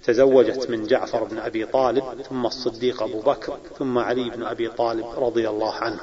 تزوجت 0.04 0.70
من 0.70 0.86
جعفر 0.86 1.24
بن 1.24 1.38
أبي 1.38 1.66
طالب 1.66 2.04
ثم 2.28 2.46
الصديق 2.46 3.02
أبو 3.02 3.20
بكر 3.20 3.58
ثم 3.78 3.98
علي 3.98 4.30
بن 4.30 4.42
أبي 4.42 4.68
طالب 4.68 5.06
رضي 5.16 5.48
الله 5.48 5.74
عنه. 5.74 6.00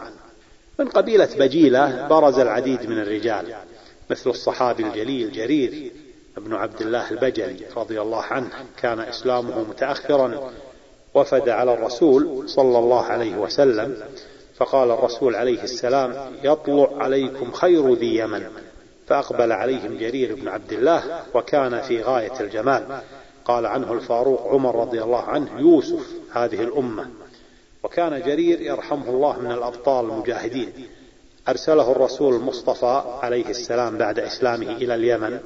من 0.79 0.87
قبيلة 0.87 1.29
بجيلة 1.39 2.07
برز 2.07 2.39
العديد 2.39 2.89
من 2.89 2.99
الرجال 2.99 3.55
مثل 4.09 4.29
الصحابي 4.29 4.83
الجليل 4.83 5.31
جرير 5.31 5.91
بن 6.37 6.53
عبد 6.53 6.81
الله 6.81 7.11
البجلي 7.11 7.65
رضي 7.77 8.01
الله 8.01 8.23
عنه 8.23 8.49
كان 8.81 8.99
إسلامه 8.99 9.61
متأخرا 9.63 10.51
وفد 11.13 11.49
على 11.49 11.73
الرسول 11.73 12.49
صلى 12.49 12.79
الله 12.79 13.03
عليه 13.03 13.35
وسلم 13.35 14.03
فقال 14.55 14.91
الرسول 14.91 15.35
عليه 15.35 15.63
السلام 15.63 16.31
يطلع 16.43 16.89
عليكم 17.03 17.51
خير 17.51 17.93
ذي 17.93 18.15
يمن. 18.17 18.43
فأقبل 19.07 19.51
عليهم 19.51 19.97
جرير 19.97 20.35
بن 20.35 20.47
عبد 20.47 20.73
الله 20.73 21.21
وكان 21.33 21.81
في 21.81 22.01
غاية 22.01 22.39
الجمال. 22.39 23.01
قال 23.45 23.65
عنه 23.65 23.93
الفاروق 23.93 24.47
عمر 24.47 24.75
رضي 24.75 25.03
الله 25.03 25.21
عنه 25.21 25.59
يوسف 25.59 26.07
هذه 26.33 26.61
الأمة. 26.63 27.09
وكان 27.83 28.21
جرير 28.21 28.61
يرحمه 28.61 29.09
الله 29.09 29.39
من 29.39 29.51
الأبطال 29.51 30.05
المجاهدين. 30.05 30.73
أرسله 31.49 31.91
الرسول 31.91 32.33
المصطفى 32.33 33.03
عليه 33.21 33.49
السلام 33.49 33.97
بعد 33.97 34.19
إسلامه 34.19 34.71
إلى 34.71 34.95
اليمن. 34.95 35.39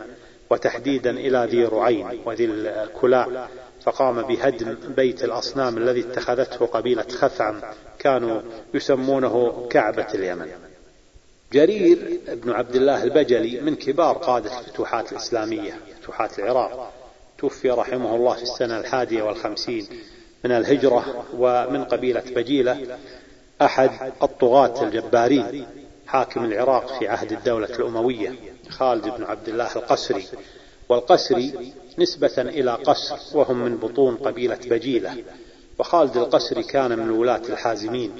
وتحديدا 0.51 1.11
إلى 1.11 1.47
ذي 1.51 1.65
رعين 1.65 2.21
وذي 2.25 2.45
الكلاع 2.45 3.47
فقام 3.83 4.21
بهدم 4.21 4.75
بيت 4.95 5.23
الأصنام 5.23 5.77
الذي 5.77 5.99
اتخذته 5.99 6.65
قبيلة 6.65 7.03
خثعم 7.03 7.61
كانوا 7.99 8.41
يسمونه 8.73 9.67
كعبة 9.69 10.07
اليمن. 10.13 10.47
جرير 11.53 12.19
بن 12.27 12.51
عبد 12.51 12.75
الله 12.75 13.03
البجلي 13.03 13.61
من 13.61 13.75
كبار 13.75 14.17
قادة 14.17 14.59
الفتوحات 14.59 15.11
الإسلامية 15.11 15.79
فتوحات 16.01 16.39
العراق 16.39 16.93
توفي 17.37 17.69
رحمه 17.69 18.15
الله 18.15 18.35
في 18.35 18.43
السنة 18.43 18.79
الحادية 18.79 19.23
والخمسين 19.23 19.87
من 20.45 20.51
الهجرة 20.51 21.25
ومن 21.37 21.83
قبيلة 21.83 22.23
بجيلة 22.35 22.97
أحد 23.61 24.11
الطغاة 24.23 24.83
الجبارين. 24.83 25.65
حاكم 26.11 26.45
العراق 26.45 26.99
في 26.99 27.07
عهد 27.07 27.31
الدولة 27.31 27.67
الأموية 27.67 28.35
خالد 28.69 29.03
بن 29.03 29.23
عبد 29.23 29.49
الله 29.49 29.75
القسري. 29.75 30.25
والقسري 30.89 31.73
نسبة 31.99 32.33
إلى 32.37 32.71
قسر 32.71 33.37
وهم 33.37 33.57
من 33.63 33.77
بطون 33.77 34.15
قبيلة 34.15 34.59
بجيلة. 34.65 35.15
وخالد 35.79 36.17
القسري 36.17 36.63
كان 36.63 36.99
من 36.99 37.09
ولاة 37.09 37.41
الحازمين 37.49 38.11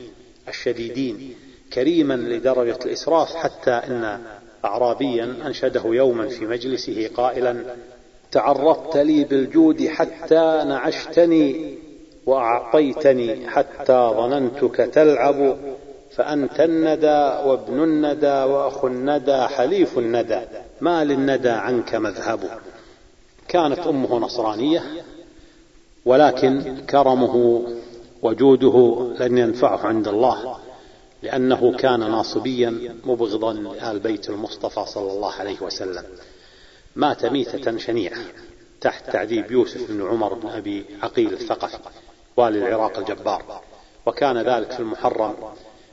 الشديدين 0.48 1.36
كريما 1.74 2.14
لدرجة 2.14 2.80
الإسراف 2.86 3.36
حتى 3.36 3.72
إن 3.72 4.20
أعرابيا 4.66 5.24
أنشده 5.46 5.82
يوما 5.86 6.28
في 6.28 6.46
مجلسه 6.46 7.10
قائلا 7.16 7.76
تعرضت 8.32 8.98
لي 8.98 9.24
بالجود 9.24 9.88
حتى 9.88 10.64
نعشتني 10.68 11.78
وأعطيتني 12.26 13.50
حتى 13.50 14.12
ظننتك 14.16 14.76
تلعب 14.76 15.58
فأنت 16.16 16.60
الندى 16.60 17.48
وابن 17.48 17.84
الندى 17.84 18.28
وأخو 18.28 18.88
الندى 18.88 19.42
حليف 19.42 19.98
الندى. 19.98 20.42
ما 20.82 21.04
للندى 21.04 21.50
عنك 21.50 21.96
مذهب. 21.96 22.60
كانت 23.48 23.80
أمه 23.80 24.20
نصرانية 24.20 24.84
ولكن 26.06 26.78
كرمه 26.90 27.64
وجوده 28.22 29.08
لن 29.20 29.38
ينفعه 29.38 29.88
عند 29.88 30.08
الله 30.08 30.58
لأنه 31.24 31.78
كان 31.78 32.00
ناصبيا 32.00 32.96
مبغضا 33.06 33.54
لآل 33.54 34.00
بيت 34.00 34.30
المصطفى 34.30 34.86
صلى 34.86 35.12
الله 35.12 35.32
عليه 35.32 35.62
وسلم. 35.62 36.04
مات 36.96 37.26
ميتة 37.26 37.78
شنيعة 37.78 38.22
تحت 38.82 39.10
تعذيب 39.10 39.52
يوسف 39.52 39.92
بن 39.92 40.08
عمر 40.08 40.34
بن 40.34 40.50
أبي 40.50 40.86
عقيل 41.04 41.34
الثقفي 41.34 41.78
والي 42.38 42.68
العراق 42.68 42.98
الجبار. 42.98 43.62
وكان 44.06 44.38
ذلك 44.38 44.72
في 44.72 44.80
المحرم. 44.80 45.34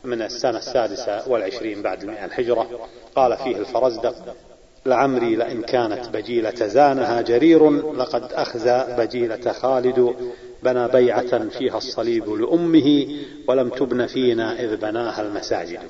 من 0.05 0.23
السنة 0.23 0.59
السادسة 0.59 1.29
والعشرين 1.29 1.83
بعد 1.83 2.03
المئة 2.03 2.25
الحجرة 2.25 2.89
قال 3.17 3.37
فيه 3.37 3.57
الفرزدق 3.57 4.37
لعمري 4.87 5.37
لئن 5.37 5.63
كانت 5.63 6.09
بجيلة 6.09 6.67
زانها 6.67 7.23
جرير 7.23 7.93
لقد 7.93 8.33
أخزى 8.33 8.85
بجيلة 8.99 9.53
خالد 9.53 10.15
بنى 10.63 10.89
بيعة 10.89 11.49
فيها 11.49 11.79
الصليب 11.79 12.29
لأمه 12.31 13.09
ولم 13.49 13.69
تبن 13.69 14.07
فينا 14.07 14.61
إذ 14.61 14.77
بناها 14.77 15.23
المساجد. 15.23 15.81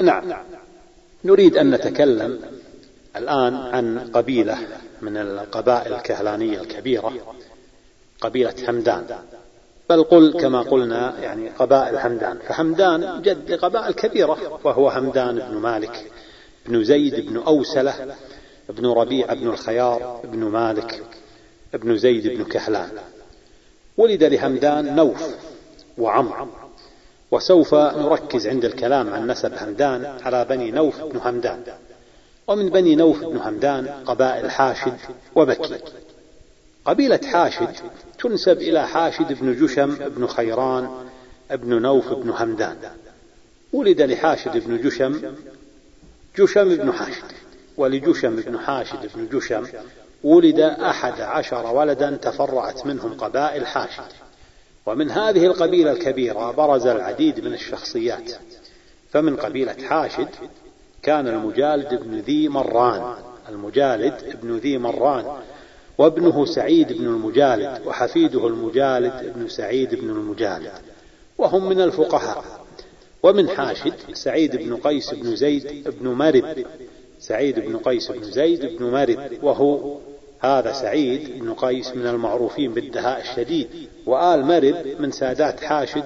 نعم 0.00 0.32
نريد 1.24 1.56
أن 1.56 1.70
نتكلم 1.70 2.40
الآن 3.16 3.54
عن 3.54 3.98
قبيلة 3.98 4.58
من 5.02 5.16
القبائل 5.16 5.94
الكهلانية 5.94 6.60
الكبيرة 6.60 7.12
قبيلة 8.20 8.54
همدان. 8.68 9.06
بل 9.90 10.02
قل 10.02 10.32
كما 10.40 10.62
قلنا 10.62 11.14
يعني 11.20 11.48
قبائل 11.48 11.96
همدان 11.96 12.38
فهمدان 12.48 13.22
جد 13.22 13.50
لقبائل 13.50 13.92
كبيرة 13.94 14.60
وهو 14.64 14.88
همدان 14.88 15.38
بن 15.38 15.56
مالك 15.56 16.10
بن 16.66 16.84
زيد 16.84 17.26
بن 17.30 17.36
أوسلة 17.36 17.94
بن 18.68 18.86
ربيع 18.86 19.34
بن 19.34 19.48
الخيار 19.48 20.20
بن 20.24 20.38
مالك 20.38 21.02
بن 21.74 21.96
زيد 21.96 22.26
بن 22.26 22.44
كهلان 22.44 22.88
ولد 23.96 24.24
لهمدان 24.24 24.96
نوف 24.96 25.34
وعمر. 25.98 26.48
وسوف 27.30 27.74
نركز 27.74 28.46
عند 28.46 28.64
الكلام 28.64 29.14
عن 29.14 29.30
نسب 29.30 29.52
همدان 29.54 30.04
على 30.22 30.44
بني 30.44 30.70
نوف 30.70 31.00
بن 31.04 31.20
همدان 31.24 31.62
ومن 32.46 32.68
بني 32.68 32.94
نوف 32.94 33.24
بن 33.24 33.36
همدان 33.36 33.88
قبائل 34.06 34.50
حاشد 34.50 34.96
وبكي. 35.36 35.78
قبيلة 36.84 37.20
حاشد 37.32 37.76
تنسب 38.18 38.58
إلى 38.58 38.88
حاشد 38.88 39.40
بن 39.40 39.66
جشم 39.66 39.94
بن 39.94 40.26
خيران 40.26 40.90
بن 41.50 41.82
نوف 41.82 42.12
بن 42.12 42.30
همدان. 42.30 42.76
ولد 43.72 44.02
لحاشد 44.02 44.66
بن 44.66 44.82
جشم 44.82 45.34
جشم 46.38 46.76
بن 46.76 46.92
حاشد. 46.92 47.24
ولجشم 47.76 48.36
بن 48.36 48.58
حاشد 48.58 49.10
بن 49.14 49.38
جشم 49.38 49.66
ولد 50.24 50.60
أحد 50.60 51.20
عشر 51.20 51.66
ولدا 51.66 52.16
تفرعت 52.22 52.86
منهم 52.86 53.14
قبائل 53.14 53.66
حاشد. 53.66 54.12
ومن 54.86 55.10
هذه 55.10 55.46
القبيلة 55.46 55.92
الكبيرة 55.92 56.50
برز 56.50 56.86
العديد 56.86 57.44
من 57.44 57.54
الشخصيات. 57.54 58.32
فمن 59.10 59.36
قبيلة 59.36 59.76
حاشد 59.88 60.28
كان 61.02 61.28
المجالد 61.28 61.94
بن 61.94 62.18
ذي 62.18 62.48
مران. 62.48 63.14
المجالد 63.48 64.36
بن 64.42 64.56
ذي 64.56 64.78
مران 64.78 65.24
وابنه 66.00 66.44
سعيد 66.44 66.92
بن 66.92 67.06
المجالد 67.06 67.86
وحفيده 67.86 68.46
المجالد 68.46 69.32
بن 69.36 69.48
سعيد 69.48 69.94
بن 69.94 70.10
المجالد 70.10 70.72
وهم 71.38 71.68
من 71.68 71.80
الفقهاء. 71.80 72.44
ومن 73.22 73.48
حاشد 73.48 73.92
سعيد 74.12 74.56
بن 74.56 74.76
قيس 74.76 75.14
بن 75.14 75.36
زيد 75.36 75.88
بن 76.00 76.08
مرد 76.08 76.66
سعيد 77.18 77.60
بن 77.60 77.76
قيس 77.76 78.10
بن 78.12 78.22
زيد 78.22 78.78
بن 78.78 78.84
مرد 78.84 79.38
وهو 79.42 79.98
هذا 80.40 80.72
سعيد 80.72 81.40
بن 81.40 81.54
قيس 81.54 81.96
من 81.96 82.06
المعروفين 82.06 82.74
بالدهاء 82.74 83.20
الشديد 83.20 83.68
وآل 84.06 84.44
مرد 84.44 84.96
من 84.98 85.10
سادات 85.10 85.60
حاشد 85.60 86.04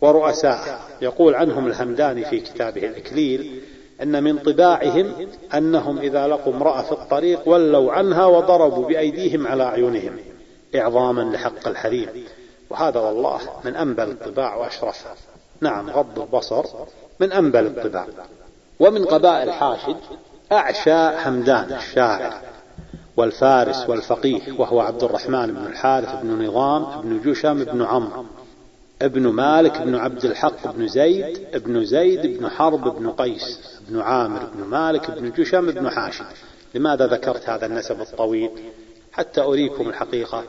ورؤساء. 0.00 0.80
يقول 1.02 1.34
عنهم 1.34 1.66
الهمداني 1.66 2.24
في 2.24 2.40
كتابه 2.40 2.86
الإكليل 2.86 3.60
أن 4.02 4.24
من 4.24 4.38
طباعهم 4.38 5.12
أنهم 5.54 5.98
إذا 5.98 6.26
لقوا 6.26 6.52
امرأة 6.52 6.82
في 6.82 6.92
الطريق 6.92 7.48
ولوا 7.48 7.92
عنها 7.92 8.26
وضربوا 8.26 8.86
بأيديهم 8.86 9.46
على 9.46 9.62
أعينهم 9.62 10.16
إعظاما 10.74 11.22
لحق 11.22 11.68
الحريم. 11.68 12.08
وهذا 12.70 13.00
والله 13.00 13.40
من 13.64 13.76
أنبل 13.76 14.10
الطباع 14.10 14.56
وأشرفها 14.56 15.14
نعم 15.60 15.90
غض 15.90 16.18
البصر 16.20 16.64
من 17.20 17.32
أنبل 17.32 17.66
الطباع. 17.66 18.06
ومن 18.80 19.04
قبائل 19.04 19.52
حاشد 19.52 19.96
أعشى 20.52 21.08
حمدان 21.08 21.72
الشاعر 21.72 22.34
والفارس 23.16 23.88
والفقيه 23.88 24.52
وهو 24.58 24.80
عبد 24.80 25.04
الرحمن 25.04 25.46
بن 25.46 25.66
الحارث 25.66 26.22
بن 26.22 26.46
نظام 26.46 27.00
بن 27.02 27.20
جشم 27.30 27.64
بن 27.64 27.82
عمرو 27.82 28.24
ابن 29.02 29.28
مالك 29.28 29.82
بن 29.82 29.94
عبد 29.94 30.24
الحق 30.24 30.72
بن 30.72 30.88
زيد 30.88 31.38
بن 31.54 31.84
زيد 31.84 32.38
بن 32.38 32.48
حرب 32.48 32.98
بن 32.98 33.10
قيس. 33.10 33.75
بن 33.88 34.00
عامر 34.00 34.44
بن 34.54 34.64
مالك 34.64 35.10
بن 35.10 35.30
جشم 35.30 35.70
بن 35.70 35.90
حاشد 35.90 36.24
لماذا 36.74 37.06
ذكرت 37.06 37.48
هذا 37.48 37.66
النسب 37.66 38.00
الطويل؟ 38.00 38.50
حتى 39.12 39.40
أريكم 39.40 39.88
الحقيقة 39.88 40.44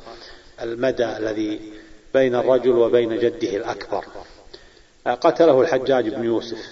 المدى 0.62 1.18
الذي 1.18 1.74
بين 2.14 2.36
الرجل 2.36 2.72
وبين 2.72 3.20
جده 3.20 3.58
الأكبر. 3.58 4.06
قتله 5.06 5.62
الحجاج 5.62 6.10
بن 6.10 6.24
يوسف. 6.24 6.72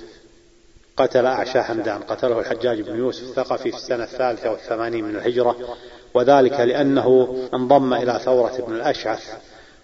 قتل 0.97 1.26
أعشى 1.26 1.61
حمدان. 1.61 2.01
قتله 2.01 2.39
الحجاج 2.39 2.82
بن 2.82 2.97
يوسف 2.97 3.24
الثقفي 3.24 3.72
في 3.72 3.78
السنة 3.78 4.03
الثالثة 4.03 4.51
والثمانين 4.51 5.05
من 5.05 5.16
الهجرة 5.16 5.78
وذلك 6.13 6.59
لأنه 6.59 7.38
انضم 7.53 7.93
إلى 7.93 8.20
ثورة 8.26 8.55
ابن 8.55 8.76
الأشعث. 8.76 9.34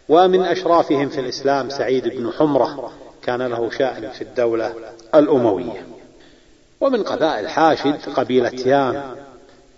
ومن 0.09 0.41
أشرافهم 0.41 1.09
في 1.09 1.19
الإسلام 1.19 1.69
سعيد 1.69 2.07
بن 2.07 2.31
حمرة 2.31 2.91
كان 3.23 3.41
له 3.41 3.69
شأن 3.69 4.09
في 4.09 4.21
الدولة 4.21 4.73
الأموية. 5.15 6.00
ومن 6.81 7.03
قبائل 7.03 7.49
حاشد 7.49 7.99
قبيلة 8.15 8.51
يام 8.65 9.15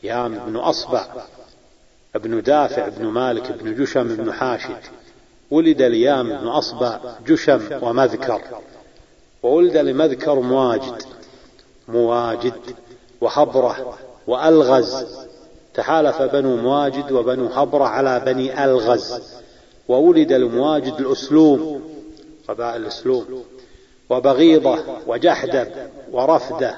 يام 0.04 0.40
بن 0.48 0.56
أصبع 0.56 1.06
ابن 2.16 2.42
دافع 2.42 2.88
بن 2.88 3.06
مالك 3.06 3.52
بن 3.52 3.84
جشم 3.84 4.16
بن 4.16 4.34
حاشد. 4.34 4.78
ولد 5.52 5.82
ليام 5.82 6.30
بن 6.30 6.48
أصبع 6.48 7.00
جشم 7.28 7.62
ومذكر. 7.82 8.42
وولد 9.44 9.78
لمذكر 9.78 10.40
مواجد 10.40 11.04
مواجد 11.88 12.62
وهبرة 13.22 13.98
وألغز. 14.28 15.06
تحالف 15.74 16.22
بنو 16.22 16.56
مواجد 16.56 17.12
وبنو 17.12 17.48
هبرة 17.48 17.84
على 17.84 18.20
بني 18.20 18.64
ألغز. 18.64 19.22
وولد 19.88 20.34
لمواجد 20.34 20.94
الأسلوم 21.00 21.82
قبائل 22.48 22.82
الأسلوم 22.82 23.44
وبغيضة 24.14 24.80
وجحدب 25.08 25.68
ورفدة. 26.12 26.78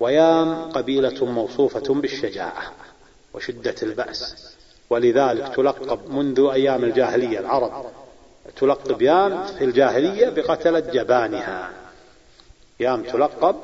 ويام 0.00 0.54
قبيلة 0.54 1.24
موصوفة 1.24 1.94
بالشجاعة 1.94 2.72
وشدة 3.34 3.74
البأس. 3.82 4.54
ولذلك 4.90 5.54
تلقب 5.54 6.10
منذ 6.10 6.50
أيام 6.52 6.84
الجاهلية 6.84 7.38
العرب 7.38 7.84
تلقب 8.56 9.02
يام 9.02 9.44
في 9.58 9.64
الجاهلية 9.64 10.28
بقتلة 10.28 10.80
جبانها. 10.80 11.70
يام 12.80 13.02
تلقب 13.02 13.56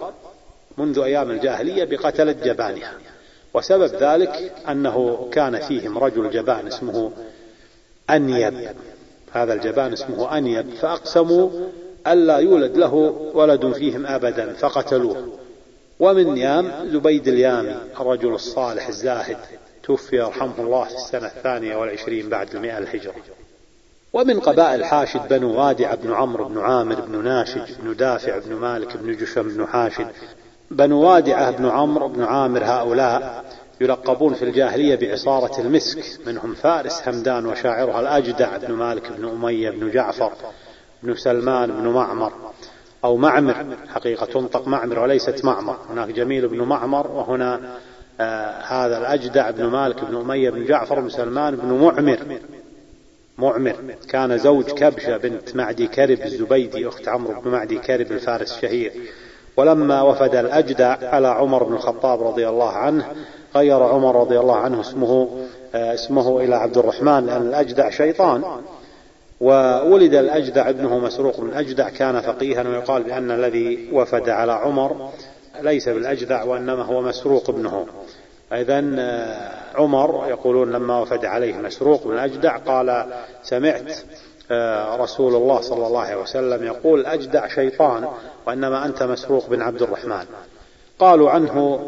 منذ 0.78 0.98
أيام 0.98 1.30
الجاهلية 1.30 1.84
بقتلة 1.84 2.32
جبانها. 2.32 2.92
وسبب 3.54 3.94
ذلك 3.94 4.52
أنه 4.68 5.28
كان 5.32 5.58
فيهم 5.58 5.98
رجل 5.98 6.30
جبان 6.30 6.66
اسمه 6.66 7.12
أنيب. 8.10 8.68
هذا 9.32 9.52
الجبان 9.52 9.92
اسمه 9.92 10.38
أنيب 10.38 10.70
فأقسموا 10.74 11.50
ألا 12.06 12.36
يولد 12.36 12.76
له 12.76 12.94
ولد 13.34 13.72
فيهم 13.72 14.06
أبدا 14.06 14.52
فقتلوه. 14.52 15.28
ومن 16.00 16.36
يام 16.36 16.72
زبيد 16.92 17.28
اليامي 17.28 17.76
الرجل 18.00 18.34
الصالح 18.34 18.88
الزاهد 18.88 19.36
توفي 19.82 20.20
رحمه 20.20 20.58
الله 20.58 20.84
في 20.84 20.94
السنة 20.94 21.26
الثانية 21.26 21.76
والعشرين 21.76 22.28
بعد 22.28 22.54
المئة 22.54 22.78
الهجرة. 22.78 23.14
ومن 24.12 24.40
قبائل 24.40 24.84
حاشد 24.84 25.28
بنو 25.28 25.60
وادع 25.60 25.94
بن 25.94 26.12
عمرو 26.12 26.44
بن 26.44 26.58
عامر 26.58 27.00
بن 27.00 27.24
ناشج 27.24 27.72
بن 27.82 27.96
دافع 27.96 28.38
بن 28.38 28.54
مالك 28.54 28.96
بن 28.96 29.16
جشم 29.16 29.48
بن 29.48 29.66
حاشد. 29.66 30.06
بنو 30.70 31.00
وادعة 31.00 31.50
بن 31.50 31.66
عمرو 31.66 32.08
بن 32.08 32.22
عامر 32.22 32.64
هؤلاء 32.64 33.44
يلقبون 33.80 34.34
في 34.34 34.44
الجاهلية 34.44 34.96
بعصارة 34.96 35.60
المسك 35.60 36.04
منهم 36.26 36.54
فارس 36.54 37.08
همدان 37.08 37.46
وشاعرها 37.46 38.00
الأجدع 38.00 38.56
بن 38.56 38.72
مالك 38.72 39.12
بن 39.12 39.28
أمية 39.28 39.70
بن 39.70 39.90
جعفر. 39.90 40.32
بن 41.02 41.14
سلمان 41.14 41.70
بن 41.70 41.88
معمر 41.88 42.32
أو 43.04 43.16
معمر 43.16 43.76
حقيقة 43.88 44.26
تنطق 44.26 44.68
معمر 44.68 44.98
وليست 44.98 45.44
معمر. 45.44 45.76
هناك 45.90 46.08
جميل 46.08 46.48
بن 46.48 46.62
معمر 46.62 47.06
وهنا 47.06 47.60
آه 48.20 48.60
هذا 48.60 48.98
الأجدع 48.98 49.50
بن 49.50 49.64
مالك 49.64 50.04
بن 50.04 50.16
أمية 50.16 50.50
بن 50.50 50.64
جعفر 50.64 51.00
بن 51.00 51.08
سلمان 51.08 51.56
بن 51.56 51.72
معمر. 51.72 52.18
معمر 53.38 53.76
كان 54.08 54.38
زوج 54.38 54.64
كبشة 54.64 55.16
بنت 55.16 55.56
معدي 55.56 55.86
كرب 55.86 56.20
الزبيدي 56.20 56.88
أخت 56.88 57.08
عمرو 57.08 57.40
بن 57.40 57.50
معدي 57.50 57.78
كرب 57.78 58.12
الفارس 58.12 58.56
الشهير. 58.56 58.92
ولما 59.56 60.02
وفد 60.02 60.34
الأجدع 60.34 60.96
على 61.02 61.28
عمر 61.28 61.64
بن 61.64 61.74
الخطاب 61.74 62.22
رضي 62.22 62.48
الله 62.48 62.70
عنه 62.70 63.04
غير 63.56 63.82
عمر 63.82 64.20
رضي 64.20 64.40
الله 64.40 64.56
عنه 64.56 64.80
اسمه 64.80 65.28
آه، 65.74 65.94
اسمه 65.94 66.40
إلى 66.40 66.54
عبد 66.54 66.78
الرحمن 66.78 67.26
لأن 67.26 67.42
الأجدع 67.42 67.90
شيطان. 67.90 68.44
وولد 69.40 70.14
الأجدع 70.14 70.68
ابنه 70.68 70.98
مسروق 70.98 71.40
بن 71.40 71.48
الأجدع 71.48 71.88
كان 71.88 72.20
فقيها 72.20 72.68
ويقال 72.68 73.02
بأن 73.02 73.30
الذي 73.30 73.88
وفد 73.92 74.28
على 74.28 74.52
عمر 74.52 75.10
ليس 75.60 75.88
بالأجدع 75.88 76.44
وإنما 76.44 76.82
هو 76.82 77.02
مسروق 77.02 77.50
ابنه. 77.50 77.86
إذا 78.52 78.84
آه، 78.98 79.50
عمر 79.74 80.26
يقولون 80.28 80.72
لما 80.72 81.00
وفد 81.00 81.24
عليه 81.24 81.54
مسروق 81.54 82.04
بن 82.04 82.12
الأجدع 82.14 82.56
قال 82.56 83.06
سمعت 83.42 83.92
آه، 84.50 84.96
رسول 84.96 85.34
الله 85.34 85.60
صلى 85.60 85.86
الله 85.86 86.00
عليه 86.00 86.22
وسلم 86.22 86.66
يقول 86.66 87.06
أجدع 87.06 87.48
شيطان 87.48 88.08
وإنما 88.46 88.86
أنت 88.86 89.02
مسروق 89.02 89.48
بن 89.48 89.62
عبد 89.62 89.82
الرحمن. 89.82 90.24
قالوا 90.98 91.30
عنه 91.30 91.80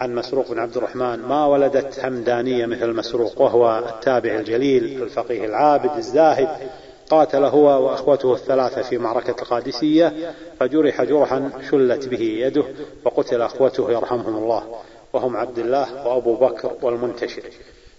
عن 0.00 0.14
مسروق 0.14 0.50
بن 0.50 0.58
عبد 0.58 0.76
الرحمن 0.76 1.18
ما 1.18 1.46
ولدت 1.46 2.04
همدانية 2.04 2.66
مثل 2.66 2.92
مسروق 2.92 3.40
وهو 3.40 3.78
التابع 3.78 4.30
الجليل 4.34 5.02
الفقيه 5.02 5.44
العابد 5.44 5.96
الزاهد 5.96 6.48
قاتل 7.10 7.44
هو 7.44 7.86
وأخوته 7.86 8.34
الثلاثة 8.34 8.82
في 8.82 8.98
معركة 8.98 9.42
القادسية 9.42 10.34
فجرح 10.60 11.02
جرحا 11.02 11.50
شلت 11.70 12.08
به 12.08 12.20
يده 12.20 12.64
وقتل 13.04 13.42
أخوته 13.42 13.92
يرحمهم 13.92 14.36
الله 14.36 14.62
وهم 15.12 15.36
عبد 15.36 15.58
الله 15.58 16.06
وأبو 16.06 16.34
بكر 16.34 16.72
والمنتشر. 16.82 17.42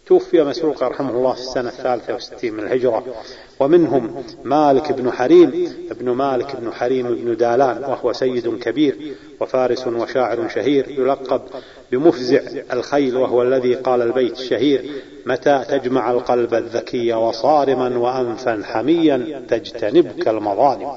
توفي 0.08 0.44
مسروق 0.44 0.84
رحمه 0.84 1.10
الله 1.10 1.34
في 1.34 1.40
السنة 1.40 1.70
الثالثة 1.70 2.16
وستين 2.16 2.54
من 2.54 2.64
الهجرة. 2.64 3.04
ومنهم 3.60 4.24
مالك 4.44 4.92
بن 4.92 5.12
حريم 5.12 5.74
ابن 5.92 6.10
مالك 6.10 6.56
بن 6.56 6.72
حريم 6.72 7.16
بن 7.16 7.38
دالان 7.38 7.84
وهو 7.84 8.14
سيد 8.14 8.60
كبير 8.60 9.16
وفارس 9.40 9.88
وشاعر 9.88 10.48
شهير 10.48 10.90
يلقب 10.90 11.42
بمفزع 11.92 12.42
الخيل 12.74 13.18
وهو 13.18 13.42
الذي 13.42 13.76
قال 13.76 14.02
البيت 14.02 14.40
الشهير 14.40 14.86
متى 15.26 15.64
تجمع 15.70 16.12
القلب 16.12 16.54
الذكي 16.54 17.14
وصارما 17.14 17.98
وأنفا 17.98 18.62
حميا 18.64 19.46
تجتنبك 19.50 20.28
المظالم. 20.28 20.92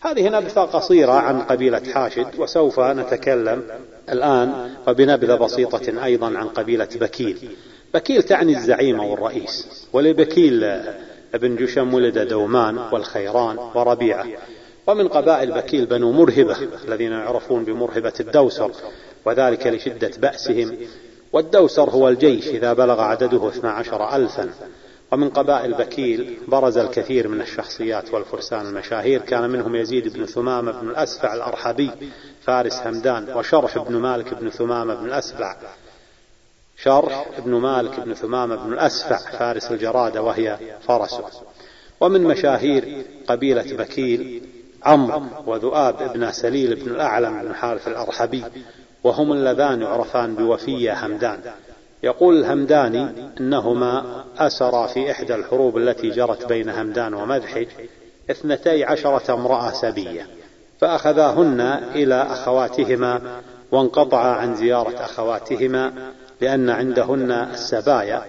هذه 0.00 0.28
نبذة 0.28 0.60
قصيرة 0.60 1.12
عن 1.12 1.42
قبيلة 1.42 1.82
حاشد 1.94 2.26
وسوف 2.38 2.80
نتكلم 2.80 3.62
الآن 4.08 4.70
وبنبذة 4.88 5.34
بسيطة 5.34 6.04
أيضا 6.04 6.26
عن 6.38 6.48
قبيلة 6.48 6.88
بكيل. 7.00 7.50
بكيل 7.94 8.22
تعني 8.22 8.56
الزعيم 8.56 9.00
أو 9.00 9.14
الرئيس. 9.14 9.86
ولبكيل 9.92 10.64
ابن 11.34 11.56
جشم 11.56 11.94
ولد 11.94 12.18
دومان 12.18 12.78
والخيران 12.78 13.58
وربيعة. 13.58 14.26
ومن 14.86 15.08
قبائل 15.08 15.52
بكيل 15.52 15.86
بنو 15.86 16.12
مرهبة 16.12 16.56
الذين 16.88 17.12
يعرفون 17.12 17.64
بمرهبة 17.64 18.12
الدوسر 18.20 18.70
وذلك 19.24 19.66
لشدة 19.66 20.10
بأسهم. 20.18 20.76
والدوسر 21.32 21.90
هو 21.90 22.08
الجيش 22.08 22.48
إذا 22.48 22.72
بلغ 22.72 23.00
عدده 23.00 23.48
اثنا 23.48 23.70
عشر 23.70 24.16
ألفا. 24.16 24.50
ومن 25.12 25.30
قبائل 25.30 25.74
بكيل 25.74 26.36
برز 26.48 26.78
الكثير 26.78 27.28
من 27.28 27.40
الشخصيات 27.40 28.14
والفرسان 28.14 28.66
المشاهير. 28.66 29.20
كان 29.20 29.50
منهم 29.50 29.76
يزيد 29.76 30.12
بن 30.12 30.26
ثمامة 30.26 30.72
بن 30.72 30.90
الأسفع 30.90 31.34
الأرحبي 31.34 31.90
فارس 32.40 32.80
همدان 32.84 33.36
وشرح 33.36 33.78
بن 33.78 33.96
مالك 33.96 34.34
بن 34.34 34.50
ثمامة 34.50 34.94
بن 34.94 35.06
الأسفع. 35.06 35.56
شرح 36.82 37.26
بن 37.44 37.54
مالك 37.54 38.00
بن 38.00 38.14
ثمامة 38.14 38.56
بن 38.56 38.72
الأسفع 38.72 39.16
فارس 39.16 39.70
الجرادة 39.70 40.22
وهي 40.22 40.58
فرسه. 40.80 41.24
ومن 42.00 42.24
مشاهير 42.24 43.04
قبيلة 43.26 43.76
بكيل 43.76 44.42
عمرو 44.82 45.22
وذؤاب 45.46 46.12
بن 46.14 46.32
سليل 46.32 46.74
بن 46.74 46.90
الأعلم 46.90 47.42
بن 47.42 47.54
حارث 47.54 47.88
الأرحبي 47.88 48.44
وهم 49.04 49.32
اللذان 49.32 49.82
يعرفان 49.82 50.34
بوفية 50.34 51.06
همدان. 51.06 51.40
يقول 52.02 52.36
الهمداني 52.36 53.08
إنهما 53.40 54.24
أسرا 54.38 54.86
في 54.86 55.10
إحدى 55.10 55.34
الحروب 55.34 55.76
التي 55.76 56.10
جرت 56.10 56.46
بين 56.46 56.68
همدان 56.68 57.14
ومذحج 57.14 57.66
اثنتي 58.30 58.84
عشرة 58.84 59.34
امرأة 59.34 59.72
سبية 59.72 60.26
فأخذاهن 60.80 61.60
إلى 61.94 62.22
أخواتهما 62.22 63.40
وانقطع 63.72 64.36
عن 64.36 64.54
زيارة 64.54 65.04
أخواتهما 65.04 65.92
لأن 66.40 66.70
عندهن 66.70 67.30
السبايا 67.30 68.22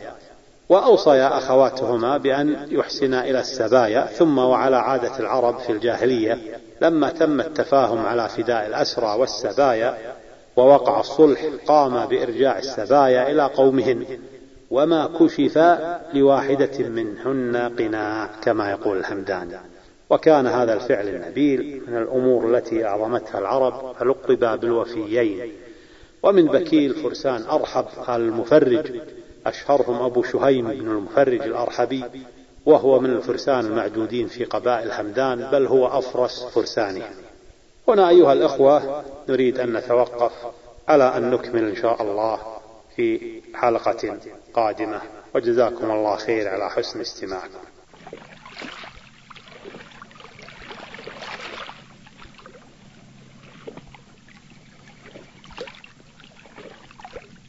وأوصيا 0.69 1.37
أخواتهما 1.37 2.17
بأن 2.17 2.67
يحسنا 2.69 3.23
إلى 3.23 3.39
السبايا 3.39 4.05
ثم 4.05 4.37
وعلى 4.37 4.75
عادة 4.75 5.19
العرب 5.19 5.59
في 5.59 5.71
الجاهلية 5.71 6.37
لما 6.81 7.09
تم 7.09 7.41
التفاهم 7.41 8.05
على 8.05 8.29
فداء 8.29 8.67
الأسرى 8.67 9.19
والسبايا 9.19 9.97
ووقع 10.57 10.99
الصلح 10.99 11.45
قام 11.67 12.05
بإرجاع 12.05 12.57
السبايا 12.57 13.31
إلى 13.31 13.43
قومهن 13.43 14.05
وما 14.71 15.09
كشف 15.19 15.57
لواحدة 16.13 16.89
منهن 16.89 17.75
قناع 17.79 18.29
كما 18.41 18.71
يقول 18.71 18.97
الهمدان. 18.97 19.51
وكان 20.09 20.47
هذا 20.47 20.73
الفعل 20.73 21.07
النبيل 21.07 21.81
من 21.87 21.97
الأمور 21.97 22.55
التي 22.55 22.85
أعظمتها 22.85 23.39
العرب 23.39 23.95
فلقبا 23.99 24.55
بالوفيين. 24.55 25.51
ومن 26.23 26.45
بكيل 26.45 26.93
فرسان 26.93 27.41
أرحب 27.41 27.85
قال 28.07 28.21
المفرج. 28.21 29.01
أشهرهم 29.45 30.01
أبو 30.01 30.23
شهيم 30.23 30.67
بن 30.67 30.87
المفرج 30.87 31.41
الأرحبي 31.41 32.03
وهو 32.65 32.99
من 32.99 33.09
الفرسان 33.09 33.65
المعدودين 33.65 34.27
في 34.27 34.45
قبائل 34.45 34.91
همدان 34.91 35.49
بل 35.51 35.65
هو 35.65 35.87
أفرس 35.87 36.43
فرسانهم 36.43 37.11
هنا 37.87 38.09
أيها 38.09 38.33
الأخوة 38.33 39.03
نريد 39.29 39.59
أن 39.59 39.73
نتوقف 39.73 40.31
على 40.87 41.03
أن 41.03 41.31
نكمل 41.31 41.63
إن 41.63 41.75
شاء 41.75 42.01
الله 42.01 42.39
في 42.95 43.41
حلقة 43.53 44.17
قادمة. 44.53 45.01
وجزاكم 45.35 45.91
الله 45.91 46.15
خير 46.15 46.47
على 46.47 46.69
حسن 46.69 47.01
استماعكم. 47.01 47.68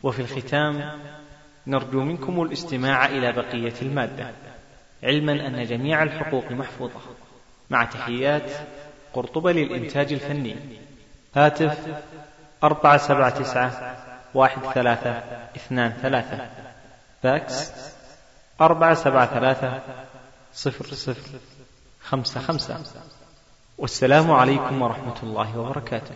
وفي 0.02 0.22
الختام 0.22 1.00
نرجو 1.66 2.00
منكم 2.00 2.42
الاستماع 2.42 3.06
إلى 3.06 3.32
بقية 3.32 3.74
المادة. 3.82 4.30
علما 5.02 5.46
أن 5.46 5.64
جميع 5.64 6.02
الحقوق 6.02 6.50
محفوظة. 6.50 7.00
مع 7.70 7.84
تحيات 7.84 8.50
قرطبة 9.14 9.52
للإنتاج 9.52 10.12
الفني. 10.12 10.56
هاتف 11.36 11.78
أربعة 12.64 12.96
سبعة 12.96 13.30
تسعة 13.30 13.96
واحد 14.34 14.62
ثلاثة 14.74 15.10
اثنان 15.56 15.92
ثلاثة. 16.02 16.48
فاكس 17.22 17.72
أربعة 18.60 18.94
سبعة 18.94 19.26
ثلاثة 19.26 19.80
صفر 20.54 20.94
صفر 20.94 21.38
خمسة 22.00 22.40
خمسة. 22.40 22.84
والسلام 23.78 24.30
عليكم 24.32 24.82
ورحمة 24.82 25.22
الله 25.22 25.58
وبركاته. 25.58 26.14